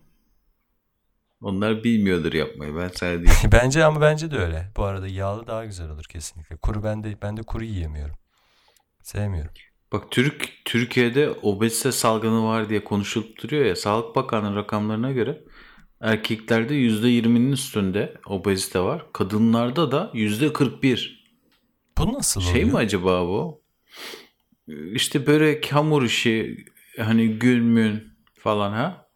Onlar 1.41 1.85
bilmiyordur 1.85 2.33
yapmayı. 2.33 2.77
Ben 2.77 2.91
diyeyim. 3.01 3.31
Bence 3.53 3.85
ama 3.85 4.01
bence 4.01 4.31
de 4.31 4.39
öyle. 4.39 4.71
Bu 4.77 4.85
arada 4.85 5.09
yağlı 5.09 5.47
daha 5.47 5.65
güzel 5.65 5.91
olur 5.91 6.05
kesinlikle. 6.05 6.57
Kuru 6.57 6.85
ben 6.85 7.05
de 7.05 7.23
ben 7.23 7.37
de 7.37 7.43
kuru 7.43 7.65
yiyemiyorum. 7.65 8.17
Sevmiyorum. 9.03 9.53
Bak 9.93 10.11
Türk 10.11 10.53
Türkiye'de 10.65 11.31
obezite 11.31 11.93
salgını 11.93 12.45
var 12.45 12.69
diye 12.69 12.85
konuşulup 12.85 13.43
duruyor 13.43 13.65
ya. 13.65 13.77
Sağlık 13.77 14.17
Bakanlığı 14.17 14.57
rakamlarına 14.57 15.13
göre 15.13 15.45
erkeklerde 16.01 16.75
%20'nin 16.75 17.53
üstünde 17.53 18.15
obezite 18.27 18.81
var. 18.81 19.07
Kadınlarda 19.13 19.93
da 19.93 20.11
%41. 20.15 21.11
Bu 21.99 22.13
nasıl 22.13 22.41
Şey 22.41 22.51
oluyor? 22.51 22.69
mi 22.69 22.77
acaba 22.77 23.27
bu? 23.27 23.63
İşte 24.93 25.27
börek, 25.27 25.73
hamur 25.73 26.03
işi, 26.03 26.57
hani 27.01 27.29
gün 27.29 27.65
mün 27.65 28.05
falan 28.39 28.73
ha? 28.73 29.07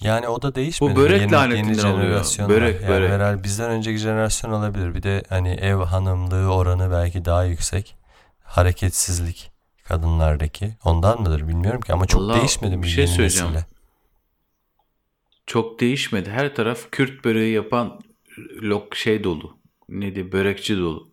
Yani 0.00 0.28
o 0.28 0.42
da 0.42 0.54
değişmedi. 0.54 0.92
Bu 0.96 0.96
börek 0.96 1.20
yeni, 1.20 1.32
lanetinden 1.32 1.88
yeni 1.88 1.94
oluyor. 1.94 2.24
Börek, 2.48 2.80
yani 2.80 2.88
börek. 2.88 3.10
herhalde 3.10 3.44
bizden 3.44 3.70
önceki 3.70 3.98
jenerasyon 3.98 4.52
olabilir. 4.52 4.94
Bir 4.94 5.02
de 5.02 5.22
hani 5.28 5.50
ev 5.50 5.76
hanımlığı 5.76 6.54
oranı 6.54 6.90
belki 6.90 7.24
daha 7.24 7.44
yüksek. 7.44 7.96
Hareketsizlik 8.42 9.51
kadınlardaki. 9.96 10.76
Ondan 10.84 11.20
mıdır 11.22 11.48
bilmiyorum 11.48 11.80
ki 11.80 11.92
ama 11.92 12.06
çok 12.06 12.20
Vallahi 12.20 12.38
değişmedi 12.38 12.76
mi 12.76 12.82
bir 12.82 12.88
şey 12.88 13.06
söyleyeceğim. 13.06 13.46
nesille? 13.52 13.66
Çok 15.46 15.80
değişmedi. 15.80 16.30
Her 16.30 16.54
taraf 16.54 16.78
Kürt 16.90 17.24
böreği 17.24 17.54
yapan 17.54 18.00
lok 18.62 18.96
şey 18.96 19.24
dolu. 19.24 19.58
Neydi? 19.88 20.32
Börekçi 20.32 20.76
dolu. 20.76 21.12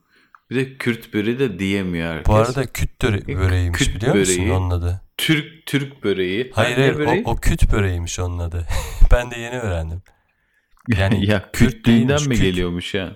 Bir 0.49 0.55
de 0.55 0.77
Kürt 0.77 1.13
böreği 1.13 1.39
de 1.39 1.59
diyemiyor 1.59 2.09
herkes. 2.13 2.27
Bu 2.27 2.35
arada 2.35 2.65
küt 2.65 2.89
böre- 3.03 3.37
böreğiymiş 3.37 3.79
Küt 3.79 3.95
biliyor 3.95 4.15
musun 4.15 4.35
böreği. 4.37 4.51
onun 4.53 4.69
adı? 4.69 5.01
Türk 5.17 5.65
Türk 5.65 6.03
böreği. 6.03 6.51
Hayır 6.55 6.77
Ne 6.77 6.81
hayır 6.81 6.97
böreği? 6.97 7.23
o, 7.25 7.31
o 7.31 7.35
küt 7.35 7.71
böreğiymiş 7.71 8.19
onun 8.19 8.39
adı. 8.39 8.67
ben 9.11 9.31
de 9.31 9.39
yeni 9.39 9.59
öğrendim. 9.59 10.01
Yani 10.97 11.25
ya 11.29 11.51
Kürt 11.51 11.71
Kürtlüğünden 11.73 12.21
mi 12.27 12.35
küt. 12.35 12.41
geliyormuş 12.43 12.93
ya? 12.93 13.15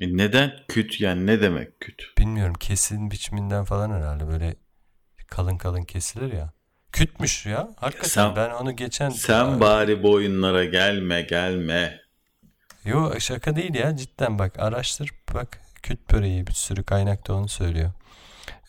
E 0.00 0.16
neden 0.16 0.52
küt 0.68 1.00
yani 1.00 1.26
ne 1.26 1.40
demek 1.40 1.80
küt? 1.80 2.02
Bilmiyorum 2.18 2.54
kesin 2.54 3.10
biçiminden 3.10 3.64
falan 3.64 3.90
herhalde 3.90 4.28
böyle 4.28 4.56
kalın 5.26 5.58
kalın 5.58 5.84
kesilir 5.84 6.32
ya. 6.32 6.52
Kütmüş 6.92 7.46
ya. 7.46 7.68
Hakikaten 7.76 8.08
Sen- 8.08 8.36
ben 8.36 8.50
onu 8.50 8.76
geçen 8.76 9.10
Sen 9.10 9.60
bari 9.60 10.02
bu 10.02 10.12
oyunlara 10.12 10.64
gelme 10.64 11.22
gelme. 11.22 12.00
Yo 12.84 13.20
şaka 13.20 13.56
değil 13.56 13.74
ya 13.74 13.96
cidden 13.96 14.38
bak 14.38 14.58
araştır 14.58 15.10
bak 15.34 15.60
Kürt 15.82 16.12
böreği 16.12 16.46
bir 16.46 16.52
sürü 16.52 16.82
kaynakta 16.82 17.34
onu 17.34 17.48
söylüyor. 17.48 17.90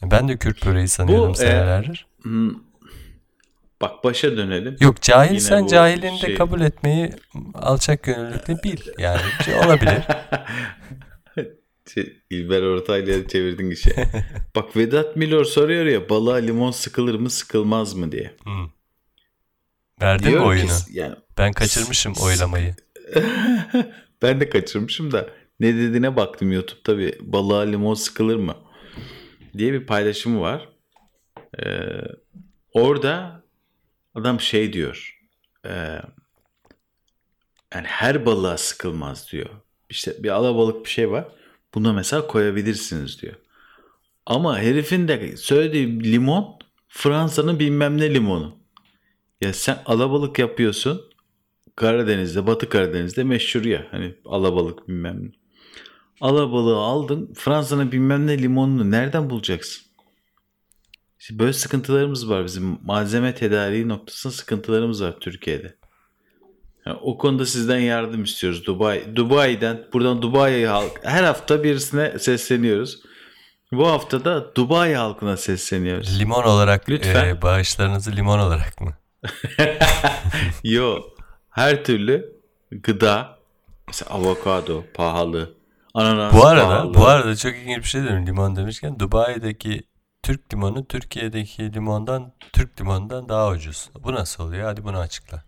Ben 0.01 0.27
de 0.27 0.37
Kürt 0.37 0.65
böreği 0.65 0.87
sanıyordum 0.87 1.31
e, 1.31 1.35
senelerdir. 1.35 2.07
Hmm. 2.21 2.51
Bak 3.81 4.03
başa 4.03 4.37
dönelim. 4.37 4.77
Yok 4.79 5.01
cahilsen 5.01 5.57
yine 5.57 5.65
bu 5.65 5.69
cahilini 5.71 6.21
de 6.21 6.25
şey- 6.25 6.35
kabul 6.35 6.61
etmeyi 6.61 7.13
alçak 7.53 8.03
gönüllülükle 8.03 8.63
bil. 8.63 8.79
Yani 8.97 9.21
şey 9.45 9.55
olabilir. 9.55 10.03
İlber 12.29 12.61
Ortaylı'ya 12.61 13.27
çevirdin 13.27 13.71
işe. 13.71 14.09
Bak 14.55 14.77
Vedat 14.77 15.15
Milor 15.15 15.45
soruyor 15.45 15.85
ya 15.85 16.09
balığa 16.09 16.35
limon 16.35 16.71
sıkılır 16.71 17.15
mı 17.15 17.29
sıkılmaz 17.29 17.93
mı 17.93 18.11
diye. 18.11 18.35
Hmm. 18.43 18.69
Verdin 20.01 20.33
mi 20.33 20.39
oyunu? 20.39 20.67
ki 20.67 20.73
yani 20.91 21.15
Ben 21.37 21.51
kaçırmışım 21.51 22.13
oylamayı. 22.23 22.75
ben 24.21 24.39
de 24.39 24.49
kaçırmışım 24.49 25.11
da 25.11 25.29
ne 25.59 25.73
dediğine 25.73 26.15
baktım 26.15 26.51
YouTube'da 26.51 26.97
bir 26.97 27.15
balığa 27.21 27.61
limon 27.61 27.93
sıkılır 27.93 28.35
mı 28.35 28.55
diye 29.57 29.73
bir 29.73 29.85
paylaşımı 29.85 30.41
var. 30.41 30.69
Ee, 31.59 31.69
orada 32.73 33.43
adam 34.15 34.39
şey 34.39 34.73
diyor. 34.73 35.19
e, 35.65 36.01
yani 37.73 37.87
her 37.87 38.25
balığa 38.25 38.57
sıkılmaz 38.57 39.31
diyor. 39.31 39.49
İşte 39.89 40.23
bir 40.23 40.29
alabalık 40.29 40.85
bir 40.85 40.89
şey 40.89 41.11
var. 41.11 41.27
Buna 41.73 41.93
mesela 41.93 42.27
koyabilirsiniz 42.27 43.21
diyor. 43.21 43.35
Ama 44.25 44.59
herifin 44.59 45.07
de 45.07 45.37
söylediği 45.37 46.11
limon 46.11 46.59
Fransa'nın 46.87 47.59
bilmem 47.59 47.97
ne 47.97 48.13
limonu. 48.13 48.57
Ya 49.41 49.53
sen 49.53 49.77
alabalık 49.85 50.39
yapıyorsun. 50.39 51.01
Karadeniz'de, 51.75 52.47
Batı 52.47 52.69
Karadeniz'de 52.69 53.23
meşhur 53.23 53.65
ya. 53.65 53.87
Hani 53.91 54.15
alabalık 54.25 54.87
bilmem 54.87 55.23
ne. 55.23 55.31
Alabalığı 56.21 56.77
aldın. 56.77 57.33
Fransa'nın 57.33 57.91
bilmem 57.91 58.27
ne 58.27 58.37
limonunu 58.37 58.91
nereden 58.91 59.29
bulacaksın? 59.29 59.85
İşte 61.19 61.39
böyle 61.39 61.53
sıkıntılarımız 61.53 62.29
var 62.29 62.45
bizim. 62.45 62.77
Malzeme 62.83 63.35
tedariği 63.35 63.87
noktasında 63.87 64.33
sıkıntılarımız 64.33 65.03
var 65.03 65.19
Türkiye'de. 65.19 65.78
Yani 66.85 66.97
o 67.01 67.17
konuda 67.17 67.45
sizden 67.45 67.79
yardım 67.79 68.23
istiyoruz. 68.23 68.65
Dubai, 68.65 69.15
Dubai'den, 69.15 69.85
buradan 69.93 70.21
Dubai 70.21 70.65
halk 70.65 70.91
her 71.03 71.23
hafta 71.23 71.63
birisine 71.63 72.19
sesleniyoruz. 72.19 72.99
Bu 73.71 73.87
hafta 73.87 74.25
da 74.25 74.55
Dubai 74.55 74.93
halkına 74.93 75.37
sesleniyoruz. 75.37 76.19
Limon 76.19 76.43
olarak 76.43 76.89
Lütfen. 76.89 77.25
e, 77.27 77.41
bağışlarınızı 77.41 78.15
limon 78.15 78.39
olarak 78.39 78.81
mı? 78.81 78.93
Yo, 80.63 81.01
her 81.49 81.83
türlü 81.83 82.35
gıda, 82.71 83.39
mesela 83.87 84.11
avokado 84.11 84.83
pahalı, 84.93 85.53
ananas 85.93 86.33
Bu 86.33 86.45
arada 86.45 86.67
pahalı. 86.67 86.93
bu 86.93 87.07
arada 87.07 87.35
çok 87.35 87.55
ilginç 87.55 87.77
bir 87.77 87.83
şey 87.83 88.03
dedim 88.03 88.27
limon 88.27 88.55
demişken 88.55 88.99
Dubai'deki 88.99 89.83
Türk 90.23 90.53
limonu 90.53 90.87
Türkiye'deki 90.87 91.73
limondan 91.73 92.33
Türk 92.53 92.81
limonundan 92.81 93.29
daha 93.29 93.49
ucuz. 93.49 93.89
Bu 94.03 94.13
nasıl 94.13 94.43
oluyor? 94.43 94.63
Hadi 94.63 94.83
bunu 94.83 94.97
açıkla. 94.97 95.43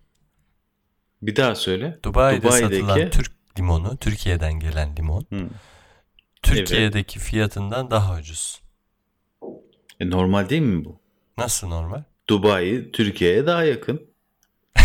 Bir 1.22 1.36
daha 1.36 1.54
söyle. 1.54 1.98
Dubai'de 2.04 2.42
Dubai'deki- 2.42 2.80
satılan 2.80 3.10
Türk 3.10 3.32
limonu, 3.58 3.96
Türkiye'den 3.96 4.52
gelen 4.52 4.96
limon, 4.96 5.26
Hı. 5.32 5.48
Türkiye'deki 6.42 7.18
fiyatından 7.18 7.90
daha 7.90 8.16
ucuz. 8.18 8.60
E, 10.00 10.10
normal 10.10 10.48
değil 10.48 10.62
mi 10.62 10.84
bu? 10.84 11.00
Nasıl 11.38 11.68
normal? 11.68 12.02
Dubai 12.28 12.90
Türkiye'ye 12.92 13.46
daha 13.46 13.64
yakın. 13.64 14.00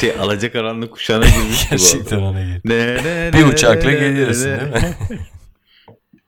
şey 0.00 0.12
alacakaranlık 0.20 0.92
kuşağına 0.92 1.26
girmiş. 1.26 1.70
Gerçekten 1.70 2.18
ona 2.18 2.38
ne, 2.64 3.32
Bir 3.32 3.44
uçakla 3.44 3.92
geliyorsun 3.92 4.44
değil 4.44 4.62
mi? 4.62 4.96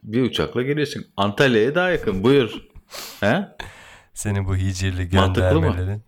Bir 0.02 0.22
uçakla 0.22 0.62
geliyorsun. 0.62 1.06
Antalya'ya 1.16 1.74
daha 1.74 1.90
yakın. 1.90 2.22
Buyur. 2.22 2.50
He? 3.20 3.44
Senin 4.14 4.46
bu 4.46 4.56
hicirli 4.56 5.08
göndermelerin 5.08 6.02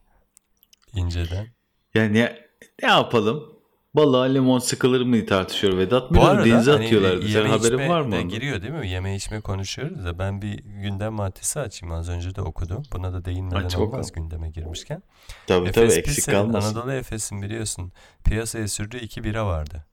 inceden. 0.98 1.46
Yani 1.94 2.14
ne, 2.14 2.38
ne 2.82 2.88
yapalım? 2.88 3.58
Balığa 3.94 4.22
limon 4.24 4.58
sıkılır 4.58 5.02
mı 5.02 5.12
diye 5.12 5.26
tartışıyor 5.26 5.78
Vedat. 5.78 6.10
Bu 6.14 6.24
arada 6.24 6.44
denize 6.44 6.70
hani 6.72 6.84
atıyorlardı. 6.84 7.26
yeme 7.26 7.48
haberin 7.48 7.64
içme 7.64 7.88
var 7.88 8.00
mı? 8.00 8.12
de 8.12 8.22
giriyor 8.22 8.62
değil 8.62 8.72
mi? 8.72 8.88
Yeme 8.88 9.16
içme 9.16 9.40
konuşuyoruz 9.40 10.04
da 10.04 10.18
ben 10.18 10.42
bir 10.42 10.58
gündem 10.58 11.12
maddesi 11.12 11.60
açayım 11.60 11.94
az 11.94 12.08
önce 12.08 12.34
de 12.34 12.42
okudum. 12.42 12.82
Buna 12.92 13.12
da 13.12 13.24
değinmeden 13.24 13.64
Aç 13.64 13.76
olmaz 13.76 13.92
bakalım. 13.92 14.10
gündeme 14.14 14.50
girmişken. 14.50 15.02
Tabii 15.46 15.72
tabii 15.72 15.84
Efes 15.86 15.98
eksik 15.98 16.14
Pilsen'in, 16.14 16.36
kalmasın. 16.36 16.76
Anadolu 16.76 16.92
Efes'in 16.92 17.42
biliyorsun 17.42 17.92
piyasaya 18.24 18.68
sürdüğü 18.68 18.98
iki 18.98 19.24
bira 19.24 19.46
vardı. 19.46 19.86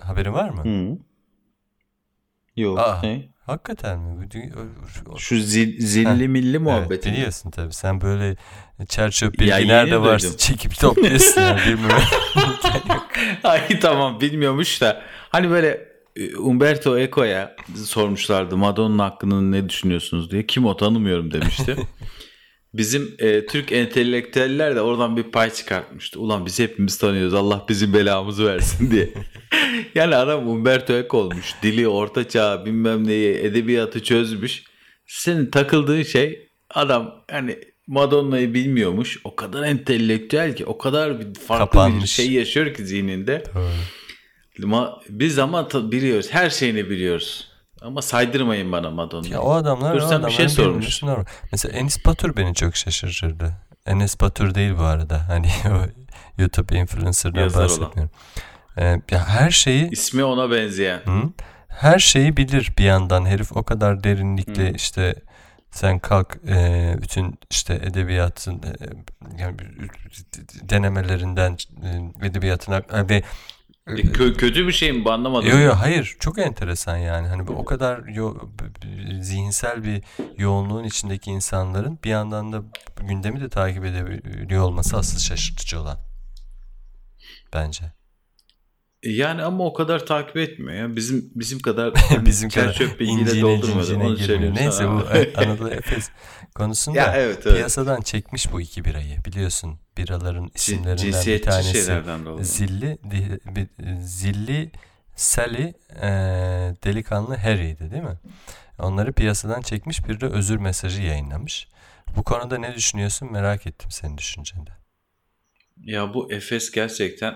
Haberin 0.00 0.32
var 0.32 0.48
mı? 0.50 0.64
Hı. 0.64 0.98
Yok. 2.56 2.78
Aa. 2.78 3.00
ne? 3.02 3.28
Hakikaten 3.48 3.98
mi? 3.98 4.28
Şu 5.16 5.40
zil, 5.40 5.80
zilli 5.86 6.28
milli 6.28 6.50
Evet, 6.50 6.60
muhabbeti. 6.60 7.12
biliyorsun 7.12 7.50
tabii. 7.50 7.72
Sen 7.72 8.00
böyle 8.00 8.36
çerçöp 8.88 9.38
bilgi 9.38 9.68
nerede 9.68 10.00
varsa 10.00 10.24
duydum. 10.26 10.38
çekip 10.38 10.78
topluyorsun 10.78 11.40
yani 11.40 11.60
bilmiyorum. 11.66 12.02
Ay 13.44 13.80
tamam 13.80 14.20
bilmiyormuş 14.20 14.80
da. 14.80 15.02
Hani 15.28 15.50
böyle 15.50 15.88
e, 16.16 16.36
Umberto 16.36 16.98
Eco'ya 16.98 17.56
sormuşlardı 17.84 18.56
Madonna 18.56 19.04
hakkında 19.04 19.40
ne 19.40 19.68
düşünüyorsunuz 19.68 20.30
diye. 20.30 20.46
Kim 20.46 20.66
o 20.66 20.76
tanımıyorum 20.76 21.32
demişti. 21.32 21.76
Bizim 22.74 23.14
e, 23.18 23.46
Türk 23.46 23.72
entelektüeller 23.72 24.76
de 24.76 24.80
oradan 24.80 25.16
bir 25.16 25.22
pay 25.22 25.50
çıkartmıştı. 25.50 26.20
Ulan 26.20 26.46
biz 26.46 26.58
hepimiz 26.58 26.98
tanıyoruz 26.98 27.34
Allah 27.34 27.64
bizim 27.68 27.94
belamızı 27.94 28.46
versin 28.46 28.90
diye. 28.90 29.08
Yani 29.98 30.16
adam 30.16 30.48
Umberto 30.48 30.92
Eco 30.92 31.18
olmuş. 31.18 31.54
Dili, 31.62 31.88
orta 31.88 32.28
çağ 32.28 32.64
bilmem 32.64 33.06
neyi, 33.06 33.34
edebiyatı 33.34 34.02
çözmüş. 34.02 34.64
Senin 35.06 35.50
takıldığın 35.50 36.02
şey 36.02 36.48
adam 36.70 37.14
hani 37.30 37.58
Madonna'yı 37.86 38.54
bilmiyormuş. 38.54 39.20
O 39.24 39.36
kadar 39.36 39.62
entelektüel 39.62 40.56
ki 40.56 40.66
o 40.66 40.78
kadar 40.78 41.20
bir 41.20 41.34
farklı 41.34 41.64
bir 41.64 41.70
Kapanmış. 41.70 42.12
şey 42.12 42.32
yaşıyor 42.32 42.74
ki 42.74 42.86
zihninde. 42.86 43.44
Ma- 44.58 45.00
Biz 45.08 45.38
ama 45.38 45.68
biliyoruz. 45.70 46.26
Her 46.30 46.50
şeyini 46.50 46.90
biliyoruz. 46.90 47.48
Ama 47.80 48.02
saydırmayın 48.02 48.72
bana 48.72 48.90
Madonna'yı. 48.90 49.32
Ya 49.32 49.40
o 49.40 49.52
adamlar 49.52 49.94
Dur 49.96 50.02
o 50.02 50.08
sen 50.08 50.26
bir 50.26 50.30
şey 50.30 50.48
sormuş. 50.48 51.02
Mesela 51.52 51.78
Enis 51.78 52.06
Batur 52.06 52.36
beni 52.36 52.54
çok 52.54 52.76
şaşırtırdı. 52.76 53.52
Enes 53.86 54.20
Batur 54.20 54.54
değil 54.54 54.72
bu 54.78 54.82
arada. 54.82 55.28
Hani 55.28 55.48
YouTube 56.38 56.78
influencer'dan 56.78 57.40
Yazar 57.40 57.68
olan. 57.68 57.92
Ee, 58.80 59.00
her 59.10 59.50
şeyi 59.50 59.90
İsmi 59.90 60.24
ona 60.24 60.50
benzeyen. 60.50 60.98
Hı? 60.98 61.22
Her 61.68 61.98
şeyi 61.98 62.36
bilir 62.36 62.72
bir 62.78 62.84
yandan 62.84 63.26
herif 63.26 63.56
o 63.56 63.62
kadar 63.62 64.04
derinlikle 64.04 64.68
Hı. 64.68 64.74
işte 64.74 65.14
sen 65.70 65.98
kalk 65.98 66.38
e, 66.48 66.94
bütün 67.02 67.38
işte 67.50 67.74
edebiyatın 67.74 68.54
e, 68.54 68.76
yani 69.38 69.56
denemelerinden 70.62 71.56
e, 72.22 72.26
edebiyatına 72.26 72.76
e, 72.76 73.08
ve 73.08 73.22
E, 73.86 73.90
kö- 73.90 74.36
kötü 74.36 74.66
bir 74.66 74.72
şey 74.72 74.92
mi 74.92 75.04
bu 75.04 75.12
anlamadım. 75.12 75.48
Yo 75.48 75.58
yo 75.58 75.74
hayır 75.74 76.16
çok 76.20 76.38
enteresan 76.38 76.96
yani 76.96 77.28
hani 77.28 77.50
o 77.50 77.64
kadar 77.64 78.04
yo, 78.06 78.36
zihinsel 79.20 79.84
bir 79.84 80.02
yoğunluğun 80.36 80.84
içindeki 80.84 81.30
insanların 81.30 81.98
bir 82.04 82.10
yandan 82.10 82.52
da 82.52 82.62
gündemi 83.00 83.40
de 83.40 83.48
takip 83.48 83.84
edebiliyor 83.84 84.62
olması 84.62 84.96
asıl 84.96 85.18
şaşırtıcı 85.18 85.80
olan 85.80 85.98
bence. 87.52 87.97
Yani 89.02 89.42
ama 89.42 89.64
o 89.64 89.72
kadar 89.72 90.06
takip 90.06 90.36
etmiyor 90.36 90.72
ya. 90.72 90.96
Bizim 90.96 91.30
bizim 91.34 91.58
kadar 91.60 91.94
hani 92.08 92.26
Bizim 92.26 92.50
kadar 92.50 92.72
çerçöp 92.72 93.00
bilgiyle 93.00 93.40
doldurmadı. 93.40 93.96
Onu 93.96 94.16
söyleyeyim 94.16 94.54
Neyse 94.54 94.70
sana. 94.72 95.00
bu 95.00 95.04
Anadolu 95.40 95.70
Efes 95.70 96.10
konusunda 96.54 96.98
ya 96.98 97.16
evet 97.16 97.38
evet. 97.46 97.56
piyasadan 97.56 98.00
çekmiş 98.00 98.52
bu 98.52 98.60
iki 98.60 98.84
birayı. 98.84 99.24
Biliyorsun 99.24 99.78
biraların 99.96 100.50
isimlerinden 100.54 100.96
bir 100.96 101.12
Cinsiyetçi 101.12 101.48
tanesi. 101.48 102.02
Zilli 102.40 102.98
bir- 103.04 103.68
Zilli 104.00 104.70
Sally 105.16 105.72
e, 106.02 106.08
delikanlı 106.84 107.36
Harry'di 107.36 107.90
değil 107.90 108.02
mi? 108.02 108.18
Onları 108.78 109.12
piyasadan 109.12 109.60
çekmiş 109.60 110.08
bir 110.08 110.20
de 110.20 110.26
özür 110.26 110.56
mesajı 110.56 111.02
yayınlamış. 111.02 111.68
Bu 112.16 112.22
konuda 112.22 112.58
ne 112.58 112.74
düşünüyorsun 112.74 113.32
merak 113.32 113.66
ettim 113.66 113.90
senin 113.90 114.18
düşünceni 114.18 114.66
de. 114.66 114.70
Ya 115.76 116.14
bu 116.14 116.32
Efes 116.32 116.70
gerçekten 116.70 117.34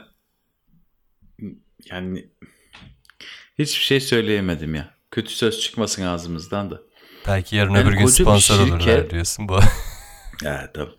yani 1.91 2.27
hiçbir 3.59 3.85
şey 3.85 4.01
söyleyemedim 4.01 4.75
ya. 4.75 4.95
Kötü 5.11 5.33
söz 5.33 5.61
çıkmasın 5.61 6.03
ağzımızdan 6.07 6.71
da. 6.71 6.81
Belki 7.27 7.57
yarın 7.57 7.71
Yani 7.75 7.85
öbür 7.89 7.93
gün 7.97 8.07
bir 8.07 8.13
sponsor 8.13 8.61
olurlar 8.61 9.11
diyorsun 9.11 9.49
bu. 9.49 9.59
Ya 10.43 10.71
tabii. 10.75 10.91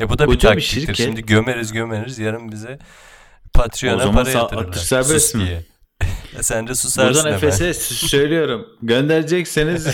e 0.00 0.08
bu 0.08 0.18
da 0.18 0.22
bir 0.22 0.34
Koca 0.34 0.48
bir 0.50 0.54
taktiktir. 0.54 0.80
şirket- 0.80 0.96
Şimdi 0.96 1.26
gömeriz 1.26 1.72
gömeriz 1.72 2.18
yarın 2.18 2.52
bize 2.52 2.78
Patreon'a 3.54 4.12
para 4.12 4.30
yatırırlar. 4.30 4.68
atış 4.68 4.82
serbest 4.82 5.26
Sus 5.30 5.34
mi? 5.34 5.46
diye. 5.46 5.64
Sen 6.42 6.66
de 6.68 6.74
susarsın 6.74 7.14
Buradan. 7.24 7.32
Efes'e 7.36 7.74
söylüyorum. 8.08 8.66
Gönderecekseniz 8.82 9.86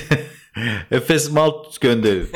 Efes 0.90 1.30
Malt 1.30 1.80
gönderin. 1.80 2.28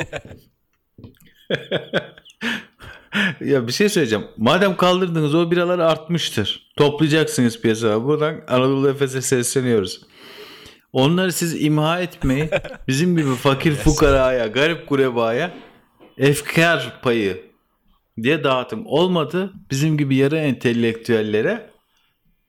ya 3.41 3.67
bir 3.67 3.73
şey 3.73 3.89
söyleyeceğim. 3.89 4.25
Madem 4.37 4.77
kaldırdınız 4.77 5.35
o 5.35 5.51
biralar 5.51 5.79
artmıştır. 5.79 6.71
Toplayacaksınız 6.77 7.61
piyasaya. 7.61 8.05
Buradan 8.05 8.41
Anadolu 8.49 8.89
Efes'e 8.89 9.23
sesleniyoruz. 9.23 10.01
Onları 10.93 11.33
siz 11.33 11.62
imha 11.62 12.01
etmeyin. 12.01 12.51
Bizim 12.89 13.17
gibi 13.17 13.35
fakir 13.35 13.75
fukaraya, 13.75 14.47
garip 14.47 14.89
kurebaya 14.89 15.55
efkar 16.19 17.01
payı 17.03 17.43
diye 18.23 18.45
dağıtın. 18.45 18.85
Olmadı 18.85 19.53
bizim 19.71 19.99
gibi 19.99 20.17
yarı 20.17 20.37
entelektüellere 20.37 21.71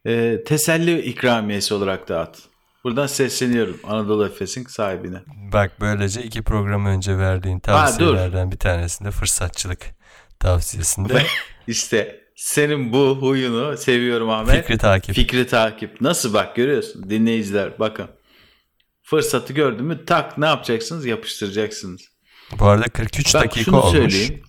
e, 0.05 0.43
teselli 0.43 1.01
ikramiyesi 1.01 1.73
olarak 1.73 2.09
dağıt. 2.09 2.37
Buradan 2.83 3.07
sesleniyorum 3.07 3.79
Anadolu 3.83 4.25
Efes'in 4.25 4.63
sahibine. 4.63 5.17
Bak 5.53 5.71
böylece 5.81 6.23
iki 6.23 6.41
program 6.41 6.85
önce 6.85 7.17
verdiğin 7.17 7.57
dur. 7.57 7.61
tavsiyelerden 7.61 8.51
bir 8.51 8.57
tanesinde 8.57 9.11
fırsatçılık 9.11 9.95
tavsiyesinde 10.49 11.23
İşte 11.67 12.19
senin 12.35 12.93
bu 12.93 13.17
huyunu 13.21 13.77
seviyorum 13.77 14.29
Ahmet. 14.29 14.61
fikri 14.61 14.77
takip. 14.77 15.15
Fikri 15.15 15.47
takip. 15.47 16.01
Nasıl 16.01 16.33
bak 16.33 16.55
görüyorsun 16.55 17.09
dinleyiciler 17.09 17.79
bakın. 17.79 18.07
Fırsatı 19.03 19.53
gördün 19.53 19.85
mü 19.85 20.05
tak 20.05 20.37
ne 20.37 20.45
yapacaksınız 20.45 21.05
yapıştıracaksınız. 21.05 22.01
Bu 22.59 22.65
arada 22.65 22.83
43 22.83 23.35
Bak 23.35 23.43
dakika 23.43 23.77
olmuş. 23.81 23.91
söyleyeyim. 23.91 24.43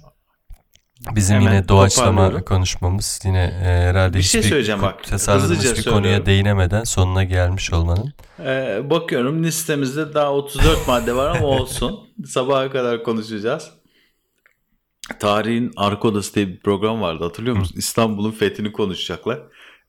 Bizim 1.14 1.36
Hemen 1.36 1.52
yine 1.52 1.68
doğaçlama 1.68 2.44
konuşmamız 2.44 3.20
yine 3.24 3.42
e, 3.44 3.66
herhalde 3.66 4.18
Bir 4.18 4.22
şey 4.22 4.40
hiçbir 4.40 4.50
söyleyeceğim 4.50 4.82
bak, 4.82 5.04
tasarlanmış 5.04 5.50
hızlıca 5.58 5.76
bir 5.76 5.84
konuya 5.84 6.00
söylüyorum. 6.02 6.26
değinemeden 6.26 6.84
sonuna 6.84 7.24
gelmiş 7.24 7.72
olmanın. 7.72 8.12
Ee, 8.40 8.80
bakıyorum 8.90 9.44
listemizde 9.44 10.14
daha 10.14 10.32
34 10.32 10.88
madde 10.88 11.16
var 11.16 11.36
ama 11.36 11.46
olsun. 11.46 12.00
Sabaha 12.26 12.70
kadar 12.70 13.02
konuşacağız. 13.02 13.70
Tarihin 15.20 15.72
Arka 15.76 16.08
Odası 16.08 16.34
diye 16.34 16.48
bir 16.48 16.60
program 16.60 17.00
vardı 17.00 17.24
hatırlıyor 17.24 17.56
musun? 17.56 17.74
İstanbul'un 17.78 18.30
fethini 18.30 18.72
konuşacaklar. 18.72 19.40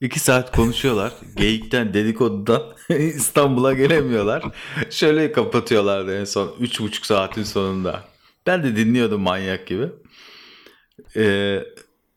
İki 0.02 0.20
saat 0.20 0.56
konuşuyorlar. 0.56 1.14
Geyikten, 1.36 1.94
dedikodudan 1.94 2.64
İstanbul'a 2.90 3.74
gelemiyorlar. 3.74 4.44
Şöyle 4.90 5.32
kapatıyorlardı 5.32 6.20
en 6.20 6.26
son. 6.26 6.56
Üç 6.60 6.80
buçuk 6.80 7.06
saatin 7.06 7.44
sonunda. 7.44 8.04
Ben 8.48 8.64
de 8.64 8.76
dinliyordum 8.76 9.22
manyak 9.22 9.68
gibi. 9.68 9.90
Ee, 11.16 11.64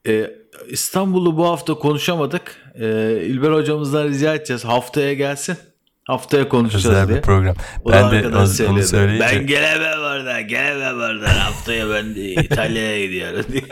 e, 0.06 0.30
İstanbul'u 0.68 1.36
bu 1.36 1.46
hafta 1.46 1.74
konuşamadık. 1.74 2.56
Ee, 2.80 3.22
İlber 3.24 3.52
hocamızdan 3.52 4.08
rica 4.08 4.34
edeceğiz. 4.34 4.64
Haftaya 4.64 5.14
gelsin. 5.14 5.56
Haftaya 6.06 6.48
konuşacağız 6.48 6.86
Özel 6.96 7.08
diye. 7.08 7.16
bir 7.16 7.22
program. 7.22 7.56
O 7.84 7.92
ben 7.92 8.10
de 8.10 8.28
onu, 8.28 8.46
söylüyordu. 8.46 8.82
söyleyince 8.82 9.24
Ben 9.24 9.46
gelemem 9.46 10.00
oradan, 10.00 10.48
gelemem 10.48 10.96
oradan. 10.96 11.34
Haftaya 11.34 11.90
ben 11.90 12.14
de 12.14 12.20
İtalya'ya 12.32 13.06
gidiyorum 13.06 13.44
diye. 13.52 13.62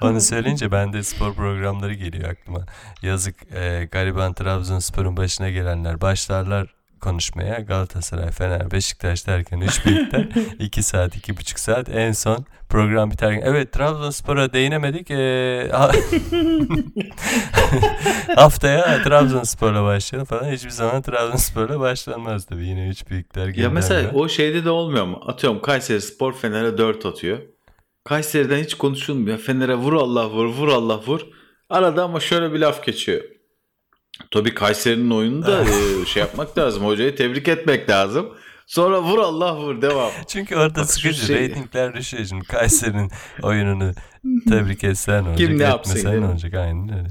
Onu 0.00 0.20
söyleyince 0.20 0.72
ben 0.72 0.92
de 0.92 1.02
spor 1.02 1.34
programları 1.34 1.94
geliyor 1.94 2.30
aklıma. 2.30 2.66
Yazık 3.02 3.52
e, 3.52 3.88
gariban 3.92 4.34
Trabzonspor'un 4.34 5.16
başına 5.16 5.50
gelenler 5.50 6.00
başlarlar 6.00 6.66
konuşmaya 7.00 7.60
Galatasaray, 7.60 8.30
Fener, 8.30 8.70
Beşiktaş 8.70 9.26
derken 9.26 9.60
3 9.60 9.86
büyükten 9.86 10.30
2 10.58 10.82
saat, 10.82 11.16
2,5 11.16 11.60
saat 11.60 11.88
en 11.88 12.12
son 12.12 12.44
program 12.68 13.10
biterken 13.10 13.42
evet 13.44 13.72
Trabzonspor'a 13.72 14.52
değinemedik 14.52 15.10
e, 15.10 15.68
ha- 15.72 15.92
haftaya 18.36 19.02
Trabzonspor'la 19.02 19.84
başlayalım 19.84 20.26
falan 20.26 20.52
hiçbir 20.52 20.70
zaman 20.70 21.02
Trabzonspor'la 21.02 21.80
başlanmaz 21.80 22.44
tabii 22.44 22.66
yine 22.66 22.88
3 22.88 23.10
büyükler 23.10 23.44
ya 23.44 23.50
gündemde. 23.50 23.74
mesela 23.74 24.10
o 24.14 24.28
şeyde 24.28 24.64
de 24.64 24.70
olmuyor 24.70 25.06
mu? 25.06 25.20
Atıyorum 25.26 25.60
Kayseri 25.62 26.00
Spor 26.00 26.32
Fener'e 26.32 26.78
4 26.78 27.06
atıyor. 27.06 27.38
Kayseri'den 28.04 28.58
hiç 28.62 28.74
konuşulmuyor. 28.74 29.38
Fener'e 29.38 29.74
vur 29.74 29.92
Allah 29.92 30.30
vur, 30.30 30.46
vur 30.46 30.68
Allah 30.68 31.00
vur. 31.06 31.20
Arada 31.70 32.04
ama 32.04 32.20
şöyle 32.20 32.52
bir 32.52 32.58
laf 32.58 32.84
geçiyor. 32.84 33.20
Tabii 34.30 34.54
Kayseri'nin 34.54 35.10
oyunu 35.10 35.46
da 35.46 35.64
e, 36.02 36.06
şey 36.06 36.20
yapmak 36.20 36.58
lazım. 36.58 36.84
Hocayı 36.86 37.16
tebrik 37.16 37.48
etmek 37.48 37.90
lazım. 37.90 38.28
Sonra 38.66 39.02
vur 39.02 39.18
Allah 39.18 39.56
vur 39.56 39.82
devam. 39.82 40.10
Çünkü 40.28 40.56
orada 40.56 40.80
Bak 40.80 40.90
sıkıcı 40.90 41.26
şey- 41.26 41.36
reytingler 41.36 41.94
düşüyor 41.94 42.24
şimdi 42.24 42.44
Kayseri'nin 42.44 43.10
oyununu 43.42 43.92
tebrik 44.48 44.84
etsen 44.84 45.22
olacak 45.22 45.36
Kim 45.38 45.58
ne 45.58 45.62
yapsın, 45.62 45.96
etmesen 45.98 46.22
olacak 46.22 46.54
aynen 46.54 46.98
öyle. 46.98 47.08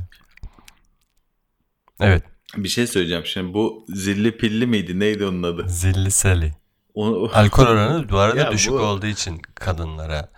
Evet 1.99 2.23
Bir 2.57 2.69
şey 2.69 2.87
söyleyeceğim 2.87 3.25
şimdi. 3.25 3.53
Bu 3.53 3.85
zilli 3.89 4.37
pilli 4.37 4.67
miydi? 4.67 4.99
Neydi 4.99 5.25
onun 5.25 5.43
adı? 5.43 5.65
zilli 5.67 6.11
seli. 6.11 6.53
Onu, 6.93 7.29
Alkol 7.33 7.63
oranı 7.67 8.09
bu 8.09 8.17
arada 8.17 8.39
Ya 8.39 8.51
düşük 8.51 8.71
bu- 8.73 8.77
olduğu 8.79 9.05
için 9.05 9.41
kadınlara 9.55 10.29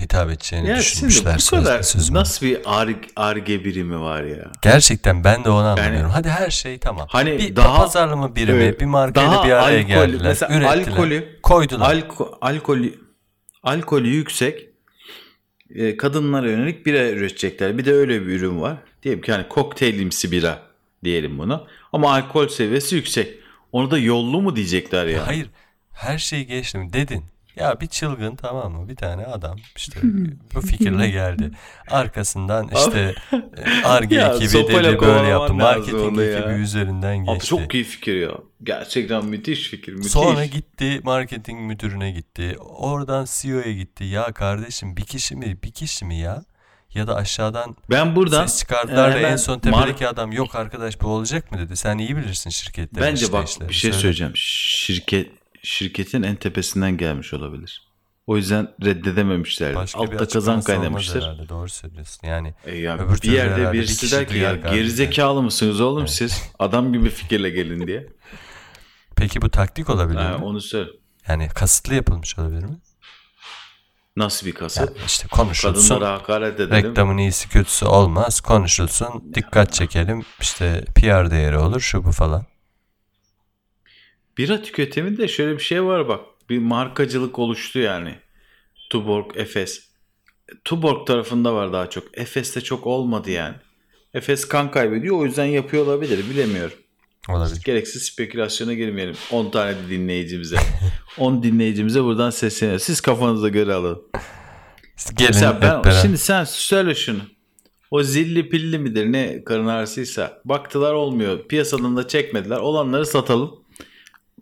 hitap 0.00 0.30
edeceğini 0.30 0.68
Ya 0.68 0.82
şimdi 0.82 1.08
düşünmüşler 1.08 1.38
bu 1.52 1.56
kadar 1.64 1.82
sözüme. 1.82 2.18
nasıl 2.18 2.46
bir 2.46 2.58
ar- 2.64 2.94
arge 3.16 3.64
birimi 3.64 4.00
var 4.00 4.22
ya? 4.22 4.52
Gerçekten 4.62 5.24
ben 5.24 5.44
de 5.44 5.50
onu 5.50 5.66
anlamıyorum. 5.66 6.10
Hadi 6.10 6.28
her 6.28 6.50
şey 6.50 6.78
tamam. 6.78 7.06
Hani 7.10 7.38
bir 7.38 7.56
daha- 7.56 7.76
pazarlama 7.78 8.36
birimi, 8.36 8.62
Evet, 8.62 8.80
bir 8.80 8.86
markayla 8.86 9.44
bir 9.44 9.50
araya 9.50 9.78
alkolü- 9.80 9.86
geldiler, 9.86 10.22
mesela 10.28 10.56
ürettiler, 10.58 10.96
alkolü- 10.96 11.40
koydular. 11.42 11.94
Alko- 11.94 12.38
alkolü 12.40 12.94
alkolü 13.62 14.08
yüksek 14.08 14.66
e, 15.74 15.96
kadınlara 15.96 16.50
yönelik 16.50 16.86
bira 16.86 17.08
üretecekler. 17.10 17.78
Bir 17.78 17.84
de 17.84 17.92
öyle 17.92 18.20
bir 18.22 18.26
ürün 18.26 18.60
var. 18.60 18.76
Diyelim 19.02 19.22
ki 19.22 19.32
hani 19.32 19.48
kokteylimsi 19.48 20.32
bira 20.32 20.58
diyelim 21.04 21.38
bunu. 21.38 21.66
Ama 21.92 22.12
alkol 22.14 22.48
seviyesi 22.48 22.94
yüksek. 22.96 23.38
Onu 23.72 23.90
da 23.90 23.98
yollu 23.98 24.42
mu 24.42 24.56
diyecekler 24.56 25.06
ya? 25.06 25.26
Hayır, 25.26 25.50
her 25.92 26.18
şeyi 26.18 26.46
geçtim 26.46 26.92
dedin. 26.92 27.24
Ya 27.56 27.80
bir 27.80 27.86
çılgın 27.86 28.36
tamam 28.36 28.72
mı? 28.72 28.88
Bir 28.88 28.96
tane 28.96 29.26
adam 29.26 29.56
işte 29.76 30.00
bu 30.54 30.60
fikirle 30.60 31.10
geldi. 31.10 31.50
Arkasından 31.90 32.70
işte 32.74 33.14
e, 33.32 33.84
Ar-Ge 33.84 34.16
ekibi 34.20 34.52
dedi 34.68 35.00
böyle 35.00 35.28
yaptı. 35.28 35.54
Marketing 35.54 36.02
onu 36.02 36.22
ya. 36.22 36.38
ekibi 36.38 36.52
üzerinden 36.52 37.18
Abi 37.20 37.26
geçti. 37.34 37.46
çok 37.48 37.74
iyi 37.74 37.84
fikir 37.84 38.14
ya. 38.14 38.30
Gerçekten 38.62 39.24
müthiş 39.24 39.68
fikir. 39.68 39.92
Müthiş. 39.92 40.12
Sonra 40.12 40.44
gitti 40.46 41.00
marketing 41.02 41.60
müdürüne 41.60 42.10
gitti. 42.10 42.56
Oradan 42.60 43.26
CEO'ya 43.30 43.72
gitti. 43.72 44.04
Ya 44.04 44.32
kardeşim 44.32 44.96
bir 44.96 45.04
kişi 45.04 45.36
mi? 45.36 45.56
Bir 45.64 45.70
kişi 45.72 46.04
mi 46.04 46.18
ya? 46.18 46.44
Ya 46.94 47.06
da 47.06 47.14
aşağıdan 47.16 47.76
ben 47.90 48.16
buradan 48.16 48.46
ses 48.46 48.58
çıkardılar 48.58 49.16
e, 49.16 49.20
en 49.20 49.36
son 49.36 49.58
mar- 49.58 49.60
tepedeki 49.60 50.08
adam 50.08 50.32
yok 50.32 50.54
arkadaş 50.54 51.00
bu 51.00 51.06
olacak 51.08 51.52
mı 51.52 51.58
dedi. 51.58 51.76
Sen 51.76 51.98
iyi 51.98 52.16
bilirsin 52.16 52.50
şirketleri. 52.50 53.04
Bence 53.04 53.22
işte 53.24 53.32
bak 53.32 53.48
işleri. 53.48 53.68
bir 53.68 53.74
şey 53.74 53.90
Söyle. 53.90 54.00
söyleyeceğim. 54.02 54.32
Şirket 54.36 55.30
şirketin 55.62 56.22
en 56.22 56.36
tepesinden 56.36 56.96
gelmiş 56.96 57.34
olabilir. 57.34 57.88
O 58.26 58.36
yüzden 58.36 58.68
reddedememişler. 58.84 59.74
Başka 59.74 60.02
bir 60.02 60.12
Altta 60.12 60.28
kazan 60.28 60.60
kaynamıştır. 60.62 61.22
herhalde. 61.22 61.48
Doğru 61.48 61.68
söylüyorsun. 61.68 62.26
Yani 62.28 62.54
E 62.66 62.76
ya 62.78 62.98
Öbür 62.98 63.22
bir 63.22 63.32
yerde 63.32 63.68
bir 63.68 63.78
birisi 63.78 64.00
kişi 64.00 64.16
der 64.16 64.28
ki 64.28 64.38
ya 64.38 64.54
gerizekalı 64.56 65.42
mısınız 65.42 65.80
oğlum 65.80 66.08
siz? 66.08 66.42
Adam 66.58 66.92
gibi 66.92 67.10
fikirle 67.10 67.50
gelin 67.50 67.86
diye. 67.86 68.06
peki 69.16 69.42
bu 69.42 69.50
taktik 69.50 69.90
olabilir 69.90 70.18
Ha, 70.18 70.38
mi? 70.38 70.44
onu 70.44 70.60
söyle. 70.60 70.90
Yani 71.28 71.48
kasıtlı 71.48 71.94
yapılmış 71.94 72.38
olabilir 72.38 72.64
mi? 72.64 72.78
Nasıl 74.16 74.46
bir 74.46 74.52
kasıt? 74.52 74.80
Yani 74.88 74.96
işte 75.06 75.28
konuşulsun. 75.28 75.88
Kadınlara 75.94 76.12
hakaret 76.14 76.60
edelim. 76.60 76.90
Reklamın 76.90 77.18
iyisi 77.18 77.48
kötüsü 77.48 77.84
olmaz. 77.86 78.40
Konuşulsun. 78.40 79.34
Dikkat 79.34 79.72
çekelim. 79.72 80.24
İşte 80.40 80.84
PR 80.94 81.30
değeri 81.30 81.58
olur. 81.58 81.80
Şu 81.80 82.04
bu 82.04 82.12
falan. 82.12 82.44
Bira 84.42 84.62
tüketimi 84.62 85.18
de 85.18 85.28
şöyle 85.28 85.56
bir 85.56 85.62
şey 85.62 85.84
var 85.84 86.08
bak. 86.08 86.20
Bir 86.50 86.58
markacılık 86.58 87.38
oluştu 87.38 87.78
yani. 87.78 88.14
Tuborg, 88.90 89.36
Efes. 89.36 89.88
Tuborg 90.64 91.06
tarafında 91.06 91.54
var 91.54 91.72
daha 91.72 91.90
çok. 91.90 92.18
Efes'te 92.18 92.60
çok 92.60 92.86
olmadı 92.86 93.30
yani. 93.30 93.54
Efes 94.14 94.48
kan 94.48 94.70
kaybediyor 94.70 95.18
o 95.18 95.24
yüzden 95.24 95.44
yapıyor 95.44 95.86
olabilir 95.86 96.30
bilemiyorum. 96.30 96.78
Olabilir. 97.28 97.62
Gereksiz 97.64 98.02
spekülasyona 98.02 98.74
girmeyelim. 98.74 99.14
10 99.30 99.50
tane 99.50 99.76
de 99.76 99.88
dinleyicimize. 99.90 100.56
10 101.18 101.42
dinleyicimize 101.42 102.04
buradan 102.04 102.30
sesleniyoruz. 102.30 102.82
Siz 102.82 103.00
kafanıza 103.00 103.48
göre 103.48 103.74
alın. 103.74 104.02
Gelin 105.14 105.30
Mesela 105.30 105.54
ben, 105.54 105.62
beraber. 105.62 105.92
şimdi 106.02 106.18
sen 106.18 106.44
söyle 106.44 106.94
şunu. 106.94 107.20
O 107.90 108.02
zilli 108.02 108.48
pilli 108.48 108.78
midir 108.78 109.12
ne 109.12 109.44
karın 109.44 109.66
ağrısıysa 109.66 110.40
baktılar 110.44 110.94
olmuyor. 110.94 111.48
Piyasadan 111.48 111.96
da 111.96 112.08
çekmediler. 112.08 112.58
Olanları 112.58 113.06
satalım. 113.06 113.61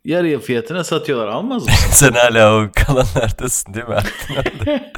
Yarıya 0.04 0.38
fiyatına 0.38 0.84
satıyorlar. 0.84 1.26
Almaz 1.26 1.66
mı? 1.66 1.72
Sen 1.90 2.12
hala 2.12 2.54
o 2.56 2.68
kalanlardasın 2.74 3.74
değil 3.74 3.86
mi? 3.86 3.96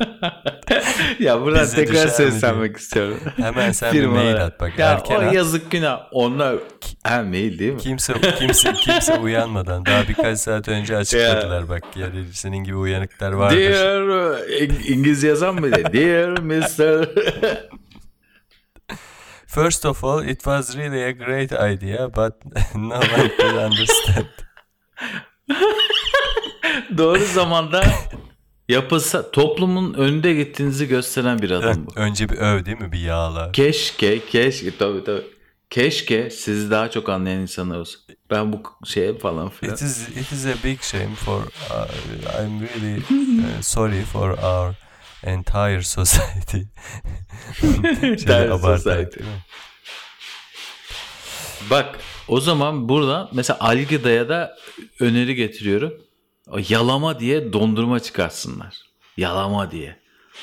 ya 1.18 1.40
buradan 1.40 1.62
Bizi 1.62 1.76
tekrar 1.76 2.09
seslenmek 2.09 2.76
istiyorum. 2.76 3.20
Hemen 3.36 3.72
sen 3.72 3.92
bir 3.92 4.07
mail 4.07 4.44
at 4.44 4.61
bak. 4.61 4.78
Ya 4.78 4.90
Erken 4.92 5.16
o 5.16 5.18
at. 5.20 5.34
yazık 5.34 5.70
günah. 5.70 6.00
Onlar 6.12 6.57
ha 7.05 7.22
mail 7.22 7.59
değil 7.59 7.72
mi? 7.72 7.78
Kimse 7.80 8.14
kimse 8.38 8.72
kimse 8.72 9.14
uyanmadan 9.18 9.86
daha 9.86 10.09
birkaç 10.09 10.38
saat 10.38 10.68
önce 10.68 10.96
açıkladılar 10.96 11.68
bak. 11.68 11.82
Yani 11.96 12.24
senin 12.32 12.64
gibi 12.64 12.76
uyanıklar 12.76 13.32
vardır. 13.32 13.57
Dear 13.57 14.03
İng- 14.48 14.86
İngilizce 14.92 15.28
yazan 15.28 15.55
mıydı? 15.55 15.76
Dear 15.92 16.28
Mr. 16.38 17.09
First 19.46 19.86
of 19.86 20.05
all, 20.05 20.24
it 20.24 20.36
was 20.36 20.76
really 20.76 21.05
a 21.05 21.11
great 21.11 21.53
idea, 21.53 22.09
but 22.09 22.32
no 22.74 22.94
one 22.94 23.30
could 23.40 23.55
understand. 23.70 24.26
Doğru 26.98 27.24
zamanda 27.24 27.84
yapılsa 28.68 29.30
toplumun 29.30 29.94
önünde 29.94 30.34
gittiğinizi 30.34 30.88
gösteren 30.88 31.38
bir 31.38 31.50
adım 31.50 31.86
bu. 31.86 31.92
Önce 31.96 32.28
bir 32.28 32.36
öv 32.36 32.64
değil 32.64 32.78
mi? 32.78 32.92
Bir 32.92 32.98
yağla. 32.98 33.53
Keşke, 33.53 34.26
keşke 34.26 34.76
tabii 34.76 35.05
tabii. 35.05 35.26
Keşke 35.70 36.30
sizi 36.30 36.70
daha 36.70 36.90
çok 36.90 37.09
anlayan 37.09 37.40
insanlar 37.40 37.78
olsun. 37.78 38.00
Ben 38.30 38.53
bu 38.53 38.62
şeye 38.86 39.18
falan 39.18 39.48
filan. 39.48 39.74
It 39.74 39.82
is 39.82 40.09
it 40.09 40.32
is 40.32 40.46
a 40.46 40.55
big 40.64 40.80
shame 40.82 41.14
for 41.14 41.40
uh, 41.40 41.88
I'm 42.40 42.61
really 42.61 42.98
uh, 42.98 43.62
sorry 43.62 44.03
for 44.03 44.30
our 44.30 44.74
entire 45.22 45.82
society. 45.82 46.59
Entire 48.03 48.59
society. 48.59 49.20
Bak 51.70 51.98
o 52.29 52.41
zaman 52.41 52.89
burada 52.89 53.29
mesela 53.33 53.61
Algida'ya 53.61 54.29
da 54.29 54.57
öneri 55.01 55.35
getiriyorum. 55.35 55.95
O 56.51 56.59
yalama 56.68 57.20
diye 57.20 57.53
dondurma 57.53 58.01
çıkarsınlar. 58.01 58.77
Yalama 59.16 59.70
diye. 59.70 60.03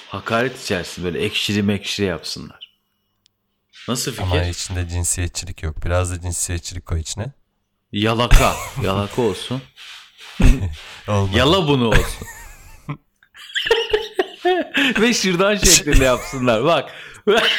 Hakaret 0.10 0.64
içersin 0.64 1.04
böyle 1.04 1.20
ekşiri 1.20 1.64
mekşiri 1.64 2.06
yapsınlar. 2.06 2.76
Nasıl 3.88 4.12
fikir? 4.12 4.24
Ama 4.24 4.44
içinde 4.44 4.88
cinsiyetçilik 4.90 5.64
yok. 5.64 5.86
Biraz 5.86 6.12
da 6.12 6.22
cinsiyetçilik 6.22 6.86
koy 6.86 7.00
içine. 7.00 7.32
Yalaka. 7.92 8.56
Yalaka 8.84 9.22
olsun. 9.22 9.62
Yala 11.34 11.68
bunu 11.68 11.88
olsun. 11.88 12.28
Ve 15.02 15.14
şırdan 15.14 15.56
şeklinde 15.56 16.04
yapsınlar. 16.04 16.64
Bak. 16.64 16.92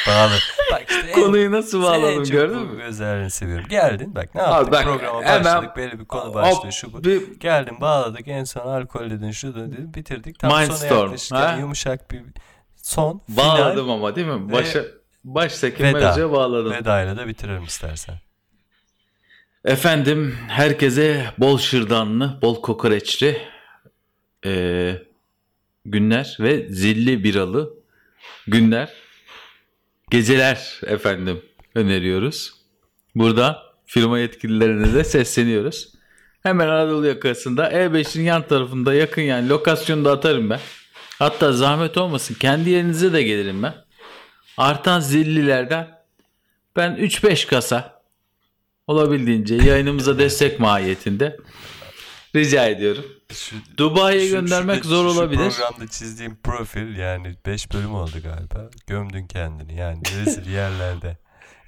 Bağlı. 0.07 0.33
Bak 0.71 0.83
işte 0.89 1.11
Konuyu 1.11 1.51
nasıl 1.51 1.83
bağladım 1.83 2.23
gördün 2.23 2.57
mü? 2.61 2.83
Özelliğini 2.83 3.29
seviyorum. 3.31 3.65
Geldin 3.69 4.15
bak 4.15 4.35
ne 4.35 4.41
yaptık? 4.41 4.71
bak, 4.73 4.83
Programa 4.83 5.21
hemen- 5.23 5.45
başladık. 5.45 5.69
Belli 5.77 5.99
bir 5.99 6.05
konu 6.05 6.23
Hop, 6.23 6.33
başlığı 6.35 6.71
şu 6.71 6.93
bu. 6.93 7.03
bir- 7.03 7.39
Geldin 7.39 7.81
bağladık. 7.81 8.27
En 8.27 8.43
son 8.43 8.61
alkol 8.67 9.09
dedin 9.09 9.31
şu 9.31 9.55
dedin. 9.55 9.93
Bitirdik. 9.93 10.39
Tam 10.39 10.51
sona 10.51 10.61
Mindstorm, 10.61 11.15
ha? 11.31 11.57
yumuşak 11.59 12.11
bir 12.11 12.21
son. 12.75 13.21
Bağladım 13.29 13.89
ama 13.89 14.15
değil 14.15 14.27
mi? 14.27 14.51
Başa, 14.51 14.83
baştaki 15.23 15.83
Veda. 15.83 15.99
mevzuya 15.99 16.31
bağladım. 16.31 16.71
Vedayla 16.73 17.17
da 17.17 17.27
bitirelim 17.27 17.63
istersen. 17.63 18.15
Efendim 19.65 20.37
herkese 20.47 21.25
bol 21.37 21.57
şırdanlı, 21.57 22.39
bol 22.41 22.61
kokoreçli 22.61 23.41
eee, 24.45 25.03
günler 25.85 26.37
ve 26.39 26.67
zilli 26.69 27.23
biralı 27.23 27.73
günler, 28.47 28.89
geceler 30.11 30.81
efendim 30.87 31.41
öneriyoruz. 31.75 32.53
Burada 33.15 33.63
firma 33.85 34.19
yetkililerine 34.19 34.93
de 34.93 35.03
sesleniyoruz. 35.03 35.93
Hemen 36.43 36.67
Anadolu 36.67 37.07
yakasında 37.07 37.71
E5'in 37.71 38.23
yan 38.23 38.47
tarafında 38.47 38.93
yakın 38.93 39.21
yani 39.21 39.49
lokasyonu 39.49 40.05
da 40.05 40.11
atarım 40.11 40.49
ben. 40.49 40.59
Hatta 41.19 41.51
zahmet 41.53 41.97
olmasın 41.97 42.35
kendi 42.39 42.69
yerinize 42.69 43.13
de 43.13 43.23
gelirim 43.23 43.63
ben. 43.63 43.73
Artan 44.57 44.99
zillilerden 44.99 45.87
ben 46.75 46.91
3-5 46.95 47.47
kasa 47.47 48.01
olabildiğince 48.87 49.55
yayınımıza 49.55 50.19
destek 50.19 50.59
mahiyetinde 50.59 51.37
rica 52.35 52.67
ediyorum. 52.67 53.05
Şu, 53.33 53.55
Dubai'ye 53.77 54.25
şu- 54.27 54.31
göndermek 54.35 54.83
şu- 54.83 54.89
zor 54.89 55.11
şu 55.13 55.19
olabilir. 55.19 55.51
programda 55.51 55.87
çizdiğim 55.87 56.35
profil 56.43 56.95
yani 56.97 57.35
5 57.45 57.73
bölüm 57.73 57.93
oldu 57.95 58.11
galiba. 58.23 58.69
Gömdün 58.87 59.27
kendini 59.27 59.75
yani 59.75 60.01
rezil 60.19 60.51
yerlerde. 60.53 61.17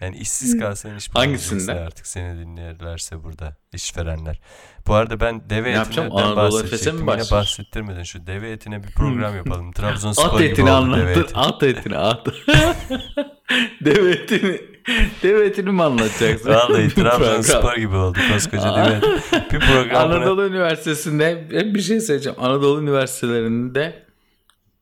Yani 0.01 0.17
işsiz 0.17 0.59
kalsan 0.59 0.97
iş 0.97 1.09
Hangisinde? 1.13 1.71
artık 1.73 2.07
seni 2.07 2.39
dinlerlerse 2.39 3.23
burada 3.23 3.55
işverenler. 3.73 4.39
Bu 4.87 4.93
arada 4.93 5.19
ben 5.19 5.49
deve 5.49 5.69
Ne 5.69 5.73
yapacağım? 5.73 6.07
etinden 6.07 6.23
Anadolu 6.23 6.59
Efes'e 6.63 6.91
mi 6.91 7.07
bahsedecektim. 7.07 7.23
Yine 7.31 7.31
bahsettirmedin 7.41 8.03
şu 8.03 8.27
deve 8.27 8.51
etine 8.51 8.83
bir 8.83 8.91
program 8.91 9.35
yapalım. 9.35 9.71
Trabzonspor 9.71 10.25
At 10.25 10.37
gibi 10.39 10.43
etini 10.49 10.71
oldu 10.71 10.95
deve 10.97 11.01
anlattır. 11.03 11.21
eti. 11.23 11.35
At 11.35 11.63
etini 11.63 11.97
at. 11.97 12.27
Deve 13.85 14.11
etini. 14.11 14.61
Deve 15.23 15.45
etini 15.45 15.71
mi 15.71 15.83
anlatacaksın? 15.83 16.49
Vallahi. 16.49 16.89
Trabzonspor 16.95 17.75
gibi 17.75 17.95
oldu 17.95 18.19
koskoca 18.33 18.75
deve 18.75 18.95
eti. 18.95 19.07
Bir 19.53 19.59
program 19.59 20.09
buna- 20.11 20.15
Anadolu 20.17 20.45
Üniversitesi'nde 20.47 21.47
hep 21.51 21.75
bir 21.75 21.81
şey 21.81 21.99
söyleyeceğim. 22.01 22.37
Anadolu 22.41 22.81
Üniversitelerinde 22.81 24.03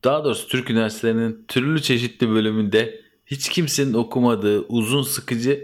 daha 0.03 0.23
doğrusu 0.23 0.47
Türk 0.47 0.69
üniversitelerinin 0.69 1.45
türlü 1.47 1.81
çeşitli 1.81 2.29
bölümünde 2.29 3.01
hiç 3.25 3.49
kimsenin 3.49 3.93
okumadığı 3.93 4.59
uzun 4.61 5.01
sıkıcı 5.03 5.63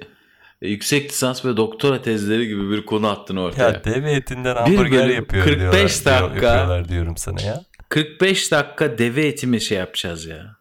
e, 0.62 0.68
yüksek 0.70 1.10
lisans 1.12 1.46
ve 1.46 1.58
doktora 1.58 2.02
tezleri 2.02 2.48
gibi 2.48 2.72
bir 2.72 2.86
konu 2.86 3.08
attın 3.08 3.36
ortaya. 3.36 3.70
Ya 3.70 3.84
deve 3.84 4.12
etinden 4.12 4.56
hamburger 4.56 5.08
yapıyor 5.08 5.44
45 5.46 5.60
diyorlar, 5.60 6.20
diyor- 6.22 6.32
dakika. 6.32 6.46
yapıyorlar 6.48 6.90
diyorum 6.90 7.18
sana 7.18 7.42
ya. 7.42 7.62
45 7.90 8.52
dakika 8.52 8.98
deve 8.98 9.28
eti 9.28 9.48
mi 9.48 9.62
şey 9.62 9.78
yapacağız 9.78 10.26
ya? 10.26 10.57